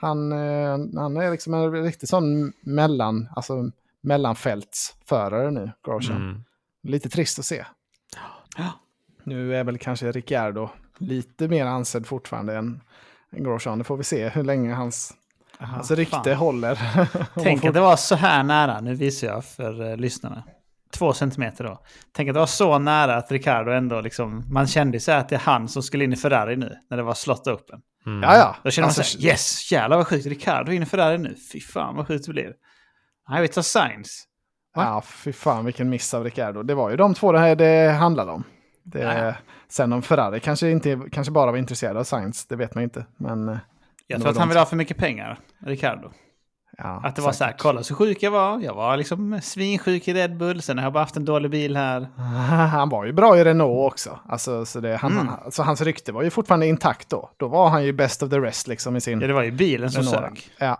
Han, 0.00 0.32
eh, 0.32 0.78
han 1.00 1.16
är 1.16 1.30
liksom 1.30 1.54
en 1.54 1.72
riktig 1.84 2.08
sån 2.08 2.52
mellan, 2.60 3.28
alltså 3.36 3.70
mellanfältsförare 4.00 5.50
nu, 5.50 5.70
Grosjean. 5.84 6.16
Mm. 6.22 6.44
Lite 6.82 7.08
trist 7.08 7.38
att 7.38 7.44
se. 7.44 7.64
Ja. 8.56 8.72
Nu 9.24 9.54
är 9.56 9.64
väl 9.64 9.78
kanske 9.78 10.12
Ricciardo 10.12 10.68
lite 10.98 11.48
mer 11.48 11.66
ansedd 11.66 12.06
fortfarande 12.06 12.56
än, 12.56 12.80
än 13.32 13.44
Grosjean. 13.44 13.78
Det 13.78 13.84
får 13.84 13.96
vi 13.96 14.04
se 14.04 14.28
hur 14.28 14.44
länge 14.44 14.74
hans, 14.74 15.14
hans 15.58 15.90
rykte 15.90 16.16
fan. 16.24 16.34
håller. 16.36 16.74
Tänk 17.34 17.46
man 17.46 17.54
att 17.54 17.60
får- 17.60 17.72
det 17.72 17.80
var 17.80 17.96
så 17.96 18.14
här 18.14 18.42
nära, 18.42 18.80
nu 18.80 18.94
visar 18.94 19.26
jag 19.26 19.44
för 19.44 19.90
eh, 19.90 19.96
lyssnarna. 19.96 20.42
Två 20.92 21.12
centimeter 21.12 21.64
då. 21.64 21.78
Tänk 22.12 22.28
att 22.28 22.34
det 22.34 22.40
var 22.40 22.46
så 22.46 22.78
nära 22.78 23.16
att 23.16 23.32
Ricardo 23.32 23.70
ändå 23.70 24.00
liksom, 24.00 24.44
man 24.50 24.66
kände 24.66 24.98
här 25.06 25.18
att 25.18 25.28
det 25.28 25.34
är 25.34 25.40
han 25.40 25.68
som 25.68 25.82
skulle 25.82 26.04
in 26.04 26.12
i 26.12 26.16
Ferrari 26.16 26.56
nu, 26.56 26.76
när 26.90 26.96
det 26.96 27.02
var 27.02 27.14
slott 27.14 27.46
open. 27.46 27.80
Mm. 28.06 28.22
Ja, 28.22 28.36
ja. 28.36 28.56
Då 28.64 28.70
man 28.80 28.84
Alltså, 28.88 29.02
så 29.02 29.18
här, 29.18 29.26
yes, 29.26 29.72
jävlar 29.72 29.96
vad 29.96 30.06
sjukt, 30.06 30.26
Ricardo 30.26 30.72
är 30.72 30.76
inne 30.76 30.82
i 30.82 30.88
Ferrari 30.88 31.18
nu. 31.18 31.34
Fy 31.52 31.60
fan 31.60 31.96
vad 31.96 32.06
sjukt 32.06 32.26
det 32.26 32.32
blir. 32.32 32.52
Nej, 33.28 33.42
vi 33.42 33.48
tar 33.48 33.62
Sainz. 33.62 34.24
Va? 34.76 34.82
Ja, 34.84 35.00
fy 35.00 35.32
fan 35.32 35.64
vilken 35.64 35.88
miss 35.90 36.14
av 36.14 36.24
Ricciardo. 36.24 36.62
Det 36.62 36.74
var 36.74 36.90
ju 36.90 36.96
de 36.96 37.14
två 37.14 37.32
det, 37.32 37.38
här 37.38 37.56
det 37.56 37.92
handlade 37.92 38.32
om. 38.32 38.44
Det. 38.84 39.36
Sen 39.68 39.92
om 39.92 40.02
Ferrari 40.02 40.40
kanske, 40.40 40.70
inte, 40.70 41.00
kanske 41.12 41.30
bara 41.32 41.50
var 41.50 41.58
intresserad 41.58 41.96
av 41.96 42.04
Sainz, 42.04 42.46
det 42.46 42.56
vet 42.56 42.74
man 42.74 42.84
inte. 42.84 43.06
Men 43.16 43.48
eh, 43.48 43.58
Jag 44.10 44.20
tror 44.20 44.30
att 44.30 44.36
han 44.38 44.48
vill 44.48 44.58
ha 44.58 44.66
för 44.66 44.76
mycket 44.76 44.96
pengar, 44.96 45.38
Ricardo. 45.58 46.10
ja, 46.78 47.00
Att 47.04 47.16
det 47.16 47.22
var 47.22 47.32
så 47.32 47.44
här, 47.44 47.54
kolla 47.58 47.82
så 47.82 47.94
sjuk 47.94 48.22
jag 48.22 48.30
var. 48.30 48.60
Jag 48.60 48.74
var 48.74 48.96
liksom 48.96 49.40
svinsjuk 49.42 50.08
i 50.08 50.14
Red 50.14 50.36
Bull, 50.36 50.62
sen 50.62 50.78
har 50.78 50.84
jag 50.84 50.92
bara 50.92 51.02
haft 51.02 51.16
en 51.16 51.24
dålig 51.24 51.50
bil 51.50 51.76
här. 51.76 52.00
Han 52.72 52.88
var 52.88 53.04
ju 53.04 53.12
bra 53.12 53.38
i 53.38 53.44
Renault 53.44 53.92
också. 53.92 54.18
Alltså, 54.28 54.66
så 54.66 54.80
det, 54.80 54.96
han, 54.96 55.12
Mm. 55.12 55.28
alltså, 55.44 55.62
hans 55.62 55.80
rykte 55.80 56.12
var 56.12 56.22
ju 56.22 56.30
fortfarande 56.30 56.66
intakt 56.66 57.08
då. 57.10 57.30
Då 57.36 57.48
var 57.48 57.68
han 57.68 57.84
ju 57.84 57.92
best 57.92 58.22
of 58.22 58.30
the 58.30 58.38
rest 58.38 58.66
liksom 58.66 58.96
i 58.96 59.00
sin 59.00 59.20
Ja, 59.20 59.26
det 59.26 59.32
var 59.32 59.42
ju 59.42 59.50
bilen 59.50 59.90
som 59.90 60.04
sög. 60.04 60.48
Ja. 60.58 60.78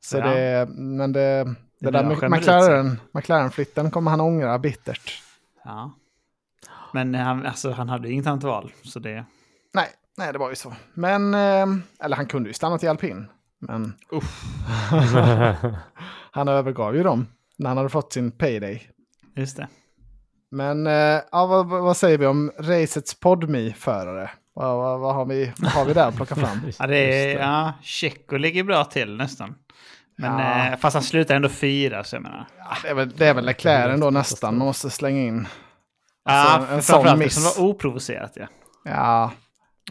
Så 0.00 0.18
Ja. 0.18 0.26
det, 0.26 0.68
men 0.70 1.12
det, 1.12 1.44
det, 1.44 1.54
Det 1.80 1.90
där 1.90 2.04
med 2.04 2.30
McLaren, 2.30 3.00
McLaren-flytten 3.12 3.90
kommer 3.90 4.10
han 4.10 4.20
ångra 4.20 4.58
bittert. 4.58 5.22
Ja. 5.64 5.92
Men 6.92 7.14
han, 7.14 7.46
alltså, 7.46 7.70
han 7.70 7.88
hade 7.88 8.10
inget 8.10 8.26
annat 8.26 8.44
val, 8.44 8.72
så 8.82 8.98
det... 8.98 9.24
Nej, 9.74 9.88
nej, 10.20 10.32
det 10.32 10.38
var 10.38 10.50
ju 10.50 10.56
så. 10.56 10.74
Men, 10.94 11.34
eh, 11.34 11.66
eller 12.04 12.16
han 12.16 12.26
kunde 12.26 12.48
ju 12.48 12.52
stannat 12.52 12.82
i 12.84 12.88
alpin. 12.88 13.26
Men 13.58 13.94
han 16.30 16.48
övergav 16.48 16.96
ju 16.96 17.02
dem 17.02 17.26
när 17.56 17.68
han 17.68 17.76
hade 17.76 17.88
fått 17.88 18.12
sin 18.12 18.30
payday. 18.30 18.90
Just 19.36 19.56
det. 19.56 19.68
Men 20.50 20.86
eh, 20.86 21.20
ja, 21.32 21.46
vad, 21.46 21.66
vad 21.66 21.96
säger 21.96 22.18
vi 22.18 22.26
om 22.26 22.52
racets 22.58 23.20
podmi 23.20 23.74
förare 23.78 24.30
vad, 24.54 24.76
vad, 24.76 25.00
vad, 25.00 25.14
har 25.14 25.24
vi, 25.24 25.52
vad 25.58 25.70
har 25.70 25.84
vi 25.84 25.92
där 25.94 26.08
att 26.08 26.16
plocka 26.16 26.34
fram? 26.34 26.58
Ja, 26.78 26.86
det 26.86 26.96
är, 27.32 27.38
ja, 27.38 27.72
Tjecko 27.82 28.36
ligger 28.36 28.64
bra 28.64 28.84
till 28.84 29.16
nästan. 29.16 29.54
Men, 30.16 30.38
Ja. 30.38 30.66
eh, 30.72 30.76
fast 30.78 30.94
han 30.94 31.02
slutar 31.02 31.34
ändå 31.36 31.48
fyra, 31.48 32.04
så 32.04 32.16
jag 32.16 32.22
menar. 32.22 32.46
Ja, 32.58 32.76
det, 32.82 32.88
är 32.88 32.94
väl, 32.94 33.10
det 33.10 33.26
är 33.26 33.34
väl 33.34 33.44
Leclerc 33.44 33.94
ändå 33.94 34.10
nästan 34.10 34.58
man 34.58 34.66
måste 34.66 34.90
slänga 34.90 35.20
in. 35.20 35.48
Ja, 36.24 36.32
Alltså, 36.32 36.74
en 36.74 36.82
sån 36.82 37.18
miss. 37.18 37.34
det 37.34 37.40
som 37.40 37.62
var 37.62 37.70
oprovocerat. 37.70 38.32
Ja. 38.34 38.46
Ja, 38.84 39.30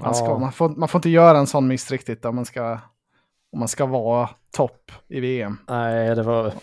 man, 0.04 0.16
ska, 0.16 0.26
Ja. 0.26 0.38
man, 0.38 0.52
får, 0.52 0.70
man 0.70 0.90
får 0.90 1.00
inte 1.00 1.10
göra 1.10 1.38
en 1.38 1.48
sån 1.48 1.68
miss 1.68 1.92
riktigt 1.92 2.26
om 2.26 2.36
man 2.36 2.46
ska, 2.46 2.80
om 3.54 3.60
man 3.60 3.68
ska 3.68 3.86
vara 3.86 4.30
topp 4.56 4.92
i 5.08 5.20
VM. 5.20 5.58
Nej, 5.68 6.16
det 6.16 6.24
var... 6.24 6.54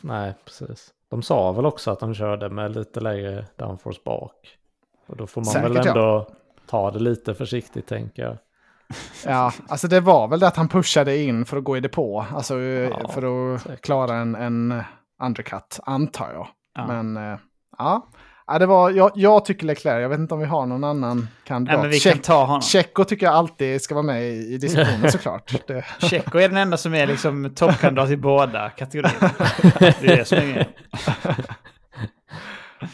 Nej, 0.00 0.34
precis. 0.44 0.90
De 1.10 1.22
sa 1.22 1.52
väl 1.52 1.66
också 1.66 1.90
att 1.90 2.00
de 2.00 2.14
körde 2.14 2.48
med 2.48 2.76
lite 2.76 3.00
lägre 3.00 3.46
downforce 3.56 4.00
bak. 4.04 4.34
Och 5.06 5.16
då 5.16 5.26
får 5.26 5.40
man 5.40 5.44
Säkert, 5.52 5.70
väl 5.70 5.76
ja. 5.76 5.88
ändå 5.88 6.28
ta 6.66 6.90
det 6.90 6.98
lite 6.98 7.34
försiktigt, 7.34 7.86
tänker 7.86 8.22
jag. 8.22 8.36
Ja, 9.26 9.52
alltså 9.68 9.88
det 9.88 10.00
var 10.00 10.28
väl 10.28 10.40
det 10.40 10.46
att 10.48 10.56
han 10.56 10.68
pushade 10.68 11.16
in 11.18 11.44
för 11.44 11.56
att 11.56 11.64
gå 11.64 11.76
i 11.76 11.80
depå. 11.80 12.24
Alltså 12.34 12.54
eh, 12.60 12.88
Ja, 13.02 13.08
för 13.08 13.54
att 13.54 13.62
säkert. 13.62 13.80
klara 13.84 14.14
en, 14.16 14.34
en 14.34 14.82
undercut, 15.22 15.80
antar 15.82 16.30
jag. 16.32 16.48
Ja. 16.74 16.86
Men 16.86 17.16
eh, 17.16 17.38
ja, 17.78 18.06
ja 18.48 18.58
det 18.58 18.66
var, 18.66 18.90
jag, 18.90 19.10
jag 19.14 19.44
tycker 19.44 19.66
Leclerc, 19.66 20.02
jag 20.02 20.08
vet 20.08 20.18
inte 20.18 20.34
om 20.34 20.40
vi 20.40 20.46
har 20.46 20.66
någon 20.66 20.84
annan 20.84 21.28
kandidat. 21.44 21.74
Nej, 21.78 21.82
men 21.82 21.90
vi 21.90 21.98
Check- 21.98 22.12
kan 22.12 22.18
ta 22.22 22.44
honom. 22.44 22.62
Tjecko 22.62 23.04
tycker 23.04 23.26
jag 23.26 23.34
alltid 23.34 23.82
ska 23.82 23.94
vara 23.94 24.02
med 24.06 24.22
i, 24.22 24.54
i 24.54 24.58
diskussionen 24.58 25.12
såklart. 25.12 25.54
Det, 25.66 25.84
Tjecko 26.10 26.38
är 26.38 26.48
den 26.48 26.56
enda 26.58 26.76
som 26.76 26.94
är 26.94 27.06
liksom 27.06 27.50
toppkandidat 27.54 28.10
i 28.10 28.16
båda 28.16 28.70
kategorierna. 28.70 29.30
Det 29.78 29.86
är 30.12 30.16
det 30.16 30.24
som 30.24 30.38
är. 30.38 30.66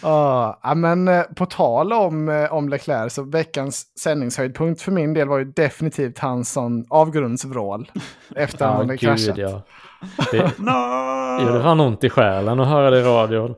Ja, 0.02 0.58
ja, 0.62 0.74
men 0.74 1.08
eh, 1.08 1.22
på 1.22 1.46
tal 1.46 1.92
om, 1.92 2.28
eh, 2.28 2.52
om 2.52 2.68
Leclerc 2.68 3.12
så 3.14 3.22
veckans 3.22 3.98
sändningshöjdpunkt 3.98 4.82
för 4.82 4.92
min 4.92 5.14
del 5.14 5.28
var 5.28 5.38
ju 5.38 5.44
definitivt 5.44 6.18
hans 6.18 6.52
sån 6.52 6.86
avgrundsvrål 6.90 7.90
efter 8.36 8.64
Ja, 8.64 8.70
han 8.70 8.80
hade 8.80 8.96
kraschat. 8.96 9.36
ja. 9.38 9.62
Det 10.32 10.58
No! 10.58 11.42
gjorde 11.46 11.62
fan 11.62 11.80
ont 11.80 12.04
i 12.04 12.10
själen 12.10 12.60
att 12.60 12.68
höra 12.68 12.90
det 12.90 12.98
i 12.98 13.02
radion. 13.02 13.54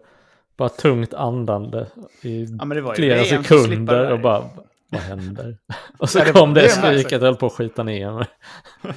Bara 0.59 0.69
tungt 0.69 1.15
andande 1.15 1.87
i 2.23 2.45
Ja, 2.59 2.65
men 2.65 2.77
det 2.77 2.81
var 2.83 2.91
ju 2.93 2.97
flera 2.97 3.19
det 3.19 3.25
sekunder 3.25 4.13
och 4.13 4.21
bara, 4.21 4.45
vad 4.91 5.01
händer? 5.01 5.57
Och 5.99 6.11
så 6.11 6.19
Ja, 6.19 6.25
det- 6.25 6.33
kom 6.33 6.55
det 6.55 6.61
det 6.61 6.69
skriket 6.69 7.13
och 7.23 7.27
höll 7.27 7.37
på 7.37 7.47
att 7.47 7.53
skita 7.53 7.83
ner 7.83 8.13
mig. 8.13 8.27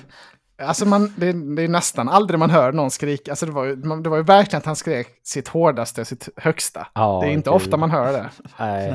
Alltså 0.62 0.86
man, 0.86 1.14
det, 1.18 1.56
det 1.56 1.64
är 1.64 1.68
nästan 1.68 2.10
aldrig 2.10 2.40
man 2.40 2.50
hör 2.50 2.72
någon 2.72 2.92
skrika. 2.92 3.32
Alltså 3.32 3.46
det, 3.46 3.52
var 3.52 3.64
ju, 3.66 3.76
det 3.76 4.10
var 4.10 4.18
ju 4.18 4.24
verkligen 4.24 4.58
att 4.58 4.66
han 4.66 4.76
skrek 4.76 5.08
sitt 5.24 5.48
hårdaste, 5.48 6.06
sitt 6.06 6.30
högsta. 6.36 6.88
Ja, 6.94 7.20
det 7.24 7.28
är 7.30 7.32
inte 7.32 7.50
gud. 7.50 7.56
ofta 7.56 7.78
man 7.78 7.92
hör 7.92 8.14
det. 8.14 8.30
Nej, 8.58 8.92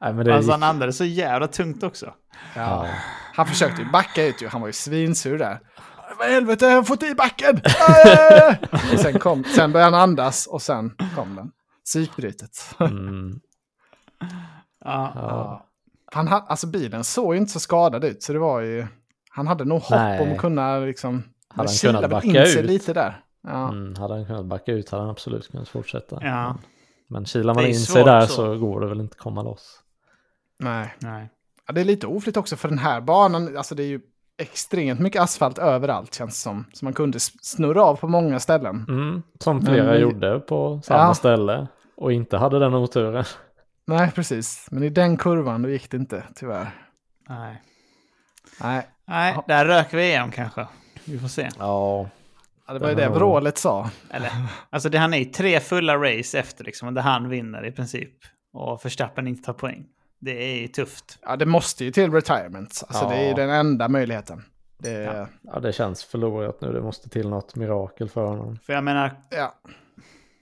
Nej. 0.00 0.14
men 0.14 0.16
det 0.26 0.34
Alltså 0.34 0.52
gick... 0.52 0.60
han 0.60 0.62
andades 0.62 0.96
så 0.96 1.04
jävla 1.04 1.46
tungt 1.46 1.82
också. 1.82 2.12
Ja. 2.56 2.86
Han 3.34 3.46
försökte 3.46 3.82
ju 3.82 3.88
backa 3.90 4.24
ut 4.26 4.42
ju, 4.42 4.48
han 4.48 4.60
var 4.60 4.68
ju 4.68 4.72
svinsur 4.72 5.38
där. 5.38 5.60
Vad 6.18 6.28
i 6.28 6.32
helvete, 6.32 6.66
jag 6.66 6.74
har 6.76 6.82
fått 6.82 7.02
i 7.02 7.14
backen! 7.14 7.60
Och 8.92 9.00
sen, 9.00 9.18
kom, 9.18 9.44
sen 9.44 9.72
började 9.72 9.96
han 9.96 10.02
andas 10.02 10.46
och 10.46 10.62
sen 10.62 10.90
kom 11.16 11.36
den. 11.36 11.50
Psykbrytet. 11.90 12.74
Mm, 12.80 13.40
Ja. 14.84 15.12
ja. 15.14 15.66
Han, 16.12 16.28
ha- 16.28 16.46
alltså 16.48 16.66
bilen 16.66 17.04
såg 17.04 17.34
ju 17.34 17.40
inte 17.40 17.52
så 17.52 17.60
skadad 17.60 18.04
ut, 18.04 18.22
så 18.22 18.32
det 18.32 18.38
var 18.38 18.60
ju... 18.60 18.86
Han 19.30 19.46
hade 19.46 19.64
nog 19.64 19.80
hopp 19.80 19.90
Nej. 19.90 20.20
om 20.20 20.32
att 20.32 20.38
kunna 20.38 20.78
liksom... 20.78 21.22
Hade 21.48 21.68
han 21.68 21.92
kunnat 21.92 22.10
backa 22.10 22.26
in 22.26 22.46
sig 22.46 22.58
ut? 22.60 22.66
lite 22.66 22.92
där. 22.92 23.24
Ja. 23.42 23.68
Mm, 23.68 23.94
hade 23.96 24.14
han 24.14 24.26
kunnat 24.26 24.46
backa 24.46 24.72
ut 24.72 24.90
hade 24.90 25.02
han 25.02 25.10
absolut 25.10 25.50
kunnat 25.50 25.68
fortsätta. 25.68 26.18
Ja. 26.20 26.56
Men 27.08 27.24
kilar 27.24 27.54
Det 27.54 27.60
man 27.60 27.68
in 27.68 27.74
sig 27.74 28.04
där 28.04 28.20
så. 28.20 28.26
så. 28.34 28.58
går 28.58 28.80
det 28.80 28.86
väl 28.86 29.00
inte 29.00 29.16
komma 29.16 29.42
loss. 29.42 29.80
Nej. 30.58 30.94
Nej. 30.98 31.30
Ja, 31.66 31.72
det 31.74 31.80
är 31.80 31.84
lite 31.84 32.06
oflytt 32.06 32.36
också 32.36 32.56
för 32.56 32.68
den 32.68 32.78
här 32.78 33.00
banan, 33.00 33.56
alltså 33.56 33.74
det 33.74 33.82
är 33.82 33.86
ju 33.86 34.00
extremt 34.38 35.00
mycket 35.00 35.22
asfalt 35.22 35.58
överallt 35.58 36.14
känns 36.14 36.42
som. 36.42 36.64
Så 36.72 36.84
man 36.84 36.94
kunde 36.94 37.20
snurra 37.20 37.82
av 37.84 37.96
på 37.96 38.08
många 38.08 38.40
ställen. 38.40 38.84
Mm, 38.88 39.22
som 39.40 39.56
Men 39.56 39.66
flera 39.66 39.92
vi- 39.92 39.98
gjorde 39.98 40.40
på 40.40 40.80
samma 40.84 41.00
Ja. 41.00 41.14
ställe. 41.14 41.66
Och 42.00 42.12
inte 42.12 42.36
hade 42.36 42.58
den 42.58 42.74
oturen. 42.74 43.24
Nej, 43.86 44.10
precis. 44.14 44.68
Men 44.70 44.82
i 44.82 44.88
den 44.90 45.16
kurvan 45.16 45.62
då 45.62 45.68
gick 45.68 45.90
det 45.90 45.96
inte, 45.96 46.24
tyvärr. 46.34 46.70
Nej. 47.28 47.62
Nej, 48.60 48.86
Nej, 49.06 49.32
Ja. 49.36 49.44
där 49.48 49.64
rök 49.66 49.94
VM 49.94 50.30
kanske. 50.30 50.66
Vi 51.04 51.18
får 51.18 51.28
se. 51.28 51.48
Ja. 51.58 52.08
ja, 52.66 52.72
det 52.72 52.78
var 52.78 52.88
ju 52.88 52.94
det 52.94 53.08
vrålet 53.08 53.58
sa. 53.58 53.90
Eller, 54.10 54.30
alltså 54.70 54.88
det, 54.88 54.98
han 54.98 55.14
är 55.14 55.18
ju 55.18 55.24
tre 55.24 55.60
fulla 55.60 55.96
race 55.96 56.38
efter 56.38 56.64
liksom, 56.64 56.94
där 56.94 57.02
han 57.02 57.28
vinner 57.28 57.66
i 57.66 57.72
princip. 57.72 58.12
Och 58.52 58.84
Verstappen 58.84 59.28
inte 59.28 59.42
tar 59.42 59.52
poäng. 59.52 59.86
Det 60.20 60.52
är 60.52 60.60
ju 60.60 60.68
tufft. 60.68 61.18
Ja, 61.22 61.36
det 61.36 61.46
måste 61.46 61.84
ju 61.84 61.90
till 61.90 62.12
retirement. 62.12 62.82
Alltså 62.88 63.08
det 63.08 63.14
är 63.14 63.22
ju 63.22 63.28
Ja. 63.28 63.36
den 63.36 63.50
enda 63.50 63.88
möjligheten. 63.88 64.44
Det, 64.78 64.90
Ja. 64.90 65.14
ja. 65.16 65.26
ja, 65.42 65.60
det 65.60 65.72
känns 65.72 66.04
förlorat 66.04 66.60
nu. 66.60 66.72
Det 66.72 66.82
måste 66.82 67.08
till 67.08 67.28
något 67.28 67.56
mirakel 67.56 68.08
för 68.08 68.24
honom. 68.24 68.58
För 68.66 68.72
jag 68.72 68.84
menar... 68.84 69.10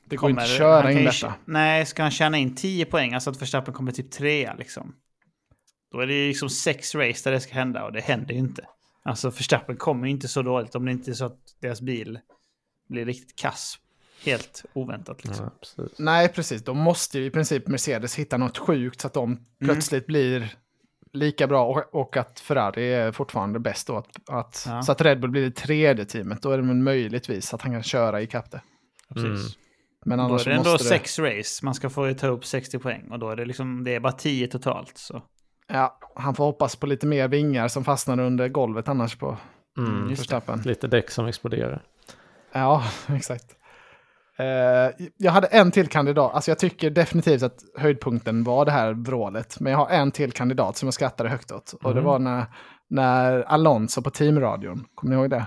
Det 0.08 0.16
går 0.16 0.30
inte 0.30 0.42
att 0.42 0.48
köra 0.48 0.82
han 0.82 0.92
kan 0.92 0.98
in 0.98 1.04
detta. 1.04 1.34
Nej, 1.44 1.86
ska 1.86 2.02
han 2.02 2.10
tjäna 2.10 2.38
in 2.38 2.54
10 2.54 2.84
poäng, 2.84 3.14
alltså 3.14 3.30
att 3.30 3.42
Verstappen 3.42 3.74
kommer 3.74 3.92
typ 3.92 4.10
trea 4.10 4.54
liksom. 4.54 4.94
Då 5.92 6.00
är 6.00 6.06
det 6.06 6.14
ju 6.14 6.28
liksom 6.28 6.50
sex 6.50 6.94
race 6.94 7.30
där 7.30 7.32
det 7.32 7.40
ska 7.40 7.54
hända 7.54 7.84
och 7.84 7.92
det 7.92 8.00
händer 8.00 8.34
ju 8.34 8.38
inte. 8.38 8.64
Alltså 9.02 9.30
Verstappen 9.30 9.76
kommer 9.76 10.06
ju 10.06 10.10
inte 10.10 10.28
så 10.28 10.42
dåligt 10.42 10.74
om 10.74 10.84
det 10.84 10.92
inte 10.92 11.10
är 11.10 11.14
så 11.14 11.24
att 11.24 11.38
deras 11.60 11.80
bil 11.80 12.18
blir 12.88 13.04
riktigt 13.06 13.38
kass. 13.38 13.78
Helt 14.24 14.64
oväntat 14.72 15.24
liksom. 15.24 15.44
Ja, 15.44 15.50
precis. 15.60 15.98
Nej, 15.98 16.28
precis. 16.28 16.64
Då 16.64 16.74
måste 16.74 17.18
ju 17.18 17.24
i 17.24 17.30
princip 17.30 17.68
Mercedes 17.68 18.14
hitta 18.14 18.36
något 18.36 18.58
sjukt 18.58 19.00
så 19.00 19.06
att 19.06 19.14
de 19.14 19.44
plötsligt 19.60 20.06
blir 20.06 20.54
lika 21.12 21.46
bra 21.46 21.66
och, 21.66 21.94
och 22.00 22.16
att 22.16 22.40
Ferrari 22.40 22.92
är 22.92 23.12
fortfarande 23.12 23.58
bäst 23.58 23.86
då. 23.86 23.96
Att, 23.96 24.28
att, 24.28 24.64
Ja. 24.68 24.82
Så 24.82 24.92
att 24.92 25.00
Red 25.00 25.20
Bull 25.20 25.30
blir 25.30 25.42
det 25.44 25.50
tredje 25.50 26.04
teamet. 26.04 26.42
Då 26.42 26.50
är 26.50 26.58
det 26.58 26.64
möjligtvis 26.64 27.54
att 27.54 27.62
han 27.62 27.72
kan 27.72 27.82
köra 27.82 28.22
ikapp 28.22 28.50
det. 28.50 28.60
Precis. 29.14 29.56
Men 30.06 30.18
Då 30.18 30.24
annars 30.24 30.40
är 30.40 30.44
så 30.44 30.50
det 30.50 30.56
ändå 30.56 30.70
måste 30.70 30.84
det... 30.84 30.88
sex 30.88 31.18
race. 31.18 31.64
Man 31.64 31.74
ska 31.74 31.90
få 31.90 32.14
ta 32.14 32.26
upp 32.26 32.44
60 32.44 32.78
poäng 32.78 33.08
och 33.10 33.18
då 33.18 33.30
är 33.30 33.36
det 33.36 33.44
liksom, 33.44 33.84
det 33.84 33.94
är 33.94 34.00
bara 34.00 34.12
10 34.12 34.46
totalt. 34.48 34.98
Så. 34.98 35.22
Ja, 35.72 35.98
han 36.16 36.34
får 36.34 36.44
hoppas 36.44 36.76
på 36.76 36.86
lite 36.86 37.06
mer 37.06 37.28
vingar 37.28 37.68
som 37.68 37.84
fastnar 37.84 38.20
under 38.20 38.48
golvet 38.48 38.88
annars 38.88 39.16
på 39.16 39.36
Mm. 39.78 40.10
Just 40.10 40.20
Verstappen. 40.22 40.60
Lite 40.64 40.86
däck 40.86 41.10
som 41.10 41.26
exploderar. 41.26 41.82
Ja, 42.52 42.84
exakt. 43.06 43.44
Eh, 44.38 45.06
jag 45.16 45.32
hade 45.32 45.46
en 45.46 45.70
till 45.70 45.86
kandidat. 45.88 46.34
Alltså 46.34 46.50
jag 46.50 46.58
tycker 46.58 46.90
definitivt 46.90 47.42
att 47.42 47.58
höjdpunkten 47.76 48.44
var 48.44 48.64
det 48.64 48.70
här 48.70 48.92
vrålet. 48.92 49.60
Men 49.60 49.72
jag 49.72 49.78
har 49.78 49.88
en 49.88 50.10
till 50.10 50.32
kandidat 50.32 50.76
som 50.76 50.86
jag 50.86 50.94
skrattade 50.94 51.28
högt 51.28 51.52
åt. 51.52 51.72
Och 51.82 51.94
det 51.94 52.00
Mhm. 52.00 52.04
var 52.04 52.18
när, 52.18 52.44
när 52.88 53.42
Alonso 53.42 54.02
på 54.02 54.10
teamradion, 54.10 54.84
kommer 54.94 55.14
ni 55.16 55.20
ihåg 55.20 55.30
det? 55.30 55.46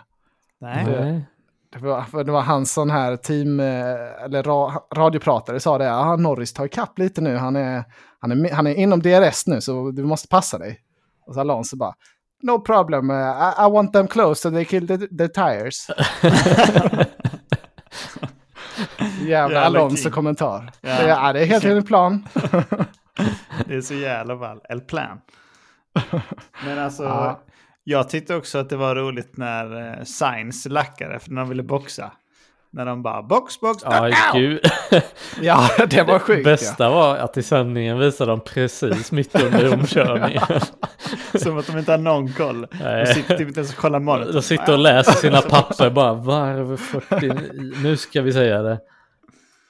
Nej. 0.59 0.85
Nej. 0.85 1.25
Det 1.73 1.79
var, 1.79 2.23
det 2.23 2.31
var 2.31 2.41
hans 2.41 2.73
sån 2.73 2.89
här 2.89 3.15
team, 3.15 3.59
eh, 3.59 4.23
eller 4.23 4.43
ra, 4.43 4.83
radiopratare 4.95 5.59
sa 5.59 5.77
det. 5.77 5.85
Ja, 5.85 6.15
Norris 6.15 6.53
tar 6.53 6.65
ikapp 6.65 6.99
lite 6.99 7.21
nu. 7.21 7.37
Han 7.37 7.55
är, 7.55 7.83
han, 8.19 8.31
är, 8.45 8.51
han 8.53 8.67
är 8.67 8.75
inom 8.75 8.99
DRS 9.01 9.47
nu 9.47 9.61
så 9.61 9.91
du 9.91 10.03
måste 10.03 10.27
passa 10.27 10.57
dig. 10.57 10.79
Och 11.25 11.33
så 11.33 11.39
Alonso 11.39 11.77
bara. 11.77 11.93
No 12.43 12.59
problem, 12.59 13.09
eh, 13.09 13.15
I, 13.17 13.67
I 13.67 13.71
want 13.71 13.93
them 13.93 14.07
close 14.07 14.41
so 14.41 14.51
they 14.51 14.65
kill 14.65 14.87
the, 14.87 14.97
the 14.97 15.27
tires. 15.27 15.87
Jävla 19.21 19.27
Jävla 19.29 19.61
Alonso 19.61 20.03
king. 20.03 20.11
kommentar. 20.11 20.71
Ja. 20.81 20.89
Det, 21.01 21.07
ja, 21.07 21.33
det 21.33 21.41
är 21.41 21.45
helt 21.45 21.65
enligt 21.65 21.87
plan. 21.87 22.27
Det 23.65 23.75
är 23.75 23.81
så 23.81 23.93
jävla 23.93 24.35
ball. 24.35 24.61
El 24.69 24.81
plan. 24.81 25.21
Men 26.65 26.79
alltså, 26.79 27.03
Ja. 27.03 27.39
Jag 27.83 28.09
tyckte 28.09 28.35
också 28.35 28.57
att 28.57 28.69
det 28.69 28.77
var 28.77 28.95
roligt 28.95 29.37
när 29.37 29.97
eh, 29.99 30.03
Sainz 30.03 30.65
lackade 30.65 31.19
för 31.19 31.31
när 31.31 31.41
de 31.41 31.49
ville 31.49 31.63
boxa. 31.63 32.11
När 32.73 32.85
de 32.85 33.03
bara 33.03 33.23
box, 33.23 33.59
box, 33.59 33.83
Ja, 33.85 34.01
box. 34.01 34.17
gud. 34.33 34.59
Ja, 35.41 35.69
det 35.89 36.03
var 36.03 36.19
sjukt. 36.19 36.43
Bästa 36.43 36.89
var 36.89 37.17
att 37.17 37.37
i 37.37 37.43
sändningen 37.43 37.99
visade 37.99 38.31
de 38.31 38.39
precis 38.39 39.11
mitt 39.11 39.41
under 39.43 39.73
omkörningen. 39.73 40.41
Som 41.35 41.57
att 41.57 41.67
de 41.67 41.77
inte 41.77 41.91
har 41.91 41.97
någon 41.97 42.33
koll. 42.33 42.61
De 42.61 42.77
Nej. 42.83 43.05
sitter 43.07 43.37
typ 43.37 43.47
inte 43.47 43.59
ens 43.59 43.73
och 43.73 43.77
kollar 43.79 43.99
monitorn. 43.99 44.33
De 44.33 44.41
sitter 44.41 44.73
och 44.73 44.79
läser 44.79 45.11
sina 45.11 45.41
papper 45.41 45.89
bara 45.89 46.13
varv 46.13 46.77
40. 46.77 47.33
Nu 47.83 47.97
ska 47.97 48.21
vi 48.21 48.33
säga 48.33 48.61
det. 48.61 48.79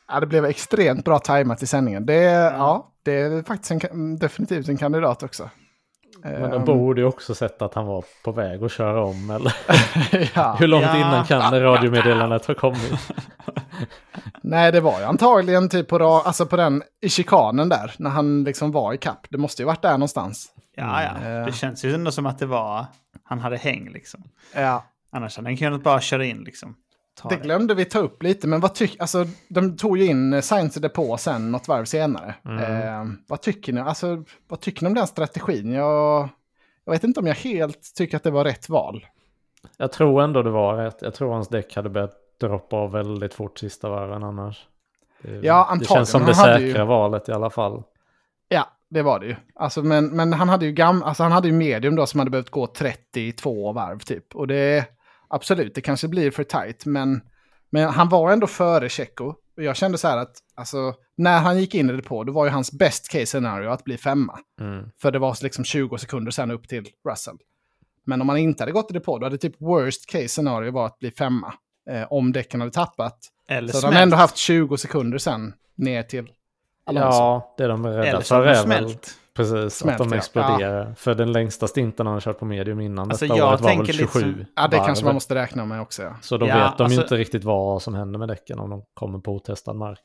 Ja, 0.07 0.19
det 0.19 0.27
blev 0.27 0.45
extremt 0.45 1.05
bra 1.05 1.19
tajmat 1.19 1.63
i 1.63 1.67
sändningen. 1.67 2.05
Det, 2.05 2.23
ja. 2.23 2.91
det 3.03 3.13
är 3.13 3.43
faktiskt 3.43 3.71
en, 3.71 4.17
definitivt 4.17 4.69
en 4.69 4.77
kandidat 4.77 5.23
också. 5.23 5.49
Men 6.23 6.49
de 6.49 6.53
Ehm, 6.59 6.65
borde 6.65 7.01
ju 7.01 7.07
också 7.07 7.35
sett 7.35 7.61
att 7.61 7.73
han 7.73 7.85
var 7.85 8.03
på 8.23 8.31
väg 8.31 8.63
att 8.63 8.71
köra 8.71 9.03
om. 9.03 9.29
Eller 9.29 9.53
ja. 10.35 10.55
hur 10.59 10.67
långt 10.67 10.85
Ja. 10.85 10.97
innan 10.97 11.25
kan 11.25 11.53
det 11.53 11.63
radiomeddelandet 11.63 12.45
ha 12.45 12.53
kommit? 12.53 12.93
Nej, 14.43 14.71
det 14.71 14.81
var 14.81 14.99
ju 14.99 15.05
antagligen 15.05 15.69
typ 15.69 15.87
på, 15.87 15.97
alltså 16.05 16.45
på 16.45 16.55
den 16.57 16.83
i 17.01 17.09
chikanen 17.09 17.69
där, 17.69 17.93
när 17.97 18.09
han 18.09 18.43
liksom 18.43 18.71
var 18.71 18.93
i 18.93 18.97
kapp. 18.97 19.27
Det 19.29 19.37
måste 19.37 19.61
ju 19.61 19.65
varit 19.65 19.81
där 19.81 19.91
någonstans. 19.91 20.51
Ja, 20.75 21.03
ja. 21.03 21.09
Mm. 21.27 21.45
Det 21.45 21.51
känns 21.51 21.85
ju 21.85 21.93
ändå 21.93 22.11
som 22.11 22.25
att 22.25 22.39
det 22.39 22.45
var... 22.45 22.85
Han 23.23 23.39
hade 23.39 23.57
häng 23.57 23.89
liksom. 23.93 24.23
Ja, 24.55 24.83
Annars 25.11 25.37
hade 25.37 25.49
han 25.49 25.57
kunnat 25.57 25.83
bara 25.83 26.01
köra 26.01 26.25
in 26.25 26.43
liksom. 26.43 26.75
Det 27.29 27.35
glömde 27.35 27.73
vi 27.73 27.85
ta 27.85 27.99
upp 27.99 28.23
lite, 28.23 28.47
men 28.47 28.59
vad 28.59 28.75
tycker, 28.75 29.01
alltså 29.01 29.25
de 29.47 29.77
tog 29.77 29.97
ju 29.97 30.05
in 30.05 30.33
eh, 30.33 30.41
Science 30.41 30.79
depå 30.79 31.17
sen 31.17 31.51
något 31.51 31.67
varv 31.67 31.85
senare. 31.85 32.35
Eh, 32.45 33.05
vad 33.27 33.41
tycker 33.41 33.73
ni, 33.73 33.81
alltså 33.81 34.23
vad 34.47 34.59
tycker 34.59 34.81
ni 34.83 34.87
om 34.87 34.93
den 34.93 35.07
strategin? 35.07 35.71
Jag, 35.71 36.29
jag 36.85 36.91
vet 36.93 37.03
inte 37.03 37.19
om 37.19 37.27
jag 37.27 37.35
helt 37.35 37.95
tycker 37.95 38.17
att 38.17 38.23
det 38.23 38.31
var 38.31 38.43
rätt 38.43 38.69
val. 38.69 39.05
Jag 39.77 39.91
tror 39.91 40.21
ändå 40.23 40.41
det 40.43 40.49
var 40.49 40.75
rätt. 40.77 40.97
Jag 41.01 41.13
tror 41.13 41.33
hans 41.33 41.47
däck 41.47 41.75
hade 41.75 41.89
börjat 41.89 42.13
droppa 42.39 42.75
av 42.75 42.91
väldigt 42.91 43.33
fort 43.33 43.59
sista 43.59 43.89
varven 43.89 44.23
annars. 44.23 44.67
Det, 45.21 45.29
Ja, 45.31 45.39
Det 45.39 45.53
antagligen. 45.53 45.95
känns 45.95 46.09
som 46.09 46.25
det 46.25 46.35
säkra 46.35 46.59
ju- 46.81 46.85
valet 46.85 47.29
i 47.29 47.31
alla 47.31 47.49
fall. 47.49 47.83
Ja, 48.49 48.67
det 48.89 49.01
var 49.01 49.19
det 49.19 49.25
ju. 49.25 49.35
Alltså, 49.55 49.83
men, 49.83 50.05
men 50.15 50.33
han 50.33 50.49
hade 50.49 50.65
ju 50.65 50.71
gam, 50.71 51.03
alltså, 51.03 51.23
han 51.23 51.31
hade 51.31 51.47
ju 51.47 51.53
medium 51.53 51.95
då 51.95 52.05
som 52.05 52.19
hade 52.19 52.31
behövt 52.31 52.49
gå 52.49 52.67
32 52.67 53.71
varv 53.71 53.99
typ. 53.99 54.35
Och 54.35 54.47
det, 54.47 54.85
absolut, 55.31 55.75
det 55.75 55.81
kanske 55.81 56.07
blir 56.07 56.31
för 56.31 56.43
tight, 56.43 56.85
men, 56.85 57.21
men 57.69 57.89
han 57.89 58.09
var 58.09 58.31
ändå 58.31 58.47
före 58.47 58.89
Checo. 58.89 59.35
Och 59.57 59.63
jag 59.63 59.75
kände 59.75 59.97
så 59.97 60.07
här 60.07 60.17
att, 60.17 60.37
alltså, 60.55 60.93
när 61.15 61.39
han 61.39 61.59
gick 61.59 61.75
in 61.75 61.89
i 61.89 61.93
det 61.93 62.01
på, 62.01 62.23
då 62.23 62.33
var 62.33 62.45
ju 62.45 62.51
hans 62.51 62.71
best 62.71 63.11
case 63.11 63.25
scenario 63.25 63.69
att 63.69 63.83
bli 63.83 63.97
femma. 63.97 64.39
Mm. 64.61 64.89
För 65.01 65.11
det 65.11 65.19
var 65.19 65.37
liksom 65.43 65.63
20 65.63 65.97
sekunder 65.97 66.31
sen 66.31 66.51
upp 66.51 66.67
till 66.67 66.87
Russell. 67.09 67.37
Men 68.05 68.21
om 68.21 68.27
man 68.27 68.37
inte 68.37 68.63
hade 68.63 68.71
gått 68.71 68.91
i 68.91 68.93
det 68.93 68.99
på, 68.99 69.19
då 69.19 69.25
hade 69.25 69.37
typ 69.37 69.61
worst 69.61 70.05
case 70.09 70.27
scenario 70.27 70.71
var 70.71 70.85
att 70.85 70.99
bli 70.99 71.11
femma. 71.11 71.53
Eh, 71.89 72.07
om 72.09 72.31
däcken 72.31 72.59
hade 72.59 72.71
tappat. 72.71 73.17
Eller 73.49 73.67
Så 73.67 73.77
hade 73.77 73.81
smält. 73.81 73.93
han 73.93 74.03
ändå 74.03 74.15
haft 74.17 74.37
20 74.37 74.77
sekunder 74.77 75.17
sen 75.17 75.53
ner 75.75 76.03
till 76.03 76.29
Alonso. 76.85 77.17
Ja, 77.17 77.55
det 77.57 77.67
de 77.67 77.85
är 77.85 77.91
rädda 77.91 78.07
Eller 78.07 78.21
så 78.21 78.35
för 78.35 78.41
är 78.41 78.45
väl 78.45 78.63
smält. 78.63 79.17
Precis 79.35 79.73
Smält, 79.79 80.01
att 80.01 80.09
de 80.09 80.13
ja. 80.13 80.17
exploderar. 80.17 80.93
För 80.93 81.15
den 81.15 81.31
längsta 81.31 81.67
stinten 81.67 82.05
han 82.05 82.13
har 82.13 82.21
kört 82.21 82.39
på 82.39 82.45
medium 82.45 82.79
innan 82.79 83.09
Alltså, 83.11 83.25
detta 83.25 83.37
jag 83.37 83.47
året 83.49 83.61
var 83.61 83.67
väl 83.69 83.77
tänker 83.77 83.93
lite 83.93 84.03
27 84.13 84.19
som- 84.33 84.45
Ja, 84.55 84.67
det 84.67 84.77
varv. 84.77 84.85
kanske 84.85 85.05
man 85.05 85.13
måste 85.13 85.35
räkna 85.35 85.65
med 85.65 85.81
också. 85.81 86.03
Ja. 86.03 86.15
Så 86.21 86.37
då 86.37 86.47
Ja, 86.47 86.55
vet 86.69 86.77
de 86.77 86.83
alltså- 86.83 86.97
ju 86.99 87.03
inte 87.03 87.15
riktigt 87.17 87.43
vad 87.43 87.81
som 87.81 87.93
händer 87.95 88.19
med 88.19 88.27
däcken 88.27 88.59
om 88.59 88.69
de 88.69 88.83
kommer 88.93 89.19
på 89.19 89.31
otestad 89.35 89.75
mark. 89.75 90.01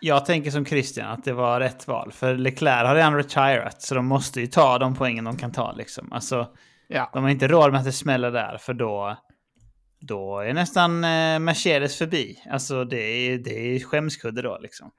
Jag 0.00 0.24
tänker 0.26 0.50
som 0.50 0.64
Christian 0.66 1.10
att 1.10 1.24
det 1.24 1.32
var 1.32 1.60
rätt 1.60 1.88
val. 1.88 2.12
För 2.12 2.34
Leclerc 2.34 2.86
har 2.88 2.94
redan 2.94 3.16
retirat, 3.16 3.82
så 3.82 3.94
de 3.94 4.06
måste 4.06 4.40
ju 4.40 4.46
ta 4.46 4.78
de 4.78 4.94
poängen 4.94 5.24
de 5.24 5.36
kan 5.36 5.52
ta. 5.52 5.72
Liksom. 5.72 6.12
Alltså, 6.12 6.46
Ja. 6.88 7.10
de 7.12 7.22
har 7.22 7.30
inte 7.30 7.48
råd 7.48 7.70
med 7.72 7.78
att 7.78 7.84
det 7.86 7.92
smäller 7.92 8.30
där, 8.30 8.58
för 8.60 8.74
då, 8.74 9.16
då 10.00 10.38
är 10.40 10.54
nästan 10.54 11.04
eh, 11.04 11.38
Mercedes 11.38 11.98
förbi. 11.98 12.38
Alltså 12.50 12.84
det 12.84 12.96
är, 13.02 13.38
det 13.38 13.50
är 13.76 13.80
skämskudde 13.80 14.42
då 14.42 14.58
liksom. 14.62 14.90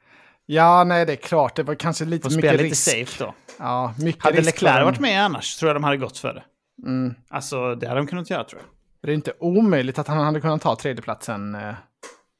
Ja, 0.46 0.84
nej, 0.84 1.06
det 1.06 1.12
är 1.14 1.18
klart. 1.18 1.56
Det 1.56 1.64
var 1.64 1.76
kanske 1.76 2.06
lite 2.06 2.30
Får 2.30 2.36
mycket 2.36 2.50
spela 2.50 2.64
lite 2.64 2.72
risk. 2.76 2.92
safe 2.92 3.24
då. 3.24 3.36
Ja, 3.60 3.94
mycket 4.00 4.24
Hade 4.24 4.38
risk. 4.38 4.46
Leclerc 4.46 4.74
för 4.74 4.80
dem. 4.80 4.86
varit 4.86 5.00
med 5.00 5.26
annars 5.26 5.56
tror 5.56 5.70
jag 5.70 5.76
de 5.76 5.84
hade 5.84 5.98
gått 5.98 6.18
för 6.18 6.34
det. 6.34 6.44
Mm. 6.88 7.14
Alltså 7.30 7.76
det 7.76 7.88
hade 7.88 8.00
de 8.00 8.08
kunnat 8.08 8.30
göra 8.30 8.44
tror 8.44 8.62
jag. 8.62 8.70
Det 9.02 9.12
är 9.12 9.16
inte 9.16 9.34
omöjligt 9.40 10.00
att 10.00 10.08
han 10.08 10.18
hade 10.26 10.42
kunnat 10.42 10.62
ta 10.62 10.76
tredjeplatsen. 10.76 11.56
Eh, 11.56 11.74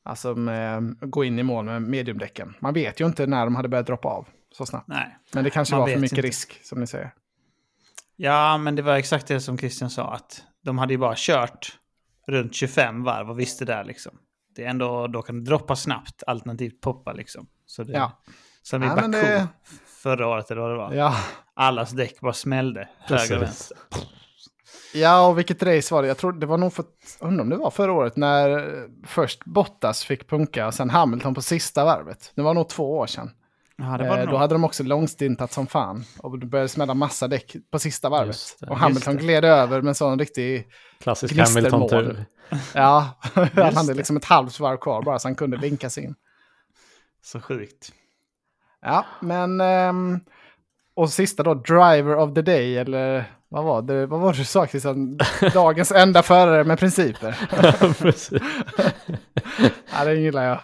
alltså 0.06 0.36
med, 0.36 0.98
gå 1.00 1.24
in 1.24 1.40
i 1.40 1.44
mål 1.44 1.66
med 1.66 1.82
mediumdäcken. 1.82 2.54
Man 2.60 2.74
vet 2.74 3.00
ju 3.02 3.06
inte 3.06 3.26
när 3.28 3.46
de 3.46 3.56
hade 3.56 3.70
börjat 3.70 3.88
droppa 3.88 4.08
av 4.08 4.28
så 4.58 4.66
snabbt. 4.66 4.88
Nej. 4.88 5.18
Men 5.34 5.44
det 5.44 5.50
kanske 5.50 5.76
var 5.76 5.88
för 5.88 5.98
mycket 5.98 6.18
inte. 6.18 6.28
risk, 6.28 6.60
som 6.64 6.80
ni 6.80 6.88
säger. 6.88 7.14
Ja, 8.16 8.58
men 8.58 8.76
det 8.76 8.82
var 8.82 8.96
exakt 8.96 9.28
det 9.28 9.40
som 9.42 9.58
Christian 9.58 9.90
sa. 9.90 10.14
Att 10.14 10.44
de 10.64 10.78
hade 10.78 10.94
ju 10.94 10.98
bara 10.98 11.14
kört 11.18 11.78
runt 12.28 12.56
25 12.56 13.04
varv 13.04 13.30
och 13.30 13.40
visste 13.40 13.66
där 13.66 13.84
liksom. 13.84 14.12
Det 14.56 14.64
är 14.66 14.70
ändå, 14.70 15.08
då 15.08 15.22
kan 15.22 15.36
det 15.44 15.50
droppa 15.50 15.76
snabbt, 15.76 16.24
alternativt 16.28 16.82
poppa 16.82 17.14
liksom. 17.14 17.48
Så 17.66 17.84
det, 17.84 17.94
Ja. 17.94 18.12
I 18.66 18.68
Ja, 18.72 18.80
Baku 18.96 19.08
det- 19.12 19.48
förra 19.86 20.28
året 20.28 20.52
eller 20.52 20.62
vad 20.62 20.72
det 20.72 20.78
var. 20.78 20.94
Ja. 20.94 21.16
Allas 21.54 21.92
däck 21.92 22.20
bara 22.20 22.34
smällde. 22.34 22.90
Höger 23.00 23.36
och 23.36 23.42
vänster. 23.42 23.78
ja, 24.94 25.28
och 25.28 25.38
vilket 25.38 25.64
race 25.64 25.94
var 25.94 26.02
det? 26.02 26.08
Jag 26.08 26.18
tror 26.18 26.34
det 26.34 26.46
var 26.46 26.58
nog 26.58 26.74
för, 26.74 26.86
undrar 27.20 27.44
om 27.44 27.50
det 27.50 27.56
var 27.58 27.72
förra 27.72 27.92
året 27.94 28.16
när 28.18 28.70
först 29.08 29.46
Bottas 29.46 30.04
fick 30.04 30.30
punka 30.30 30.68
och 30.68 30.74
sen 30.74 30.90
Hamilton 30.90 31.34
på 31.34 31.42
sista 31.42 31.86
varvet. 31.86 32.32
Det 32.36 32.42
var 32.42 32.54
nog 32.54 32.70
två 32.70 32.98
år 32.98 33.08
sedan. 33.08 33.32
Ja, 33.78 33.98
det 33.98 34.10
var 34.10 34.18
det 34.18 34.24
Eh, 34.24 34.30
då 34.30 34.38
hade 34.38 34.56
de 34.56 34.64
också 34.64 34.84
långstintat 34.84 35.52
som 35.52 35.68
fan. 35.68 36.04
Och 36.20 36.40
det 36.40 36.46
började 36.46 36.70
smälla 36.70 36.94
massa 36.94 37.28
däck 37.28 37.56
på 37.72 37.80
sista 37.80 38.10
varvet. 38.10 38.38
Det, 38.60 38.68
och 38.68 38.78
Hamilton 38.78 39.18
gled 39.18 39.46
över 39.46 39.82
med 39.82 39.90
en 39.90 39.96
sån 39.96 40.20
riktig... 40.20 40.68
Klassisk. 41.00 41.38
Hamilton-tur. 41.38 42.26
Ja, 42.74 43.10
han 43.34 43.76
hade 43.76 43.88
det. 43.88 43.94
liksom 43.94 44.18
ett 44.18 44.26
halvt 44.26 44.60
varv 44.60 44.78
kvar 44.78 45.02
bara 45.02 45.20
så 45.20 45.28
han 45.28 45.36
kunde 45.36 45.58
vinka 45.58 45.90
sig 45.90 46.04
in. 46.04 46.16
Så 47.24 47.40
sjukt. 47.42 47.92
Ja, 48.82 49.06
men... 49.20 49.62
ehm, 49.62 50.20
och 50.96 51.10
sista 51.10 51.44
då, 51.44 51.54
driver 51.54 52.16
of 52.16 52.34
the 52.34 52.42
day, 52.42 52.78
eller 52.78 53.26
vad 53.50 53.64
var 53.64 53.82
det, 53.82 54.06
vad 54.06 54.20
var 54.20 54.34
det 54.34 54.40
du 54.40 54.46
sa 54.46 54.68
Christian? 54.68 55.20
Dagens 55.54 55.92
enda 55.92 56.24
förare 56.24 56.64
med 56.64 56.80
principer. 56.80 57.36
Precis. 57.94 58.42
Ja, 59.94 60.06
det 60.06 60.14
gillar 60.16 60.44
jag. 60.44 60.60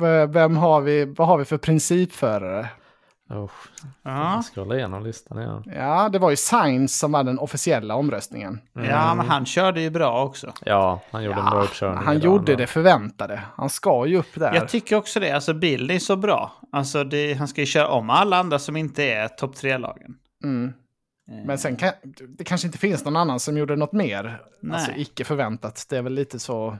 V- 0.00 0.26
Vem 0.26 0.56
har 0.56 0.80
vi, 0.80 1.04
vad 1.04 1.28
har 1.28 1.38
vi 1.38 1.44
för 1.44 1.58
principförare? 1.58 2.68
Oh, 3.30 3.50
Ja. 4.02 4.34
jag 4.34 4.44
scrollar 4.44 4.76
igenom 4.76 5.02
listan 5.04 5.38
igen. 5.38 5.64
Ja, 5.76 6.08
det 6.08 6.18
var 6.18 6.30
ju 6.30 6.36
Sainz 6.36 6.98
som 6.98 7.12
var 7.12 7.24
den 7.24 7.38
officiella 7.38 7.94
omröstningen. 7.94 8.60
ja, 8.72 9.14
men 9.14 9.28
han 9.28 9.46
körde 9.46 9.80
ju 9.80 9.90
bra 9.90 10.24
också. 10.24 10.52
Ja, 10.64 11.00
han 11.10 11.24
gjorde 11.24 11.38
en 11.40 11.50
bra 11.50 11.62
uppkörning. 11.62 12.04
han 12.04 12.18
gjorde 12.18 12.56
det 12.56 12.66
förväntade. 12.66 13.40
Han 13.56 13.70
ska 13.70 14.06
ju 14.06 14.16
upp 14.18 14.34
där. 14.34 14.54
Jag 14.54 14.68
tycker 14.68 14.96
också 14.96 15.20
det. 15.20 15.30
Alltså 15.32 15.54
bild 15.54 15.90
är 15.90 15.98
så 15.98 16.16
bra. 16.16 16.52
Alltså 16.72 17.04
det, 17.04 17.34
han 17.34 17.48
ska 17.48 17.60
ju 17.60 17.66
köra 17.66 17.88
om 17.88 18.10
alla 18.10 18.36
andra 18.38 18.58
som 18.58 18.76
inte 18.76 19.04
är 19.04 19.28
topp 19.28 19.56
tre-lagen. 19.56 20.14
Mm. 20.44 20.72
Eh, 21.30 21.46
Men 21.46 21.58
sen 21.58 21.76
kan, 21.76 21.92
det 22.38 22.44
kanske 22.44 22.66
inte 22.66 22.78
finns 22.78 23.04
någon 23.04 23.16
annan 23.16 23.40
som 23.40 23.56
gjorde 23.58 23.76
något 23.76 23.92
mer. 23.92 24.40
Nej. 24.62 24.74
Alltså 24.76 24.92
icke 24.96 25.24
förväntat. 25.24 25.86
Det 25.90 25.96
är 25.96 26.02
väl 26.02 26.12
lite 26.14 26.38
så 26.38 26.76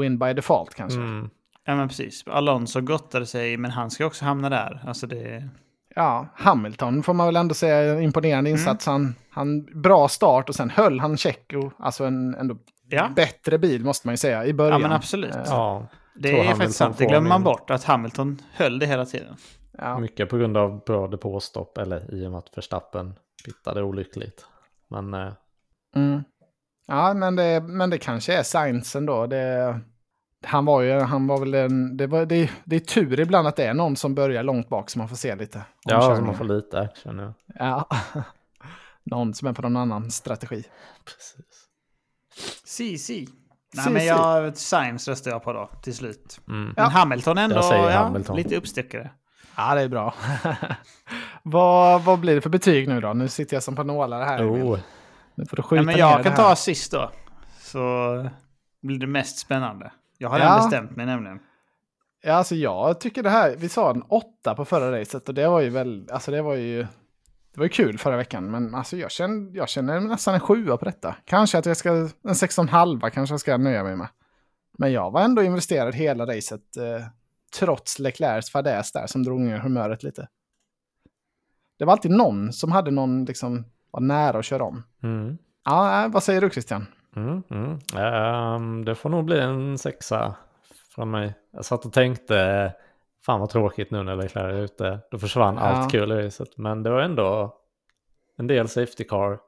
win 0.00 0.18
by 0.18 0.32
default 0.32 0.74
kanske. 0.74 1.00
Mm. 1.00 1.30
Ja, 1.64 1.76
men 1.76 1.88
precis. 1.88 2.24
Alonso 2.26 2.80
gottade 2.80 3.26
sig, 3.26 3.56
men 3.56 3.70
han 3.70 3.90
ska 3.90 4.06
också 4.06 4.24
hamna 4.24 4.48
där. 4.48 4.82
Alltså 4.86 5.06
det... 5.06 5.48
Ja, 5.94 6.26
Hamilton 6.34 7.02
får 7.02 7.14
man 7.14 7.26
väl 7.26 7.36
ändå 7.36 7.54
säga 7.54 7.92
en 7.94 8.02
imponerande 8.02 8.50
Mm. 8.50 8.60
insats. 8.60 8.86
Han, 8.86 9.14
han, 9.30 9.64
bra 9.82 10.08
start 10.08 10.48
och 10.48 10.54
sen 10.54 10.70
höll 10.70 11.00
han 11.00 11.16
Checo, 11.16 11.70
alltså 11.78 12.04
en 12.04 12.34
ändå 12.34 12.56
Ja. 12.88 13.08
bättre 13.16 13.58
bil 13.58 13.84
måste 13.84 14.06
man 14.06 14.12
ju 14.12 14.16
säga 14.16 14.44
i 14.46 14.52
början. 14.54 14.80
Ja, 14.80 14.88
men 14.88 14.96
absolut. 14.96 15.34
Eh, 15.34 15.42
Ja, 15.46 15.86
Det 16.14 16.28
är 16.28 16.32
Hamilton 16.36 16.56
faktiskt 16.56 16.78
sant. 16.78 16.98
Det 16.98 17.06
glömmer 17.06 17.28
man 17.28 17.42
bort. 17.44 17.70
Att 17.70 17.84
Hamilton 17.84 18.38
höll 18.52 18.78
det 18.78 18.86
hela 18.86 19.04
tiden. 19.06 19.36
ja. 19.78 19.98
mycket 19.98 20.28
på 20.30 20.36
grund 20.36 20.56
av 20.56 20.84
bra 20.84 21.06
depåstopp, 21.08 21.78
eller 21.78 22.14
i 22.14 22.26
och 22.26 22.30
med 22.30 22.38
att 22.38 22.56
Verstappen 22.58 23.14
pittade 23.44 23.82
olyckligt. 23.82 24.46
Men 24.90 25.14
eh, 25.14 25.32
Mm. 25.96 26.22
Ja, 26.86 27.14
men 27.14 27.36
det, 27.36 27.60
men 27.60 27.90
det 27.90 27.98
kanske 27.98 28.34
är 28.38 28.42
Sainz 28.42 28.96
ändå. 28.96 29.26
Det, 29.26 29.80
han 30.46 30.64
var 30.64 30.80
ju, 30.82 31.00
han 31.00 31.26
var 31.26 31.38
väl 31.40 31.54
en, 31.54 31.96
det, 31.96 32.06
var, 32.06 32.26
det, 32.26 32.50
det 32.64 32.76
är 32.76 32.80
tur 32.80 33.20
ibland 33.20 33.48
att 33.48 33.56
det 33.56 33.64
är 33.64 33.74
någon 33.74 33.96
som 33.96 34.14
börjar 34.14 34.42
långt 34.42 34.68
bak 34.68 34.90
så 34.90 34.98
man 34.98 35.08
får 35.08 35.16
se 35.16 35.36
lite. 35.36 35.62
ja, 35.84 35.96
omkörningar. 35.96 36.26
man 36.26 36.34
får 36.34 36.44
lite 36.44 36.80
action. 36.80 37.18
Ja. 37.18 37.34
Ja. 37.58 37.88
någon 39.04 39.34
som 39.34 39.48
är 39.48 39.52
på 39.52 39.62
någon 39.62 39.76
annan 39.76 40.10
strategi. 40.10 40.64
Precis. 42.64 43.02
Si. 43.04 43.28
Nej, 43.74 43.92
men 43.92 44.06
jag, 44.06 44.56
Science 44.56 45.10
röstar 45.10 45.30
jag 45.30 45.42
på 45.44 45.52
då, 45.52 45.70
till 45.82 45.94
slut. 45.94 46.40
Mm. 46.48 46.64
Men 46.64 46.74
Ja. 46.76 46.84
Hamilton 46.84 47.38
ändå, 47.38 47.56
Jag 47.56 47.64
säger 47.64 47.90
ja, 47.90 47.98
Hamilton. 47.98 48.36
lite 48.36 48.56
uppstickare. 48.56 49.10
Ja, 49.56 49.74
det 49.74 49.80
är 49.80 49.88
bra. 49.88 50.14
vad, 51.42 52.02
vad 52.02 52.18
blir 52.20 52.34
det 52.34 52.40
för 52.40 52.50
betyg 52.50 52.88
nu 52.88 53.00
då? 53.00 53.12
Nu 53.12 53.28
sitter 53.28 53.56
jag 53.56 53.62
som 53.62 53.76
på 53.76 53.82
nålar 53.84 54.24
här. 54.24 54.50
Oh, 54.50 54.78
Nu 55.34 55.46
får 55.46 55.56
du 55.56 55.62
skjuta 55.62 55.76
Ja, 55.82 55.82
men 55.86 55.94
ner 55.94 56.00
jag 56.00 56.22
kan 56.24 56.34
ta 56.34 56.56
sist 56.56 56.92
då. 56.92 57.10
Så 57.58 57.78
blir 58.82 58.98
det 58.98 59.06
mest 59.06 59.38
spännande. 59.38 59.92
Jag 60.22 60.28
har 60.28 60.38
Ja. 60.38 60.56
bestämt 60.56 60.96
mig 60.96 61.06
nämligen. 61.06 61.40
Ja, 62.22 62.32
alltså 62.32 62.54
jag 62.54 63.00
tycker 63.00 63.22
det 63.22 63.30
här, 63.30 63.56
vi 63.56 63.68
sa 63.68 63.90
en 63.90 64.02
åtta 64.02 64.54
på 64.54 64.64
förra 64.64 65.00
racet 65.00 65.28
och 65.28 65.34
det 65.34 65.48
var 65.48 65.60
ju 65.60 65.68
väl, 65.70 66.08
alltså 66.12 66.30
det 66.30 66.42
var 66.42 66.54
ju, 66.54 66.82
det 67.52 67.58
var 67.60 67.64
ju 67.64 67.68
kul 67.68 67.98
förra 67.98 68.16
veckan, 68.16 68.50
men 68.50 68.74
alltså 68.74 68.96
jag 68.96 69.10
känner, 69.10 69.56
jag 69.56 69.68
känner 69.68 70.00
nästan 70.00 70.34
en 70.34 70.40
sjua 70.40 70.76
på 70.76 70.84
detta. 70.84 71.16
Kanske 71.24 71.58
att 71.58 71.66
jag 71.66 71.76
ska, 71.76 71.90
en 71.92 72.08
16,5 72.22 73.10
kanske 73.10 73.32
jag 73.32 73.40
ska 73.40 73.56
nöja 73.56 73.82
mig 73.84 73.96
med. 73.96 74.08
Men 74.78 74.92
jag 74.92 75.10
var 75.10 75.20
ändå 75.22 75.42
investerad 75.42 75.94
hela 75.94 76.26
racet, 76.26 76.76
eh, 76.76 77.06
trots 77.58 77.98
Leclercs 77.98 78.50
fadäs 78.50 78.92
där 78.92 79.06
som 79.06 79.22
drog 79.22 79.40
ner 79.40 79.58
humöret 79.58 80.02
lite. 80.02 80.28
Det 81.78 81.84
var 81.84 81.92
alltid 81.92 82.10
någon 82.10 82.52
som 82.52 82.72
hade 82.72 82.90
någon, 82.90 83.24
liksom, 83.24 83.64
var 83.90 84.00
nära 84.00 84.38
att 84.38 84.44
köra 84.44 84.64
om. 84.64 84.82
mm. 85.02 85.38
Ja, 85.64 86.04
äh, 86.04 86.10
vad 86.10 86.22
säger 86.22 86.40
du 86.40 86.50
Christian? 86.50 86.86
Mm, 87.16 87.42
mm. 87.50 87.78
Ehm, 87.96 88.84
det 88.84 88.94
får 88.94 89.10
nog 89.10 89.24
bli 89.24 89.40
en 89.40 89.78
sexa 89.78 90.34
från 90.94 91.10
mig. 91.10 91.34
Jag 91.50 91.64
satt 91.64 91.84
och 91.84 91.92
tänkte, 91.92 92.72
fan 93.26 93.40
vad 93.40 93.50
tråkigt 93.50 93.90
nu 93.90 94.02
när 94.02 94.16
Leclerc 94.16 94.54
är 94.54 94.62
ute. 94.62 94.98
Då 95.10 95.18
försvann 95.18 95.54
Ja. 95.54 95.60
allt 95.62 95.92
kul 95.92 96.12
i 96.12 96.26
racet. 96.26 96.56
Men 96.56 96.82
det 96.82 96.90
var 96.90 97.00
ändå 97.00 97.54
en 98.36 98.46
del 98.46 98.68
safety 98.68 99.04
car, 99.04 99.38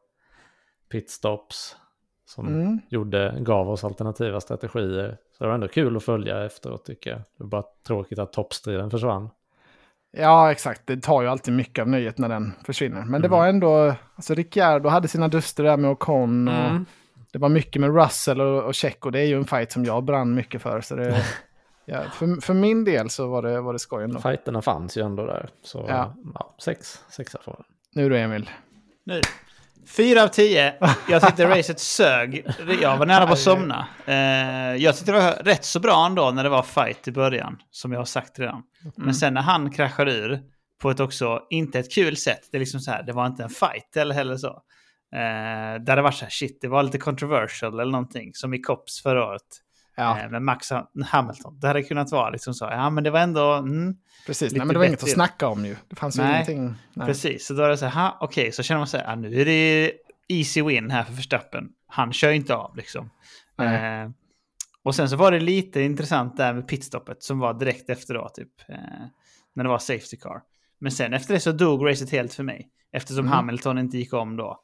pitstops 0.92 1.76
som 2.24 2.46
Mm. 2.48 2.80
gjorde, 2.88 3.34
gav 3.40 3.70
oss 3.70 3.84
alternativa 3.84 4.40
strategier. 4.40 5.16
Så 5.38 5.44
det 5.44 5.48
var 5.48 5.54
ändå 5.54 5.68
kul 5.68 5.96
att 5.96 6.04
följa 6.04 6.44
efteråt 6.44 6.84
tycker 6.84 7.10
jag. 7.10 7.18
Det 7.18 7.24
var 7.44 7.46
bara 7.46 7.64
tråkigt 7.86 8.18
att 8.18 8.32
toppstriden 8.32 8.90
försvann. 8.90 9.30
Ja, 10.16 10.50
exakt. 10.52 10.82
Det 10.86 10.96
tar 11.02 11.22
ju 11.22 11.28
alltid 11.28 11.54
mycket 11.54 11.82
av 11.82 11.88
nöjet 11.88 12.18
när 12.18 12.28
den 12.28 12.52
försvinner. 12.64 13.04
Men 13.04 13.20
det 13.22 13.26
Mm. 13.28 13.38
var 13.38 13.46
ändå, 13.46 13.94
alltså 14.16 14.34
Ricciardo 14.34 14.88
hade 14.88 15.08
sina 15.08 15.28
duster 15.28 15.64
där 15.64 15.76
med 15.76 15.90
Ocon 15.90 16.48
och 16.48 16.54
Mm. 16.54 16.86
Det 17.33 17.39
var 17.39 17.49
mycket 17.49 17.80
med 17.80 17.95
Russell 17.95 18.41
och, 18.41 18.64
och 18.64 18.74
Checo. 18.74 19.11
Det 19.11 19.20
är 19.20 19.24
ju 19.24 19.37
en 19.37 19.45
fight 19.45 19.72
som 19.72 19.85
jag 19.85 20.05
brann 20.05 20.35
mycket 20.35 20.62
för. 20.62 20.80
Så 20.80 20.97
det, 20.97 21.24
ja, 21.85 22.03
för, 22.12 22.41
för 22.41 22.55
min 22.55 22.85
del 22.85 23.11
så 23.11 23.28
var 23.28 23.43
det, 23.43 23.61
var 23.61 23.72
det 23.72 23.78
skoj 23.78 24.05
ändå. 24.05 24.20
Fighterna 24.20 24.62
fanns 24.62 24.97
ju 24.97 25.03
ändå 25.03 25.26
där. 25.26 25.49
Så 25.62 25.87
Ja. 25.89 26.14
ja, 26.35 26.55
sex, 26.59 27.01
sexa 27.11 27.39
får 27.45 27.53
den. 27.53 27.64
Nu 27.95 28.09
då 28.09 28.16
Emil. 28.16 28.51
Nu. 29.05 29.20
Fyra 29.87 30.22
av 30.22 30.28
tio. 30.28 30.74
Jag 31.09 31.22
tyckte 31.22 31.47
racet 31.47 31.80
sög. 31.80 32.47
Jag 32.83 32.97
var 32.97 33.07
nära 33.07 33.26
på 33.26 33.33
att 33.33 33.39
somna. 33.39 33.87
Eh, 34.07 34.14
jag 34.76 34.97
tyckte 34.97 35.12
det 35.12 35.20
var 35.20 35.45
rätt 35.45 35.64
så 35.64 35.80
bra 35.80 36.07
ändå 36.07 36.30
när 36.30 36.45
det 36.45 36.49
var 36.51 36.62
fight 36.62 37.09
i 37.09 37.12
början, 37.12 37.59
som 37.70 37.93
jag 37.93 38.01
har 38.01 38.05
sagt 38.05 38.39
redan. 38.39 38.62
Men 38.97 39.14
sen 39.14 39.35
när 39.35 39.41
han 39.43 39.70
kraschar 39.70 40.09
ur 40.09 40.41
på 40.83 40.91
ett 40.91 41.01
också, 41.01 41.41
inte 41.51 41.78
ett 41.78 41.93
kul 41.93 42.16
sätt, 42.16 42.49
det 42.51 42.57
är 42.57 42.59
liksom 42.59 42.80
så 42.80 42.91
här, 42.91 43.03
det 43.03 43.12
var 43.12 43.26
inte 43.26 43.43
en 43.43 43.49
fight 43.49 43.97
eller 43.97 44.14
heller 44.14 44.37
så. 44.37 44.62
Eh, 45.12 45.82
där 45.84 45.96
det 45.96 46.02
var 46.02 46.10
så 46.10 46.24
här, 46.24 46.30
shit, 46.30 46.58
det 46.60 46.68
var 46.68 46.82
lite 46.82 46.98
controversial 46.98 47.80
eller 47.80 47.92
någonting, 47.92 48.30
som 48.34 48.54
i 48.54 48.58
Cops 48.58 49.02
förra 49.02 49.26
året. 49.26 49.42
Ja, 49.96 50.18
Eh, 50.20 50.30
med 50.30 50.42
Max 50.42 50.68
Hamilton. 51.06 51.60
Det 51.60 51.66
hade 51.66 51.82
kunnat 51.82 52.12
vara 52.12 52.30
liksom 52.30 52.54
så, 52.54 52.64
ja 52.64 52.90
men 52.90 53.04
det 53.04 53.10
var 53.10 53.20
ändå, 53.20 53.52
mm, 53.52 53.94
precis. 54.26 54.52
Nej, 54.52 54.58
men 54.66 54.68
det 54.74 54.78
var 54.78 54.86
inget 54.86 55.02
att 55.02 55.10
snacka 55.10 55.48
om 55.48 55.64
ju. 55.66 55.76
Det 55.88 55.96
fanns 55.96 56.18
ju 56.18 56.22
Nej, 56.22 56.34
ingenting. 56.34 56.74
Nej. 56.94 57.06
Precis, 57.06 57.46
så 57.46 57.54
då 57.54 57.62
är 57.62 57.68
det 57.68 57.76
så 57.76 57.86
här, 57.86 58.12
okej, 58.20 58.52
så 58.52 58.62
känner 58.62 58.78
man 58.78 58.86
så 58.86 58.96
här, 58.96 59.04
ja, 59.04 59.14
nu 59.14 59.40
är 59.40 59.44
det 59.44 59.92
easy 60.28 60.62
win 60.62 60.90
här 60.90 61.04
för 61.04 61.12
Verstappen. 61.12 61.68
Han 61.86 62.12
kör 62.12 62.30
ju 62.30 62.36
inte 62.36 62.54
av 62.54 62.76
liksom. 62.76 63.10
Eh, 63.58 64.10
och 64.84 64.94
sen 64.94 65.08
så 65.08 65.16
var 65.16 65.30
det 65.32 65.40
lite 65.40 65.80
intressant 65.80 66.36
där 66.36 66.54
med 66.54 66.68
pitstoppet 66.68 67.22
som 67.22 67.38
var 67.38 67.54
direkt 67.54 67.90
efter 67.90 68.14
då, 68.14 68.28
typ. 68.28 68.68
Eh, 68.68 68.76
när 69.54 69.64
det 69.64 69.70
var 69.70 69.78
safety 69.78 70.16
car. 70.16 70.40
Men 70.78 70.92
sen 70.92 71.12
efter 71.14 71.34
det 71.34 71.40
så 71.40 71.52
dog 71.52 71.88
racet 71.88 72.10
helt 72.10 72.34
för 72.34 72.42
mig. 72.42 72.68
Eftersom 72.92 73.24
Mm. 73.26 73.32
Hamilton 73.32 73.78
inte 73.78 73.98
gick 73.98 74.12
om 74.12 74.36
då. 74.36 74.60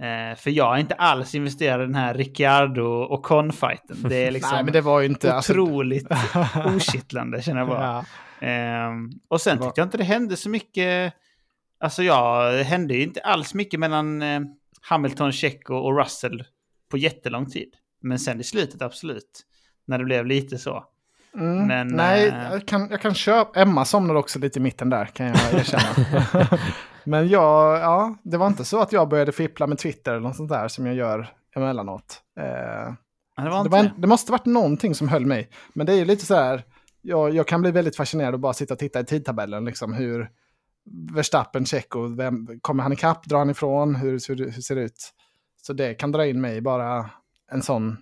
Eh, 0.00 0.36
för 0.36 0.50
jag 0.50 0.74
är 0.76 0.80
inte 0.80 0.94
alls 0.94 1.34
investerad 1.34 1.80
i 1.80 1.84
den 1.84 1.94
här 1.94 2.14
Ricciardo 2.14 2.82
och 2.84 3.22
Con-fighten. 3.22 3.96
Det 4.08 4.16
är 4.16 4.30
liksom 4.30 4.50
Nej, 4.54 4.64
men 4.64 4.72
det 4.72 4.80
var 4.80 5.00
ju 5.00 5.06
inte... 5.06 5.34
alltså- 5.34 5.52
otroligt 5.52 6.06
okittlande 6.76 7.42
känner 7.42 7.58
jag 7.60 7.68
bara. 7.68 8.04
ja. 8.40 8.46
Ehm, 8.46 9.10
och 9.28 9.40
sen 9.40 9.58
var- 9.58 9.66
tyckte 9.66 9.80
jag 9.80 9.86
inte 9.86 9.98
det 9.98 10.04
hände 10.04 10.36
så 10.36 10.48
mycket. 10.48 11.14
Alltså 11.80 12.02
ja, 12.02 12.50
det 12.50 12.62
hände 12.62 12.94
ju 12.94 13.02
inte 13.02 13.20
alls 13.20 13.54
mycket 13.54 13.80
mellan 13.80 14.22
eh, 14.22 14.40
Hamilton, 14.82 15.32
Checo 15.32 15.74
och 15.74 15.98
Russell 15.98 16.44
på 16.90 16.98
jättelång 16.98 17.46
tid. 17.50 17.74
Men 18.02 18.18
sen 18.18 18.40
i 18.40 18.44
slutet 18.44 18.82
absolut. 18.82 19.46
När 19.86 19.98
det 19.98 20.04
blev 20.04 20.26
lite 20.26 20.58
så. 20.58 20.84
Mm, 21.34 21.66
Men, 21.66 21.88
nej, 21.88 22.28
eh, 22.28 22.52
jag 22.52 22.66
kan, 22.66 22.88
jag 22.90 23.00
kan 23.00 23.14
köpa... 23.14 23.60
Emma 23.60 23.84
somnade 23.84 24.18
också 24.18 24.38
lite 24.38 24.58
i 24.58 24.62
mitten 24.62 24.90
där, 24.90 25.04
kan 25.06 25.26
jag 25.26 25.36
erkänna. 25.54 26.48
Men 27.04 27.28
jag, 27.28 27.80
ja, 27.80 28.16
det 28.22 28.36
var 28.36 28.46
inte 28.46 28.64
så 28.64 28.80
att 28.80 28.92
jag 28.92 29.08
började 29.08 29.32
fippla 29.32 29.66
med 29.66 29.78
Twitter 29.78 30.12
eller 30.12 30.22
något 30.22 30.36
sånt 30.36 30.50
där 30.50 30.68
som 30.68 30.86
jag 30.86 30.94
gör 30.94 31.32
emellanåt. 31.56 32.22
Eh, 32.40 32.94
det 33.44 33.50
var 33.50 33.64
det, 33.64 33.70
var 33.70 33.78
en, 33.78 33.90
det. 33.96 34.06
måste 34.06 34.32
varit 34.32 34.46
någonting 34.46 34.94
som 34.94 35.08
höll 35.08 35.26
mig. 35.26 35.50
Men 35.72 35.86
det 35.86 35.92
är 35.92 35.96
ju 35.96 36.04
lite 36.04 36.26
så 36.26 36.34
här, 36.34 36.64
jag, 37.02 37.34
jag 37.34 37.48
kan 37.48 37.60
bli 37.60 37.70
väldigt 37.70 37.96
fascinerad 37.96 38.34
och 38.34 38.40
bara 38.40 38.52
sitta 38.52 38.74
och 38.74 38.80
titta 38.80 39.00
i 39.00 39.04
tidtabellen, 39.04 39.64
liksom 39.64 39.92
hur 39.92 40.30
Verstappen, 41.14 41.66
Checo, 41.66 42.06
vem, 42.16 42.60
kommer 42.60 42.82
han 42.82 42.92
ikapp, 42.92 43.24
drar 43.24 43.38
han 43.38 43.50
ifrån, 43.50 43.94
hur, 43.94 44.28
hur, 44.28 44.50
hur 44.50 44.62
ser 44.62 44.74
det 44.74 44.82
ut? 44.82 45.14
Så 45.62 45.72
det 45.72 45.94
kan 45.94 46.12
dra 46.12 46.26
in 46.26 46.40
mig 46.40 46.60
bara 46.60 47.10
en 47.52 47.62
sån, 47.62 47.96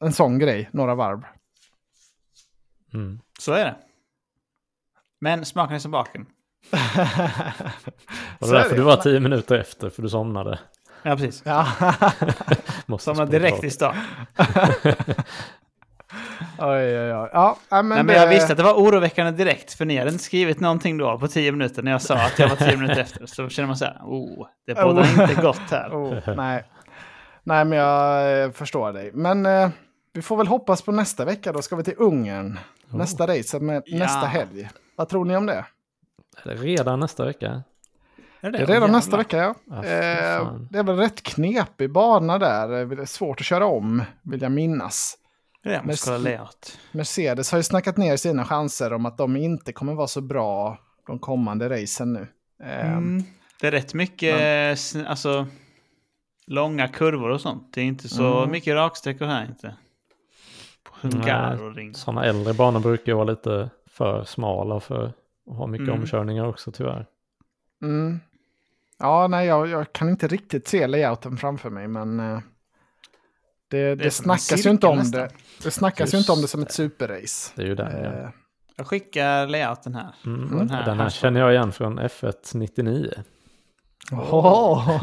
en 0.00 0.12
sån 0.12 0.38
grej, 0.38 0.68
några 0.72 0.94
varv. 0.94 1.22
Mm. 2.94 3.20
Så 3.38 3.52
är 3.52 3.64
det. 3.64 3.76
Men 5.18 5.44
smaken 5.44 5.74
är 5.74 5.78
som 5.78 5.90
baken. 5.90 6.26
Det 8.38 8.46
var 8.46 8.48
är 8.48 8.52
därför 8.52 8.76
du 8.76 8.82
var 8.82 8.96
tio 8.96 9.20
minuter 9.20 9.58
efter, 9.58 9.90
för 9.90 10.02
du 10.02 10.08
somnade. 10.08 10.58
Ja, 11.02 11.16
precis. 11.16 11.42
Ja. 11.46 11.66
Somnade 12.98 13.30
direkt 13.38 13.64
i 13.64 13.70
start. 13.70 13.94
oj, 16.58 16.98
oj, 16.98 17.14
oj. 17.14 17.30
Ja, 17.32 17.56
ja, 17.68 17.82
men, 17.82 17.88
Nej, 17.88 17.96
men 17.96 18.06
det- 18.06 18.14
jag 18.14 18.28
visste 18.28 18.52
att 18.52 18.56
det 18.56 18.62
var 18.64 18.74
oroväckande 18.74 19.32
direkt. 19.32 19.72
För 19.72 19.84
ni 19.84 19.96
hade 19.96 20.10
inte 20.10 20.24
skrivit 20.24 20.60
någonting 20.60 20.98
då 20.98 21.18
på 21.18 21.28
tio 21.28 21.52
minuter 21.52 21.82
när 21.82 21.90
jag 21.92 22.02
sa 22.02 22.14
att 22.14 22.38
jag 22.38 22.48
var 22.48 22.56
tio 22.56 22.76
minuter 22.76 23.00
efter. 23.00 23.26
Så 23.26 23.48
känner 23.48 23.66
man 23.66 23.76
så 23.76 23.84
här, 23.84 23.98
oh, 24.04 24.46
det 24.66 24.74
bådar 24.74 25.02
Oh. 25.02 25.20
inte 25.30 25.42
gott 25.42 25.70
här. 25.70 25.90
Oh, 25.90 26.34
nej. 26.36 26.64
nej, 27.44 27.64
men 27.64 27.78
jag 27.78 28.42
eh, 28.44 28.50
förstår 28.50 28.92
dig. 28.92 29.10
Men 29.14 29.46
eh, 29.46 29.68
vi 30.12 30.22
får 30.22 30.36
väl 30.36 30.46
hoppas 30.46 30.82
på 30.82 30.92
nästa 30.92 31.24
vecka. 31.24 31.52
Då 31.52 31.62
ska 31.62 31.76
vi 31.76 31.84
till 31.84 31.94
Ungern. 31.98 32.58
Nästa 32.90 33.26
race 33.26 33.60
med 33.60 33.82
Ja. 33.86 33.98
nästa 33.98 34.26
helg. 34.26 34.68
Vad 34.96 35.08
tror 35.08 35.24
ni 35.24 35.36
om 35.36 35.46
det? 35.46 35.64
Är 36.44 36.48
det 36.48 36.54
redan 36.54 37.00
nästa 37.00 37.24
vecka? 37.24 37.62
Är 38.40 38.50
Det 38.50 38.58
är 38.58 38.60
redan 38.60 38.72
Jävlar. 38.74 38.88
nästa 38.88 39.16
vecka, 39.16 39.36
ja. 39.36 39.54
Fy 39.82 39.88
Eh, 39.88 40.52
det 40.70 40.78
är 40.78 40.82
väl 40.82 40.96
rätt 40.96 41.22
knepig 41.22 41.92
bana 41.92 42.38
där. 42.38 42.68
Det 42.86 43.02
är 43.02 43.06
svårt 43.06 43.40
att 43.40 43.46
köra 43.46 43.66
om, 43.66 44.02
vill 44.22 44.42
jag 44.42 44.52
minnas. 44.52 45.18
Det 45.62 45.82
det 46.06 46.18
layout. 46.18 46.78
Mercedes 46.92 47.50
har 47.50 47.58
ju 47.58 47.62
snackat 47.62 47.96
ner 47.96 48.16
sina 48.16 48.44
chanser 48.44 48.92
om 48.92 49.06
att 49.06 49.18
de 49.18 49.36
inte 49.36 49.72
kommer 49.72 49.94
vara 49.94 50.06
så 50.06 50.20
bra 50.20 50.78
de 51.06 51.18
kommande 51.18 51.68
racen 51.82 52.12
nu. 52.12 52.28
Eh, 52.64 52.92
Mm. 52.92 53.22
Det 53.60 53.66
är 53.66 53.70
rätt 53.70 53.94
mycket 53.94 54.34
sn- 54.78 55.06
alltså, 55.06 55.46
långa 56.46 56.88
kurvor 56.88 57.30
och 57.30 57.40
sånt. 57.40 57.74
Det 57.74 57.80
är 57.80 57.84
inte 57.84 58.08
så 58.08 58.38
Mm. 58.38 58.50
mycket 58.50 58.74
raksträckor 58.74 59.26
här 59.26 59.44
inte. 59.46 59.74
Sådana 61.94 62.24
äldre 62.24 62.54
banor 62.54 62.80
brukar 62.80 63.12
ju 63.12 63.16
vara 63.16 63.24
lite 63.30 63.70
för 63.90 64.24
smala 64.24 64.80
för 64.80 65.12
att 65.50 65.56
ha 65.56 65.66
mycket 65.66 65.88
Mm. 65.88 66.00
omkörningar 66.00 66.46
också 66.46 66.72
tyvärr. 66.72 67.06
Mm. 67.82 68.20
Ja, 68.98 69.26
nej, 69.28 69.46
jag, 69.46 69.68
jag 69.68 69.92
kan 69.92 70.08
inte 70.08 70.26
riktigt 70.28 70.68
se 70.68 70.86
layouten 70.86 71.36
framför 71.36 71.70
mig, 71.70 71.88
men 71.88 72.20
eh, 72.20 72.38
det, 73.70 73.94
det, 73.94 74.04
en 74.04 74.10
snackas 74.10 74.66
ju 74.66 74.70
inte 74.70 74.86
om 74.86 75.04
cirkel 75.04 75.20
det. 75.20 75.30
Det 75.62 75.70
snackas 75.70 76.14
ju 76.14 76.18
Just 76.18 76.28
inte 76.28 76.32
om 76.32 76.42
det 76.42 76.48
som 76.48 76.62
ett 76.62 76.72
superrace. 76.72 77.52
Det 77.56 77.62
är 77.62 77.66
ju 77.66 77.74
den 77.74 78.04
ja. 78.04 78.12
Eh, 78.12 78.28
Jag 78.76 78.86
skickar 78.86 79.46
layouten 79.46 79.94
här. 79.94 80.14
Mm. 80.26 80.58
den 80.58 80.70
här 80.70 80.84
Den 80.84 81.00
här 81.00 81.10
känner 81.10 81.40
jag 81.40 81.52
igen 81.52 81.72
från 81.72 81.98
F1 82.00 82.56
99. 82.56 83.10
Åh! 84.12 85.02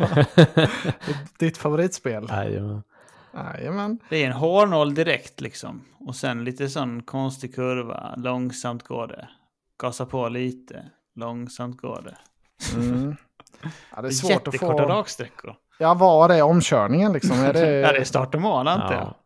Ditt 1.40 1.58
favoritspel? 1.58 2.28
Jajamän. 2.30 2.84
Jajamän. 3.34 4.00
Det 4.10 4.24
är 4.24 4.28
en 4.28 4.34
hårnål 4.34 4.96
direkt 4.96 5.42
liksom. 5.42 5.86
Och 6.00 6.16
sen 6.16 6.44
lite 6.44 6.70
sån 6.70 7.04
konstig 7.04 7.56
kurva. 7.56 8.14
Långsamt 8.18 8.84
går 8.84 9.08
det. 9.08 9.28
Gasa 9.84 10.06
på 10.06 10.30
lite. 10.30 10.86
Långsamt 11.16 11.78
går 11.82 12.02
det. 12.04 12.18
Mm. 12.76 13.16
Ja, 13.96 14.02
det 14.02 14.08
är 14.08 14.12
svårt 14.12 14.32
att 14.48 14.54
jättekorta 14.54 14.84
få... 14.84 14.90
raksträckor. 14.90 15.56
Ja, 15.80 15.94
var 15.94 16.30
är 16.30 16.42
omkörningen 16.42 17.14
liksom? 17.14 17.40
Är 17.40 17.54
det... 17.54 17.60
Ja, 17.80 17.92
det 17.92 17.98
är 18.00 18.04
start 18.04 18.36
och 18.36 18.42
mål 18.42 18.68
antar 18.68 18.94
jag. 18.94 19.02
Ja. 19.04 19.18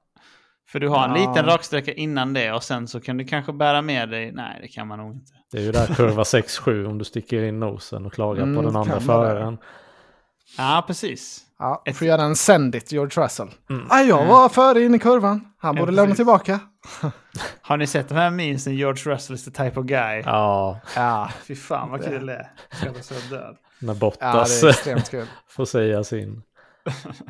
För 0.70 0.80
du 0.80 0.88
har 0.90 1.08
en 1.10 1.16
Ja. 1.16 1.30
liten 1.30 1.46
raksträcka 1.46 1.94
innan 1.94 2.34
det 2.34 2.52
och 2.54 2.64
sen 2.64 2.88
så 2.88 3.00
kan 3.00 3.18
du 3.18 3.26
kanske 3.26 3.54
bära 3.54 3.82
med 3.82 4.10
dig. 4.10 4.32
Nej, 4.32 4.60
det 4.62 4.68
kan 4.68 4.88
man 4.88 5.00
nog 5.00 5.14
inte. 5.14 5.32
Det 5.52 5.58
är 5.58 5.62
ju 5.62 5.72
där 5.72 5.88
kurva 5.96 6.24
6-7 6.24 6.86
om 6.86 6.98
du 6.98 7.06
sticker 7.06 7.44
in 7.44 7.60
nosen 7.60 8.06
och 8.06 8.14
klagar 8.14 8.44
Mm, 8.44 8.56
på 8.56 8.62
den 8.62 8.76
andra 8.76 9.00
föraren. 9.00 9.58
Ja, 10.58 10.84
precis. 10.88 11.42
Ja, 11.60 11.84
får 11.94 12.08
göra 12.08 12.22
en 12.22 12.36
send 12.36 12.76
it, 12.76 12.92
George 12.92 13.24
Russell. 13.24 13.50
Mm. 13.70 13.86
Ah, 13.90 14.00
jag 14.02 14.26
var 14.26 14.50
före 14.50 14.82
in 14.84 14.96
i 14.96 15.00
kurvan. 15.00 15.42
Han 15.58 15.76
Ja, 15.76 15.82
borde 15.82 15.92
lämna 15.92 16.16
tillbaka. 16.16 16.60
Har 17.62 17.78
ni 17.78 17.88
sett 17.88 18.10
de 18.10 18.16
här 18.16 18.30
memesen 18.30 18.76
George 18.76 19.14
Russell 19.14 19.36
is 19.36 19.46
the 19.46 19.52
type 19.52 19.80
of 19.80 19.86
guy? 19.86 20.22
Ja, 20.26 20.80
Ja, 20.96 21.30
Fy 21.44 21.56
fan 21.56 21.92
vad 21.92 22.04
kul 22.06 22.26
det 22.26 22.34
är. 22.34 22.52
Död. 23.30 23.56
när 23.80 23.94
ja 23.94 24.00
Bottas 24.00 24.62
det 24.62 24.68
är 24.68 24.70
extremt 24.70 25.12
kul. 25.12 25.28
får 25.50 25.66
säga 25.66 26.04
sin. 26.04 26.44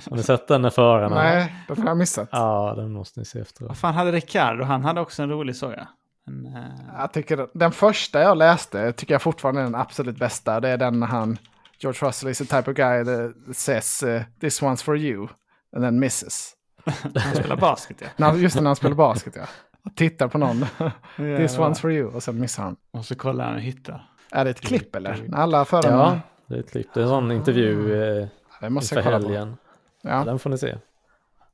Har 0.10 0.18
ni 0.18 0.24
sett 0.24 0.48
den 0.48 0.62
när 0.62 0.70
förarna? 0.70 1.16
Nej, 1.16 1.56
det 1.68 1.78
har 1.80 1.86
jag 1.88 1.98
missat. 1.98 2.30
Ja, 2.32 2.74
den 2.78 2.92
måste 2.94 3.20
ni 3.20 3.26
se 3.26 3.40
efteråt. 3.40 3.68
Vad 3.70 3.78
fan 3.78 3.94
hade 3.94 4.12
Ricardo? 4.12 4.64
Han 4.64 4.86
hade 4.86 5.02
också 5.02 5.24
en 5.24 5.30
rolig 5.30 5.56
såg 5.56 5.72
jag. 5.72 5.88
Men, 6.26 6.56
eh, 6.56 6.64
Jag 6.98 7.14
tycker 7.14 7.48
den 7.54 7.72
första 7.72 8.22
jag 8.22 8.38
läste 8.38 8.92
tycker 8.92 9.14
jag 9.14 9.22
fortfarande 9.22 9.62
är 9.62 9.66
den 9.66 9.76
absolut 9.76 10.18
bästa. 10.18 10.60
Det 10.60 10.70
är 10.70 10.78
den 10.78 11.00
när 11.00 11.08
han, 11.08 11.38
George 11.80 12.08
Russell 12.08 12.30
is 12.30 12.38
the 12.38 12.46
type 12.46 12.72
of 12.72 12.76
guy 12.76 13.04
that 13.04 13.56
says 13.56 14.04
uh, 14.04 14.24
this 14.40 14.62
one's 14.62 14.84
for 14.84 14.98
you 14.98 15.28
and 15.76 15.84
then 15.84 16.00
misses. 16.00 16.54
han 17.16 17.36
spelar 17.36 17.56
basket 17.58 18.04
ja. 18.18 18.36
Just 18.38 18.56
när 18.56 18.66
han 18.66 18.76
spelar 18.76 18.96
basket 18.96 19.36
ja. 19.36 19.48
Och 19.86 19.96
tittar 19.96 20.28
på 20.28 20.38
någon. 20.38 20.62
this 21.18 21.58
one's 21.58 21.76
for 21.76 21.92
you 21.92 22.08
och 22.08 22.24
sen 22.24 22.40
missar 22.40 22.64
han. 22.64 22.76
Och 22.92 23.06
så 23.06 23.16
kollar 23.16 23.46
han 23.46 23.56
och 23.56 23.62
hittar. 23.62 24.10
Är 24.32 24.46
det 24.46 24.52
ett 24.52 24.62
klipp 24.62 24.96
eller? 24.96 25.26
När 25.28 25.38
alla 25.38 25.66
förarna... 25.66 25.98
Ja, 25.98 26.20
det 26.48 26.56
är 26.56 26.60
ett 26.60 26.72
klipp. 26.72 26.88
Det 26.94 27.00
är 27.00 27.04
en 27.04 27.10
sån 27.10 27.32
intervju 27.32 27.94
eh, 27.94 28.28
det 28.62 28.70
måste 28.70 28.96
inför 28.96 29.12
jag 29.12 29.22
kolla 29.22 29.28
på. 29.28 29.34
helgen. 29.34 29.58
Ja. 30.02 30.10
Ja. 30.10 30.24
Den 30.24 30.40
får 30.40 30.50
ni 30.50 30.58
se. 30.58 30.78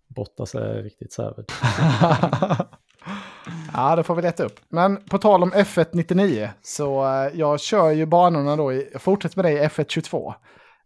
Bottas 0.07 0.55
är 0.55 0.83
riktigt 0.83 1.13
savage. 1.13 1.45
Ja, 3.73 3.95
det 3.95 4.03
får 4.03 4.15
vi 4.15 4.21
leta 4.21 4.43
upp. 4.43 4.59
Men 4.69 4.97
på 4.97 5.17
tal 5.17 5.43
om 5.43 5.51
F1 5.53 5.85
99, 5.91 6.49
så 6.61 7.05
eh, 7.05 7.39
jag 7.39 7.59
kör 7.59 7.91
ju 7.91 8.05
banorna 8.05 8.55
då, 8.55 8.73
i, 8.73 8.89
jag 8.91 9.01
fortsätter 9.01 9.37
med 9.37 9.45
det 9.45 9.51
i 9.51 9.67
F1 9.67 9.85
22. 9.89 10.33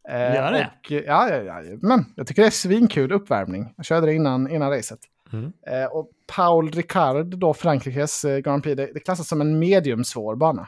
Eh, 0.09 0.19
Gör 0.35 0.51
det? 0.51 0.69
Och, 0.85 0.91
eh, 0.91 1.03
ja, 1.05 1.29
ja, 1.29 1.43
ja, 1.43 1.77
men 1.81 2.05
jag 2.15 2.27
tycker 2.27 2.41
det 2.41 2.47
är 2.47 2.51
svinkul 2.51 3.11
uppvärmning. 3.11 3.73
Jag 3.77 3.85
körde 3.85 4.05
det 4.07 4.13
innan, 4.13 4.51
innan 4.51 4.69
racet. 4.71 4.99
Mm. 5.33 5.51
Och 5.91 6.09
Paul 6.35 6.71
Ricard, 6.71 7.25
då 7.37 7.53
Frankrikes 7.53 8.25
Grand 8.43 8.63
Prix, 8.63 8.77
det, 8.77 8.89
det 8.93 8.99
klassas 8.99 9.27
som 9.27 9.41
en 9.41 9.59
mediumsvår 9.59 10.35
bana. 10.35 10.67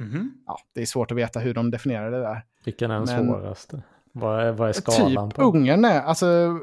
Mhm. 0.00 0.32
ja, 0.46 0.58
det 0.74 0.80
är 0.82 0.86
svårt 0.86 1.10
att 1.10 1.16
veta 1.16 1.40
hur 1.40 1.54
de 1.54 1.70
definierar 1.70 2.10
det 2.10 2.20
där. 2.20 2.42
Vilken 2.64 2.90
är 2.90 2.94
den 2.94 3.04
Men- 3.04 3.26
svåraste? 3.26 3.82
Vad 4.12 4.40
är, 4.46 4.52
vad 4.52 4.68
är 4.68 4.72
skalan 4.72 5.30
Typ 5.30 5.36
på? 5.36 5.42
Ungern 5.42 5.84
är, 5.84 6.00
alltså 6.02 6.58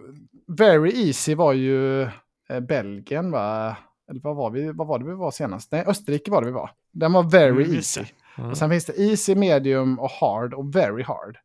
very 0.48 1.08
easy 1.08 1.36
var 1.36 1.54
ju 1.54 2.02
eh, 2.50 2.60
Belgien 2.68 3.32
va? 3.32 3.76
Eller 4.10 4.22
vad 4.22 4.36
var, 4.36 4.50
vi, 4.52 4.72
vad 4.72 4.88
var 4.88 5.00
det 5.00 5.06
vi 5.06 5.14
var 5.14 5.32
senast? 5.32 5.72
Nej, 5.72 5.84
Österrike 5.88 6.32
var 6.32 6.42
det 6.42 6.48
vi 6.48 6.54
var. 6.54 6.72
Den 6.94 7.14
var 7.14 7.24
very 7.24 7.64
Mm, 7.64 7.76
easy. 7.76 8.04
Mm. 8.38 8.50
Och 8.50 8.58
sen 8.58 8.70
finns 8.70 8.86
det 8.86 8.98
easy, 9.00 9.36
medium 9.36 10.00
och 10.00 10.10
hard 10.12 10.54
och 10.54 10.76
very 10.76 11.04
hard. 11.04 11.38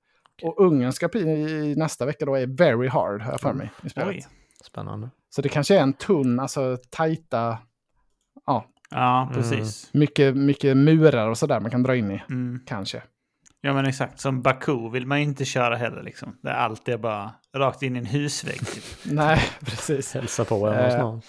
Och 0.43 0.61
Ungern 0.61 0.93
ska 0.93 1.09
bli 1.09 1.21
i 1.21 1.75
nästa 1.77 2.07
vecka 2.07 2.25
då 2.25 2.35
är 2.35 2.47
very 2.47 2.89
hard, 2.89 3.23
har 3.23 3.31
jag 3.33 3.41
för 3.41 3.53
mig. 3.53 3.71
I 3.83 3.89
spelet. 3.89 4.09
Oj. 4.15 4.27
Spännande. 4.65 5.11
Så 5.31 5.43
det 5.43 5.49
kanske 5.49 5.77
är 5.79 5.83
en 5.83 5.93
tunn, 5.93 6.41
alltså 6.41 6.77
tajta, 6.91 7.59
ja, 8.47 8.65
Ja, 8.91 9.31
precis. 9.35 9.91
mycket, 9.93 10.37
mycket 10.37 10.77
murar 10.77 11.29
och 11.29 11.39
sådär 11.39 11.61
man 11.61 11.71
kan 11.71 11.83
dra 11.83 11.97
in 11.97 12.11
i, 12.11 12.23
Mm. 12.31 12.61
kanske. 12.67 13.03
Ja, 13.61 13.73
men 13.75 13.87
exakt. 13.87 14.21
Som 14.21 14.43
Baku 14.43 14.91
vill 14.91 15.07
man 15.07 15.19
inte 15.19 15.45
köra 15.45 15.77
heller 15.77 16.03
liksom. 16.03 16.37
Där 16.43 16.51
allt 16.53 16.89
är 16.89 16.97
bara 16.99 17.31
rakt 17.57 17.83
in 17.83 17.97
i 17.97 17.99
en 17.99 18.07
husvägg. 18.07 18.59
Typ. 18.67 18.85
Nej, 19.13 19.41
precis. 19.61 20.15
Hälsa 20.15 20.45
på 20.45 20.67
en 20.67 20.85
hos 20.85 20.99
någon. 21.01 21.23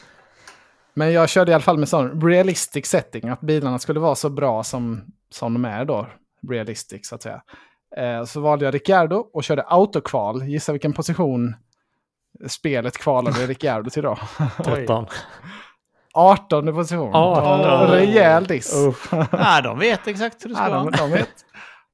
Men 1.00 1.12
jag 1.14 1.30
körde 1.30 1.52
i 1.52 1.54
alla 1.56 1.62
fall 1.64 1.78
med 1.78 1.90
sån 1.90 2.22
realistic 2.22 2.86
setting, 2.86 3.30
att 3.30 3.42
bilarna 3.42 3.80
skulle 3.80 4.00
vara 4.00 4.16
så 4.16 4.30
bra 4.30 4.64
som, 4.64 5.02
som 5.32 5.54
de 5.54 5.66
är 5.66 5.86
då. 5.86 6.08
Realistic 6.50 7.08
så 7.08 7.16
att 7.16 7.22
säga. 7.22 7.42
Eh, 7.98 8.24
så 8.26 8.42
valde 8.42 8.66
jag 8.66 8.74
Ricciardo 8.74 9.16
och 9.34 9.44
körde 9.44 9.62
autokval. 9.64 10.44
Gissa 10.44 10.72
vilken 10.72 10.94
position 10.94 11.56
spelet 12.48 12.98
kvalade 12.98 13.40
Ricciardo 13.48 13.90
till 13.90 14.04
då. 14.04 14.18
13. 14.64 15.06
18 16.14 16.74
position. 16.74 17.10
18. 17.16 17.88
Rejäl 17.92 18.44
diss. 18.46 18.76
Uff. 18.76 19.10
Ja, 19.32 19.62
de 19.62 19.80
vet 19.80 20.08
exakt 20.08 20.46
hur 20.46 20.50
det 20.50 20.56
ska 20.56 20.70
vara. 20.70 20.90
de 20.92 21.12
vet. 21.12 21.30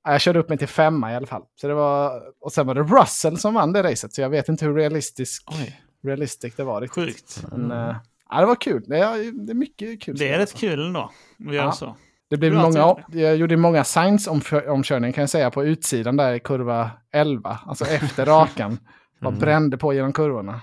Ja, 0.03 0.11
Jag 0.11 0.21
körde 0.21 0.39
upp 0.39 0.49
mig 0.49 0.57
till 0.57 0.67
femma 0.67 1.11
i 1.11 1.15
alla 1.15 1.27
fall. 1.27 1.43
Så 1.55 1.67
det 1.67 1.73
var, 1.73 2.21
och 2.41 2.51
sen 2.51 2.67
var 2.67 2.75
det 2.75 2.83
Russell 2.83 3.37
som 3.37 3.53
vann 3.53 3.73
det 3.73 3.83
racet, 3.83 4.13
så 4.13 4.21
jag 4.21 4.29
vet 4.29 4.49
inte 4.49 4.65
hur 4.65 4.75
realistisk, 4.75 5.43
Oj, 5.51 5.81
realistic 6.03 6.55
det 6.55 6.63
var 6.63 6.81
riktigt. 6.81 7.03
sjukt. 7.05 7.43
Men, 7.51 7.71
eh, 7.71 7.95
ja, 8.35 8.39
det 8.41 8.45
var 8.47 8.55
kul. 8.55 8.83
Det 8.87 8.97
är, 8.97 9.45
det 9.45 9.51
är 9.51 9.55
mycket 9.55 10.01
kul. 10.01 10.17
Det 10.17 10.29
är 10.33 10.37
rätt 10.39 10.53
kul 10.57 10.85
ändå 10.87 11.11
att 11.47 11.53
göra 11.53 11.65
Ja. 11.65 11.71
så. 11.71 11.95
Det 12.29 12.37
blev 12.37 12.53
många, 12.53 12.95
jag 13.11 13.35
gjorde 13.35 13.57
många 13.57 13.83
Sainz-omkörningar 13.83 15.11
kan 15.11 15.21
jag 15.21 15.29
säga 15.29 15.51
på 15.51 15.63
utsidan 15.65 16.17
där 16.17 16.33
i 16.33 16.39
kurva 16.39 16.91
11. 17.11 17.59
Alltså 17.65 17.85
efter 17.85 18.25
rakan. 18.25 18.77
Bara 19.21 19.27
Mm. 19.29 19.39
brände 19.39 19.77
på 19.77 19.93
genom 19.93 20.13
kurvorna. 20.13 20.61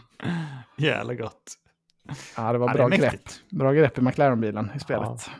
Jävla 0.76 1.14
gott. 1.14 1.42
Ja, 2.36 2.52
det 2.52 2.58
var 2.58 2.68
Ja, 2.68 2.74
bra 2.74 2.88
det 2.88 2.96
grepp. 2.96 3.20
Bra 3.50 3.72
grepp 3.72 3.98
i 3.98 4.00
McLaren-bilen 4.00 4.70
i 4.76 4.80
spelet. 4.80 5.30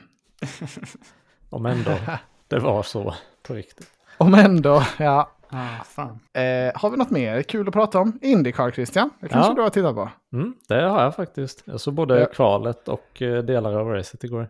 Om 1.50 1.66
ändå 1.66 1.90
det 2.48 2.58
var 2.58 2.82
så 2.82 3.14
på 3.42 3.54
riktigt. 3.54 3.88
Om 4.18 4.34
ändå, 4.34 4.82
ja. 4.98 5.30
Ah, 5.54 5.84
fan. 5.84 6.18
Eh, 6.32 6.80
har 6.80 6.90
vi 6.90 6.96
något 6.96 7.10
mer 7.10 7.42
kul 7.42 7.68
att 7.68 7.74
prata 7.74 7.98
om? 8.00 8.18
Indycar, 8.22 8.70
Christian? 8.70 9.10
Det 9.20 9.28
kanske 9.28 9.50
Ja. 9.50 9.54
du 9.54 9.62
har 9.62 9.70
tittat 9.70 9.94
på? 9.94 10.10
Mm, 10.32 10.54
det 10.68 10.74
har 10.82 11.02
jag 11.02 11.16
faktiskt. 11.16 11.62
Jag 11.64 11.80
såg 11.80 11.94
både 11.94 12.20
Ja. 12.20 12.26
kvalet 12.26 12.88
och 12.88 13.22
eh, 13.22 13.42
delar 13.42 13.72
av 13.74 13.88
racet 13.88 14.24
igår. 14.24 14.48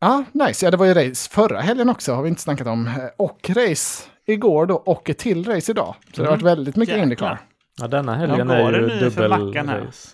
Ja, 0.00 0.24
nice. 0.32 0.66
Ja, 0.66 0.70
det 0.70 0.76
var 0.76 0.86
ju 0.86 0.94
race 0.94 1.30
förra 1.30 1.60
helgen 1.60 1.88
också, 1.88 2.12
har 2.12 2.22
vi 2.22 2.28
inte 2.28 2.42
snackat 2.42 2.66
om. 2.66 2.86
Eh, 2.86 2.92
Och 3.16 3.50
race 3.50 4.04
igår 4.26 4.66
då, 4.66 4.74
och 4.74 5.10
ett 5.10 5.18
till 5.18 5.44
race 5.44 5.72
idag. 5.72 5.94
Så 6.12 6.22
det 6.22 6.28
har 6.28 6.34
Mm. 6.34 6.44
varit 6.44 6.58
väldigt 6.58 6.76
mycket 6.76 6.92
Jäklar. 6.94 7.02
Indycar. 7.04 7.38
Ja, 7.80 7.88
denna 7.88 8.14
helgen 8.14 8.48
Ja, 8.48 8.54
är 8.54 8.72
ju 8.72 8.88
dubbelrace. 9.10 10.08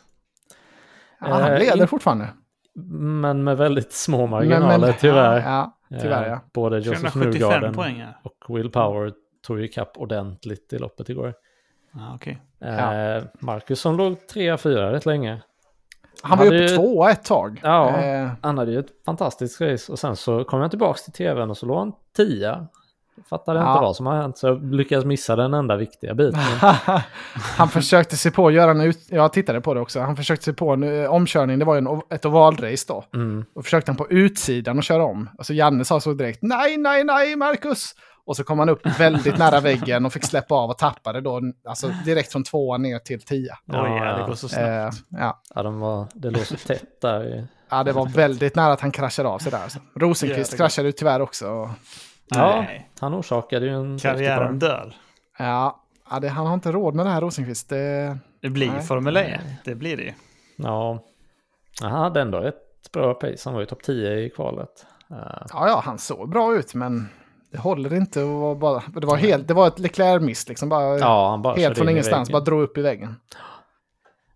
Ja, 1.20 1.26
han 1.26 1.42
Eh, 1.52 1.58
leder 1.58 1.80
in- 1.82 1.88
fortfarande. 1.88 2.28
Men 2.98 3.44
med 3.44 3.56
väldigt 3.56 3.92
små 3.92 4.18
Men- 4.20 4.30
marginaler 4.30 4.78
men- 4.78 4.94
tyvärr. 5.00 5.40
Ja, 5.40 5.78
tyvärr 6.00 6.28
ja. 6.28 6.40
Både 6.54 6.76
Joseph 6.78 7.00
375 7.12 7.30
Newgarden 7.48 7.74
poäng 7.74 8.04
och 8.22 8.56
Will 8.58 8.70
Power 8.70 9.12
tog 9.42 9.60
ju 9.60 9.68
kapp 9.68 9.92
ordentligt 9.96 10.72
i 10.72 10.78
loppet 10.78 11.08
igår. 11.08 11.34
Ah, 11.94 12.14
okej. 12.14 12.38
Eh, 12.60 13.22
Marcus 13.38 13.80
som 13.80 13.96
låg 13.96 14.16
3-4 14.34 14.92
rätt 14.92 15.06
länge. 15.06 15.42
Han 16.22 16.38
var 16.38 16.44
ju 16.44 16.50
uppe 16.50 16.72
ju- 16.72 16.76
tvåa 16.76 17.10
ett 17.10 17.24
tag. 17.24 17.60
Ja. 17.62 17.98
Eh, 18.00 18.28
Han 18.42 18.58
hade 18.58 18.72
ju 18.72 18.78
ett 18.78 19.04
fantastiskt 19.06 19.60
race 19.60 19.92
och 19.92 19.98
sen 19.98 20.16
så 20.16 20.44
kom 20.44 20.60
jag 20.60 20.70
tillbaka 20.70 20.98
till 20.98 21.12
tvn 21.12 21.50
och 21.50 21.56
så 21.56 21.66
låg 21.66 21.78
han 21.78 21.92
10. 22.16 22.66
Fattade 23.30 23.60
Ja. 23.60 23.72
inte 23.72 23.82
vad 23.82 23.96
som 23.96 24.06
har 24.06 24.16
hänt 24.16 24.38
så 24.38 24.46
jag 24.46 24.74
lyckades 24.74 25.04
missa 25.04 25.36
den 25.36 25.54
enda 25.54 25.76
viktiga 25.76 26.14
biten. 26.14 26.40
han 27.56 27.68
försökte 27.68 28.16
se 28.16 28.30
på 28.30 28.46
att 28.46 28.52
göra 28.52 28.70
en 28.70 28.80
ut... 28.80 28.98
Jag 29.08 29.32
tittade 29.32 29.60
på 29.60 29.74
det 29.74 29.80
också. 29.80 30.00
Han 30.00 30.16
försökte 30.16 30.44
se 30.44 30.52
på 30.52 30.70
en 30.70 30.82
eh, 31.02 31.10
omkörning. 31.14 31.58
Det 31.58 31.64
var 31.64 31.74
ju 31.74 31.78
en, 31.78 32.00
ett 32.10 32.24
ovalrace 32.24 32.84
då. 32.88 33.04
Mm. 33.14 33.44
Och 33.54 33.64
försökte 33.64 33.90
han 33.90 33.96
på 33.96 34.10
utsidan 34.10 34.78
att 34.78 34.84
köra 34.84 35.04
om. 35.04 35.28
Och 35.38 35.46
så 35.46 35.54
Janne 35.54 35.84
sa 35.84 36.00
så 36.00 36.12
direkt 36.12 36.38
nej, 36.42 36.76
nej, 36.76 37.04
nej, 37.04 37.36
Marcus. 37.36 37.94
Och 38.26 38.36
så 38.36 38.44
kom 38.44 38.58
han 38.58 38.68
upp 38.68 38.86
väldigt 39.00 39.38
nära 39.38 39.60
väggen 39.60 40.06
och 40.06 40.12
fick 40.12 40.24
släppa 40.24 40.54
av 40.54 40.70
och 40.70 40.78
tappade 40.78 41.20
då. 41.20 41.40
Alltså 41.68 41.88
direkt 42.04 42.32
från 42.32 42.44
tvåan 42.44 42.82
ner 42.82 42.98
till 42.98 43.22
tia. 43.22 43.58
Ja, 43.64 43.82
Oj, 43.84 43.90
ja, 44.06 44.16
det 44.18 44.24
går 44.26 44.34
så 44.34 44.48
snabbt. 44.48 44.66
Eh, 44.68 45.18
ja. 45.20 45.42
Ja, 45.54 45.62
de 45.62 45.80
var, 45.80 46.06
det 46.14 46.30
låg 46.30 46.46
så 46.46 46.56
tätt 46.56 47.00
där. 47.00 47.46
ja, 47.70 47.82
det 47.84 47.92
var 47.92 48.06
väldigt 48.06 48.56
nära 48.56 48.72
att 48.72 48.80
han 48.80 48.90
kraschade 48.90 49.28
av 49.28 49.38
sig 49.38 49.52
där. 49.52 49.62
Alltså. 49.62 49.78
Rosenqvist 49.94 50.56
kraschade 50.56 50.88
ju 50.88 50.92
tyvärr 50.92 51.20
också. 51.20 51.48
Och, 51.50 51.68
Ja, 52.34 52.60
Nej. 52.66 52.90
han 53.00 53.14
orsakade 53.14 53.66
ju 53.66 53.72
en 53.74 53.98
Karriären 53.98 54.58
dör. 54.58 54.94
ja, 55.38 55.82
ja 56.10 56.20
det, 56.20 56.28
han 56.28 56.46
har 56.46 56.54
inte 56.54 56.72
råd 56.72 56.94
med 56.94 57.06
det 57.06 57.10
här 57.10 57.20
Rosenqvist. 57.20 57.68
Det, 57.68 58.18
Det 58.42 58.48
blir 58.50 58.70
Nej. 58.70 58.82
Formel 58.82 59.16
1. 59.16 59.40
Det 59.64 59.74
blir 59.74 59.96
det 59.96 60.02
ju. 60.02 60.12
Ja, 60.56 61.04
han 61.80 61.92
hade 61.92 62.20
ändå 62.20 62.42
ett 62.42 62.92
bra 62.92 63.14
pace. 63.14 63.36
Han 63.44 63.54
var 63.54 63.60
ju 63.60 63.66
topp 63.66 63.82
10 63.82 64.12
i 64.18 64.30
kvalet. 64.30 64.86
Eh, 65.10 65.16
Ja, 65.52 65.68
ja, 65.68 65.82
han 65.84 65.98
såg 65.98 66.30
bra 66.30 66.54
ut, 66.54 66.74
men 66.74 67.08
det 67.52 67.58
håller 67.58 67.94
inte. 67.94 68.20
att 68.22 68.26
vara 68.28 68.54
bara, 68.54 68.82
det, 69.00 69.06
var 69.06 69.16
helt, 69.16 69.48
det 69.48 69.54
var 69.54 69.66
ett 69.66 69.78
Leclerc-miss, 69.78 70.48
liksom. 70.48 70.68
Bara, 70.68 70.98
Ja, 70.98 71.40
bara 71.44 71.54
helt 71.54 71.78
från 71.78 71.88
ingenstans, 71.88 72.30
bara 72.30 72.40
drog 72.42 72.62
upp 72.62 72.78
i 72.78 72.82
väggen. 72.82 73.16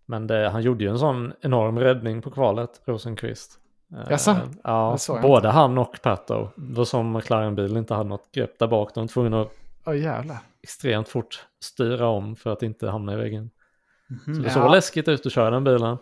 Men 0.07 0.27
det, 0.27 0.49
han 0.49 0.63
gjorde 0.63 0.85
ju 0.85 0.91
en 0.91 0.99
sån 0.99 1.33
enorm 1.41 1.79
räddning 1.79 2.23
på 2.23 2.31
kvalet, 2.31 2.81
Rosenqvist. 2.85 3.59
Eh, 3.93 4.11
Jaså? 4.11 4.37
Ja, 4.65 4.97
både 5.23 5.49
han 5.49 5.79
och 5.79 5.99
Pato. 6.03 6.49
Det 6.57 6.77
var 6.79 6.85
som 6.85 7.13
McLaren-bilen 7.13 7.77
inte 7.77 7.95
hade 7.95 8.09
något 8.09 8.33
grepp 8.33 8.59
där 8.59 8.67
bak. 8.67 8.95
De 8.95 9.01
var 9.01 9.09
tvungna 9.09 9.47
att 9.87 9.97
jävlar. 9.99 10.37
extremt 10.63 11.09
fort 11.09 11.47
styra 11.61 12.09
om 12.09 12.37
för 12.37 12.53
att 12.53 12.63
inte 12.63 12.89
hamna 12.89 13.13
i 13.13 13.17
väggen. 13.17 13.51
Så 14.25 14.31
det 14.31 14.47
Ja. 14.49 14.51
såg 14.55 14.71
läskigt 14.71 15.09
ut 15.09 15.27
att 15.27 15.33
köra 15.33 15.51
den 15.51 15.65
bilen. 15.65 15.99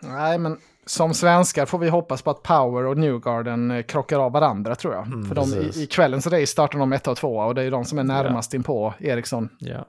Nej, 0.00 0.38
men 0.38 0.58
som 0.90 1.14
svenskar 1.14 1.66
får 1.66 1.78
vi 1.78 1.88
hoppas 1.88 2.22
på 2.22 2.30
att 2.30 2.42
Power 2.42 2.86
och 2.86 2.96
Newgarden 2.98 3.70
eh, 3.70 3.82
krockar 3.82 4.18
av 4.18 4.32
varandra, 4.32 4.74
tror 4.74 4.94
jag. 4.94 5.06
Mm, 5.06 5.24
För 5.28 5.34
de, 5.34 5.54
i, 5.54 5.82
i 5.82 5.86
kvällens 5.86 6.26
race 6.26 6.46
startar 6.46 6.78
de 6.78 6.92
ett 6.92 7.06
och 7.08 7.16
två 7.16 7.36
och 7.36 7.54
det 7.54 7.62
är 7.62 7.70
de 7.70 7.84
som 7.84 7.98
är 7.98 8.04
närmast 8.04 8.54
in 8.54 8.62
på 8.62 8.94
Eriksson. 8.98 9.48
Ja, 9.58 9.84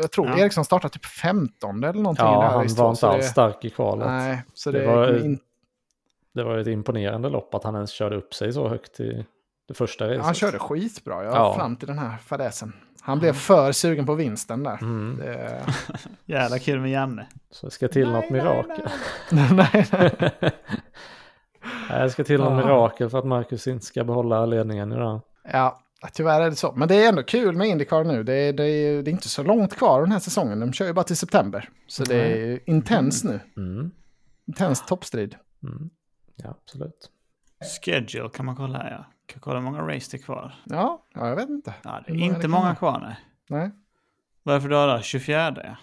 Jag 0.00 0.10
tror 0.10 0.28
Ja. 0.28 0.38
Eriksson 0.38 0.64
startar 0.64 0.88
typ 0.88 1.04
15 1.06 1.84
eller 1.84 2.00
någonting 2.00 2.24
i 2.26 2.28
ja 2.28 2.32
det 2.32 2.36
här 2.40 2.46
han 2.46 2.54
var 2.54 2.62
inte 2.62 2.96
så 3.00 3.06
alls 3.06 3.26
stark 3.26 3.64
i 3.64 3.70
kvalet. 3.70 4.06
Nej, 4.06 4.42
så 4.54 4.70
Det 4.70 4.78
det, 4.80 4.86
var- 4.86 5.24
in, 5.24 5.38
Det 6.34 6.42
var 6.44 6.58
ett 6.58 6.66
imponerande 6.66 7.28
lopp 7.28 7.54
att 7.54 7.64
han 7.64 7.74
ens 7.74 7.90
körde 7.90 8.16
upp 8.16 8.34
sig 8.34 8.52
så 8.52 8.68
högt 8.68 9.00
i 9.00 9.26
det 9.68 9.74
första 9.74 10.04
racet. 10.08 10.24
han 10.24 10.34
körde 10.34 10.58
skitbra 10.58 11.24
ja, 11.24 11.30
Ja. 11.34 11.54
fram 11.54 11.76
till 11.76 11.88
den 11.88 11.98
här 11.98 12.16
fadäsen. 12.24 12.72
Han 13.06 13.18
blev 13.18 13.32
för 13.32 13.72
sugen 13.72 14.06
på 14.06 14.14
vinsten 14.14 14.62
där. 14.62 14.78
Mm. 14.82 15.16
Det, 15.16 15.66
Jävla 16.24 16.58
kul 16.58 16.80
med 16.80 16.90
Janne. 16.90 17.26
Så 17.50 17.66
det 17.66 17.70
ska 17.72 17.88
till 17.88 18.10
något 18.10 18.30
mirakel. 18.30 18.88
nej, 19.30 19.48
nej. 19.92 20.10
Nej, 20.20 20.52
Det 22.02 22.10
ska 22.10 22.24
till 22.24 22.40
något 22.40 22.64
mirakel 22.64 23.10
för 23.10 23.18
att 23.18 23.24
Marcus 23.24 23.66
inte 23.66 23.86
ska 23.86 24.04
behålla 24.04 24.46
ledningen 24.46 24.92
idag. 24.92 25.20
Ja, 25.52 25.80
tyvärr 26.12 26.40
är 26.40 26.50
det 26.50 26.56
så. 26.56 26.72
Men 26.72 26.88
det 26.88 27.04
är 27.04 27.08
ändå 27.08 27.22
kul 27.22 27.56
med 27.56 27.68
Indycar 27.68 28.04
nu. 28.04 28.22
Det 28.22 28.34
är, 28.34 28.52
det 28.52 28.64
är, 28.64 29.02
det 29.02 29.10
är 29.10 29.12
inte 29.12 29.28
så 29.28 29.42
långt 29.42 29.76
kvar 29.76 30.00
den 30.00 30.12
här 30.12 30.18
säsongen. 30.18 30.60
De 30.60 30.72
kör 30.72 30.86
ju 30.86 30.92
bara 30.92 31.04
till 31.04 31.16
september. 31.16 31.68
Så 31.86 32.04
det 32.04 32.16
är 32.16 32.60
intens 32.66 33.24
nu. 33.24 33.40
Mm. 33.56 33.90
Intens 34.46 34.86
toppstrid. 34.86 35.36
Mm. 35.62 35.90
Ja, 36.36 36.54
absolut. 36.62 37.10
Schedule 37.82 38.28
kan 38.28 38.46
man 38.46 38.56
kolla 38.56 38.78
här 38.78 38.90
ja. 38.90 39.13
Kan 39.26 39.40
kolla 39.40 39.58
hur 39.58 39.64
många 39.64 39.82
race 39.82 40.08
det 40.10 40.16
är 40.16 40.22
kvar. 40.22 40.54
Ja, 40.64 41.04
ja, 41.14 41.28
jag 41.28 41.36
vet 41.36 41.48
inte. 41.48 41.74
Ja, 41.82 41.90
det 42.06 42.12
är 42.12 42.14
många 42.14 42.20
det 42.20 42.26
inte 42.26 42.40
kan 42.40 42.50
många 42.50 42.74
kvar 42.74 43.00
nej. 43.00 43.16
Nej. 43.48 43.70
Varför 44.42 44.68
då? 44.68 44.86
då? 44.86 45.00
24 45.00 45.54
ja. 45.64 45.76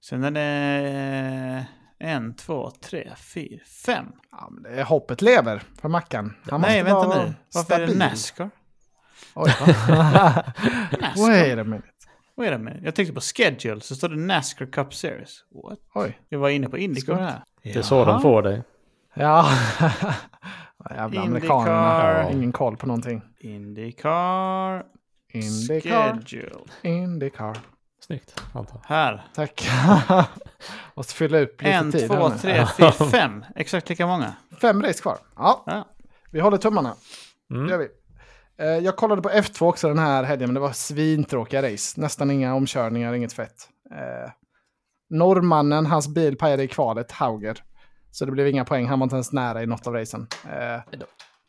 Sen 0.00 0.24
är 0.24 0.30
det 0.30 1.66
en, 1.98 2.34
två, 2.34 2.70
tre, 2.70 3.10
fyra, 3.34 3.64
fem. 3.86 4.06
Ja, 4.30 4.48
men 4.50 4.62
det 4.62 4.80
är 4.80 4.84
hoppet 4.84 5.22
lever 5.22 5.62
för 5.80 5.88
Mackan. 5.88 6.36
Han 6.50 6.60
Nej, 6.60 6.82
måste 6.84 7.08
vänta 7.08 7.24
nu. 7.24 7.34
Varför 7.54 7.74
är 7.74 7.78
det 7.80 7.86
stabil. 7.86 7.98
Nascar? 7.98 8.50
Oj. 9.34 9.50
Nascar? 11.00 11.28
Wait 11.28 11.58
a 11.58 11.64
minute. 11.64 11.88
Wait 12.36 12.52
a 12.52 12.58
minute. 12.58 12.84
Jag 12.84 12.94
tänkte 12.94 13.14
på 13.14 13.20
schedule 13.20 13.80
så 13.80 13.94
står 13.96 14.08
det 14.08 14.16
Nascar 14.16 14.66
Cup 14.66 14.94
Series. 14.94 15.44
What? 15.64 15.78
Oj. 15.94 16.20
Jag 16.28 16.38
var 16.38 16.48
inne 16.48 16.68
på 16.68 16.78
Indycar 16.78 17.14
här. 17.20 17.42
Det 17.62 17.76
är 17.76 17.82
så 17.82 18.04
de 18.04 18.22
får 18.22 18.42
dig. 18.42 18.62
Ja. 19.14 19.48
Jävla 20.90 21.20
amerikanerna. 21.20 22.20
Indycar. 22.22 22.32
Ingen 22.32 22.52
koll 22.52 22.76
på 22.76 22.86
någonting. 22.86 23.22
Indycar. 23.40 24.84
Indycar. 25.32 26.20
Schedule. 26.26 26.64
Indycar. 26.82 27.58
Snyggt, 28.06 28.42
antar 28.54 28.80
jag. 28.88 28.94
Här. 28.96 29.24
Tack. 29.34 29.68
Måste 30.96 31.14
fylla 31.14 31.38
upp 31.38 31.62
lite 31.62 31.72
En, 31.74 31.92
tid. 31.92 32.06
två, 32.08 32.14
här 32.14 32.28
nu. 32.28 32.38
tre, 32.38 32.66
fyra, 32.76 32.92
fem. 32.92 33.44
Exakt 33.56 33.88
lika 33.88 34.06
många. 34.06 34.34
Fem 34.60 34.82
race 34.82 35.02
kvar. 35.02 35.18
Ja, 35.36 35.62
Ja. 35.66 35.84
vi 36.30 36.40
håller 36.40 36.56
tummarna. 36.56 36.94
Det 37.48 37.54
gör 37.54 37.64
Mm. 37.64 37.78
vi. 37.78 37.88
Eh, 38.64 38.66
Jag 38.84 38.96
kollade 38.96 39.22
på 39.22 39.28
F2 39.30 39.62
också 39.68 39.88
den 39.88 39.98
här 39.98 40.22
helgen, 40.24 40.48
men 40.48 40.54
det 40.54 40.60
var 40.60 40.72
svintråkiga 40.72 41.72
race. 41.72 42.00
Nästan 42.00 42.30
inga 42.30 42.54
omkörningar, 42.54 43.12
inget 43.14 43.32
fett. 43.32 43.68
Eh, 43.90 44.30
norrmannen, 45.10 45.86
hans 45.86 46.08
bil 46.08 46.36
pajade 46.38 46.62
i 46.62 46.68
kvalet, 46.68 47.12
Hauger. 47.12 47.62
Så 48.12 48.24
det 48.24 48.32
blev 48.32 48.48
inga 48.48 48.64
poäng, 48.64 48.86
han 48.86 48.98
var 48.98 49.04
inte 49.04 49.16
ens 49.16 49.32
nära 49.32 49.62
i 49.62 49.66
något 49.66 49.86
av 49.86 49.94
racen. 49.94 50.26
Eh, 50.44 51.00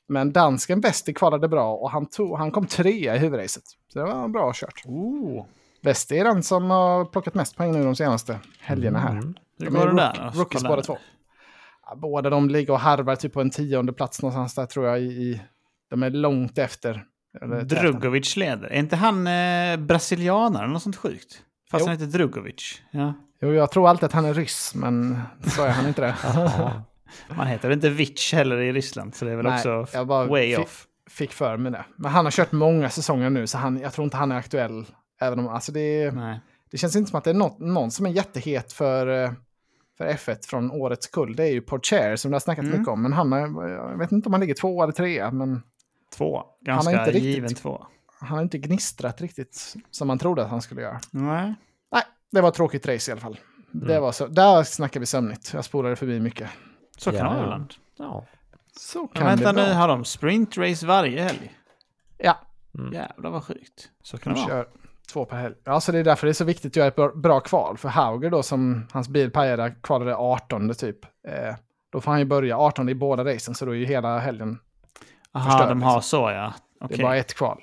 men 0.08 0.32
dansken 0.32 0.82
Westi 0.82 1.14
kvalade 1.14 1.48
bra 1.48 1.74
och 1.76 1.92
han, 1.92 2.06
tog, 2.06 2.38
han 2.38 2.52
kom 2.52 2.68
trea 2.68 3.16
i 3.16 3.20
huvudracet. 3.20 3.64
Så 3.94 4.00
det 4.00 4.06
var 4.06 4.28
bra 4.28 4.52
kört. 4.56 4.82
Ooh. 4.86 5.46
Westi 5.82 6.18
är 6.20 6.24
den 6.24 6.44
som 6.44 6.70
har 6.70 7.06
plockat 7.06 7.34
mest 7.34 7.56
poäng 7.58 7.72
nu 7.72 7.84
de 7.84 7.96
senaste 7.96 8.40
helgerna 8.60 9.00
här. 9.00 9.12
Mm. 9.12 9.34
Hur 9.60 9.66
De 9.66 9.72
går 9.72 9.86
det 9.86 9.92
rook- 9.92 9.96
där 9.98 10.32
då? 10.34 10.40
Rookies 10.40 10.64
båda 10.64 10.82
två. 10.82 10.98
Ja, 11.86 11.96
båda 11.96 12.30
de 12.30 12.50
ligger 12.50 12.74
och 12.74 12.80
harvar 12.80 13.16
typ 13.16 13.34
på 13.34 13.42
en 13.42 13.50
tionde 13.50 13.94
plats 13.94 14.22
någonstans 14.22 14.56
där 14.56 14.66
tror 14.66 14.86
jag. 14.88 15.02
I, 15.02 15.42
de 15.90 16.04
är 16.04 16.10
långt 16.10 16.58
efter. 16.58 17.06
täten. 17.40 17.68
Drugovic 17.68 18.36
leder. 18.36 18.68
Är 18.68 18.80
inte 18.80 18.96
han 18.96 19.28
eh, 19.28 19.78
brasilianare 19.78 20.64
eller 20.64 20.74
något 20.74 20.84
sånt 20.84 20.96
sjukt? 20.96 21.42
Fast 21.74 21.82
Jo. 21.86 21.88
han 21.90 21.98
heter 22.00 22.18
Drugovic. 22.18 22.82
Ja. 22.92 23.14
Jo, 23.42 23.54
jag 23.54 23.72
tror 23.72 23.90
alltid 23.90 24.04
att 24.06 24.12
han 24.12 24.26
är 24.26 24.34
ryss, 24.34 24.76
men 24.76 25.20
så 25.48 25.64
är 25.64 25.70
han 25.70 25.88
inte 25.88 26.02
det. 26.02 26.16
Man 27.38 27.48
heter 27.48 27.72
inte 27.72 27.90
Vic 27.90 28.34
heller 28.34 28.58
i 28.62 28.72
Ryssland, 28.74 29.16
så 29.16 29.26
det 29.26 29.32
är 29.32 29.36
väl 29.36 29.46
Nej, 29.46 29.78
också 29.80 30.04
way 30.06 30.56
off. 30.58 30.88
Fick 31.10 31.32
för 31.34 31.58
mig 31.58 31.72
det. 31.72 31.86
Men 31.96 32.12
han 32.12 32.26
har 32.26 32.32
kört 32.32 32.52
många 32.52 32.90
säsonger 32.90 33.30
nu, 33.30 33.48
så 33.48 33.58
han, 33.58 33.80
jag 33.80 33.94
tror 33.94 34.04
inte 34.06 34.18
han 34.18 34.32
är 34.32 34.36
aktuell. 34.36 34.86
Även 35.22 35.40
om, 35.40 35.48
alltså 35.48 35.72
det, 35.72 36.12
Nej. 36.12 36.40
det 36.72 36.78
känns 36.78 36.96
inte 36.96 37.10
som 37.12 37.18
att 37.18 37.24
det 37.24 37.30
är 37.30 37.34
något, 37.34 37.60
någon 37.60 37.92
som 37.92 38.06
är 38.06 38.10
jättehet 38.10 38.74
för, 38.74 39.24
eh, 39.24 39.32
för 39.98 40.06
F1 40.08 40.48
från 40.50 40.72
årets 40.72 41.08
kull. 41.08 41.36
Det 41.36 41.44
är 41.44 41.52
ju 41.52 41.62
Porcher 41.62 42.16
som 42.16 42.32
det 42.32 42.36
har 42.36 42.40
snackat 42.40 42.66
Mm. 42.66 42.78
mycket 42.80 42.92
om. 42.94 43.02
Men 43.04 43.14
han 43.14 43.32
har, 43.32 43.70
jag 43.70 43.98
vet 43.98 44.12
inte 44.12 44.30
om 44.30 44.34
han 44.34 44.42
ligger 44.42 44.54
två 44.54 44.84
eller 44.84 44.94
tre, 44.94 45.32
men 45.32 45.62
Två. 46.18 46.36
Han 46.38 46.76
har 46.76 46.84
Ganska 46.84 46.92
inte 46.92 47.12
riktigt- 47.12 47.24
given 47.36 47.54
två. 47.56 47.86
Han 48.24 48.38
har 48.38 48.44
inte 48.44 48.58
gnistrat 48.58 49.22
riktigt 49.22 49.76
som 49.92 50.08
man 50.08 50.20
trodde 50.20 50.44
att 50.44 50.50
han 50.50 50.62
skulle 50.62 50.82
göra. 50.82 51.00
Nej. 51.12 51.54
Nej, 51.92 52.04
det 52.32 52.42
var 52.42 52.50
ett 52.50 52.56
tråkigt 52.56 52.88
race 52.88 53.12
i 53.12 53.14
alla 53.14 53.22
fall. 53.22 53.40
Det 53.72 53.92
Mm. 53.92 54.02
var 54.04 54.12
så, 54.12 54.28
där 54.28 54.64
snackar 54.64 55.00
vi 55.00 55.06
sömnigt. 55.06 55.54
Jag 55.54 55.66
spolade 55.66 55.96
förbi 55.96 56.20
mycket. 56.20 56.50
Så 56.98 57.12
kan 57.12 57.20
Ja, 57.20 57.34
det 57.34 57.42
ibland. 57.44 57.74
Ja. 57.98 58.26
Så 58.80 59.00
Men 59.00 59.08
kan 59.08 59.26
vänta 59.28 59.54
det 59.54 59.68
nu, 59.68 59.74
har 59.74 59.88
de 59.88 60.06
sprintrace 60.06 60.86
varje 60.86 61.22
helg? 61.24 61.54
Ja, 62.18 62.40
Mm. 62.80 62.94
Jävlar 62.94 63.30
vad 63.30 63.44
sjukt. 63.44 63.90
Så 64.04 64.18
kan 64.18 64.34
de 64.34 64.40
det 64.40 64.46
vara. 64.48 64.64
kör 64.64 64.68
två 65.14 65.26
per 65.26 65.38
helg. 65.38 65.56
Ja, 65.64 65.82
så 65.82 65.92
det 65.92 66.00
är 66.00 66.04
därför 66.04 66.28
det 66.28 66.32
är 66.32 66.34
så 66.34 66.44
viktigt 66.46 66.72
att 66.72 66.76
göra 66.76 66.88
ett 66.88 66.96
bra, 66.96 67.12
bra 67.16 67.40
kval. 67.40 67.78
För 67.78 67.90
Hauger 67.90 68.30
då, 68.30 68.44
som 68.44 68.88
hans 68.92 69.10
bil 69.10 69.32
pajade, 69.32 69.76
kvalade 69.84 70.16
18 70.16 70.74
typ. 70.74 71.06
Eh, 71.28 71.56
då 71.90 72.02
får 72.02 72.12
han 72.12 72.20
ju 72.20 72.26
börja 72.26 72.58
18 72.58 72.90
i 72.90 72.96
båda 72.96 73.26
racen, 73.26 73.56
så 73.56 73.66
då 73.66 73.72
är 73.72 73.76
ju 73.76 73.86
hela 73.86 74.20
helgen. 74.20 74.60
Aha, 75.32 75.50
förstör, 75.50 75.70
de 75.70 75.82
har 75.84 75.96
liksom. 75.96 76.20
så 76.20 76.32
ja. 76.32 76.54
Det 76.80 76.86
Okej. 76.86 76.98
är 77.00 77.04
bara 77.04 77.16
ett 77.18 77.34
kval. 77.34 77.62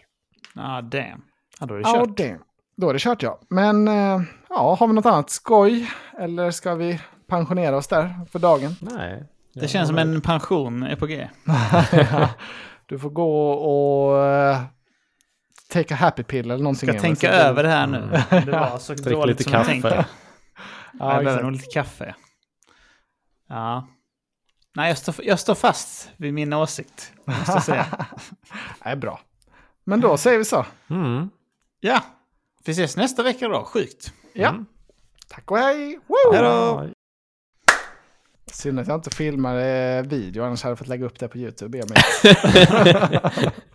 Ah, 0.56 0.80
damn. 0.80 1.22
Ja, 1.60 1.66
då 1.66 1.74
är 1.74 1.78
det 1.78 1.88
Ja, 1.88 2.04
kört. 2.06 2.16
det. 2.16 2.38
Då 2.76 2.88
är 2.88 2.92
det 2.92 2.98
kört 2.98 3.22
ja. 3.22 3.40
Men 3.50 3.88
eh, 3.88 4.20
ja, 4.48 4.76
har 4.80 4.86
vi 4.88 4.92
något 4.94 5.06
annat 5.06 5.30
skoj? 5.30 5.90
Eller 6.18 6.50
ska 6.50 6.74
vi 6.74 7.00
pensionera 7.28 7.76
oss 7.76 7.86
där 7.88 8.26
för 8.32 8.38
dagen? 8.38 8.76
Nej. 8.80 9.24
Det 9.54 9.68
känns 9.68 9.88
som 9.88 9.98
en 9.98 10.20
pension 10.20 10.82
är 10.82 10.96
på 10.96 11.06
G. 11.06 11.28
du 12.86 12.98
får 12.98 13.10
gå 13.10 13.50
och 13.50 14.24
uh, 14.52 14.58
take 15.72 15.94
a 15.94 15.96
happy 15.96 16.22
pill 16.22 16.50
eller 16.50 16.62
någonting. 16.64 16.88
Ska 16.88 16.90
Emil, 16.90 17.00
tänka 17.00 17.20
så 17.20 17.26
att 17.34 17.40
du- 17.40 17.46
över 17.48 17.62
det 17.62 17.68
här 17.68 17.86
nu. 17.86 17.98
Mm. 18.30 18.44
Det 18.46 18.52
var 18.52 18.78
så 18.78 18.94
Drick 18.94 19.14
dåligt 19.16 19.38
lite 19.38 19.42
som 19.44 19.52
jag 19.52 19.60
kaffe. 19.66 19.72
tänkte. 19.72 20.06
Ja, 20.98 21.14
jag 21.14 21.24
behöver 21.24 21.42
nog 21.42 21.52
lite 21.52 21.70
kaffe. 21.74 22.14
Ja. 23.48 23.88
Nej, 24.76 24.88
jag 24.88 24.98
står, 24.98 25.14
jag 25.22 25.38
står 25.38 25.54
fast 25.54 26.10
vid 26.16 26.34
min 26.34 26.52
åsikt. 26.52 27.12
Måste 27.24 27.52
jag 27.52 27.62
säga. 27.62 27.86
Nej, 28.84 28.96
bra. 28.96 29.20
Men 29.90 30.00
då 30.00 30.16
säger 30.16 30.38
vi 30.38 30.44
så. 30.44 30.66
Mm. 30.90 31.30
ja, 31.80 32.02
vi 32.64 32.72
ses 32.72 32.96
nästa 32.96 33.22
vecka 33.22 33.48
då. 33.48 33.64
Sjukt. 33.64 34.12
Ja. 34.32 34.48
Mm. 34.48 34.66
Tack 35.28 35.50
och 35.50 35.58
hej! 35.58 35.98
Woo! 36.06 36.32
Hej 36.32 36.42
då! 36.42 36.48
Ja, 36.48 36.86
Synd 38.46 38.80
att 38.80 38.88
jag 38.88 38.96
inte 38.96 39.10
filmade 39.10 40.02
video, 40.08 40.44
annars 40.44 40.62
hade 40.62 40.70
jag 40.70 40.78
fått 40.78 40.88
lägga 40.88 41.06
upp 41.06 41.18
det 41.18 41.28
på 41.28 41.38
YouTube. 41.38 41.82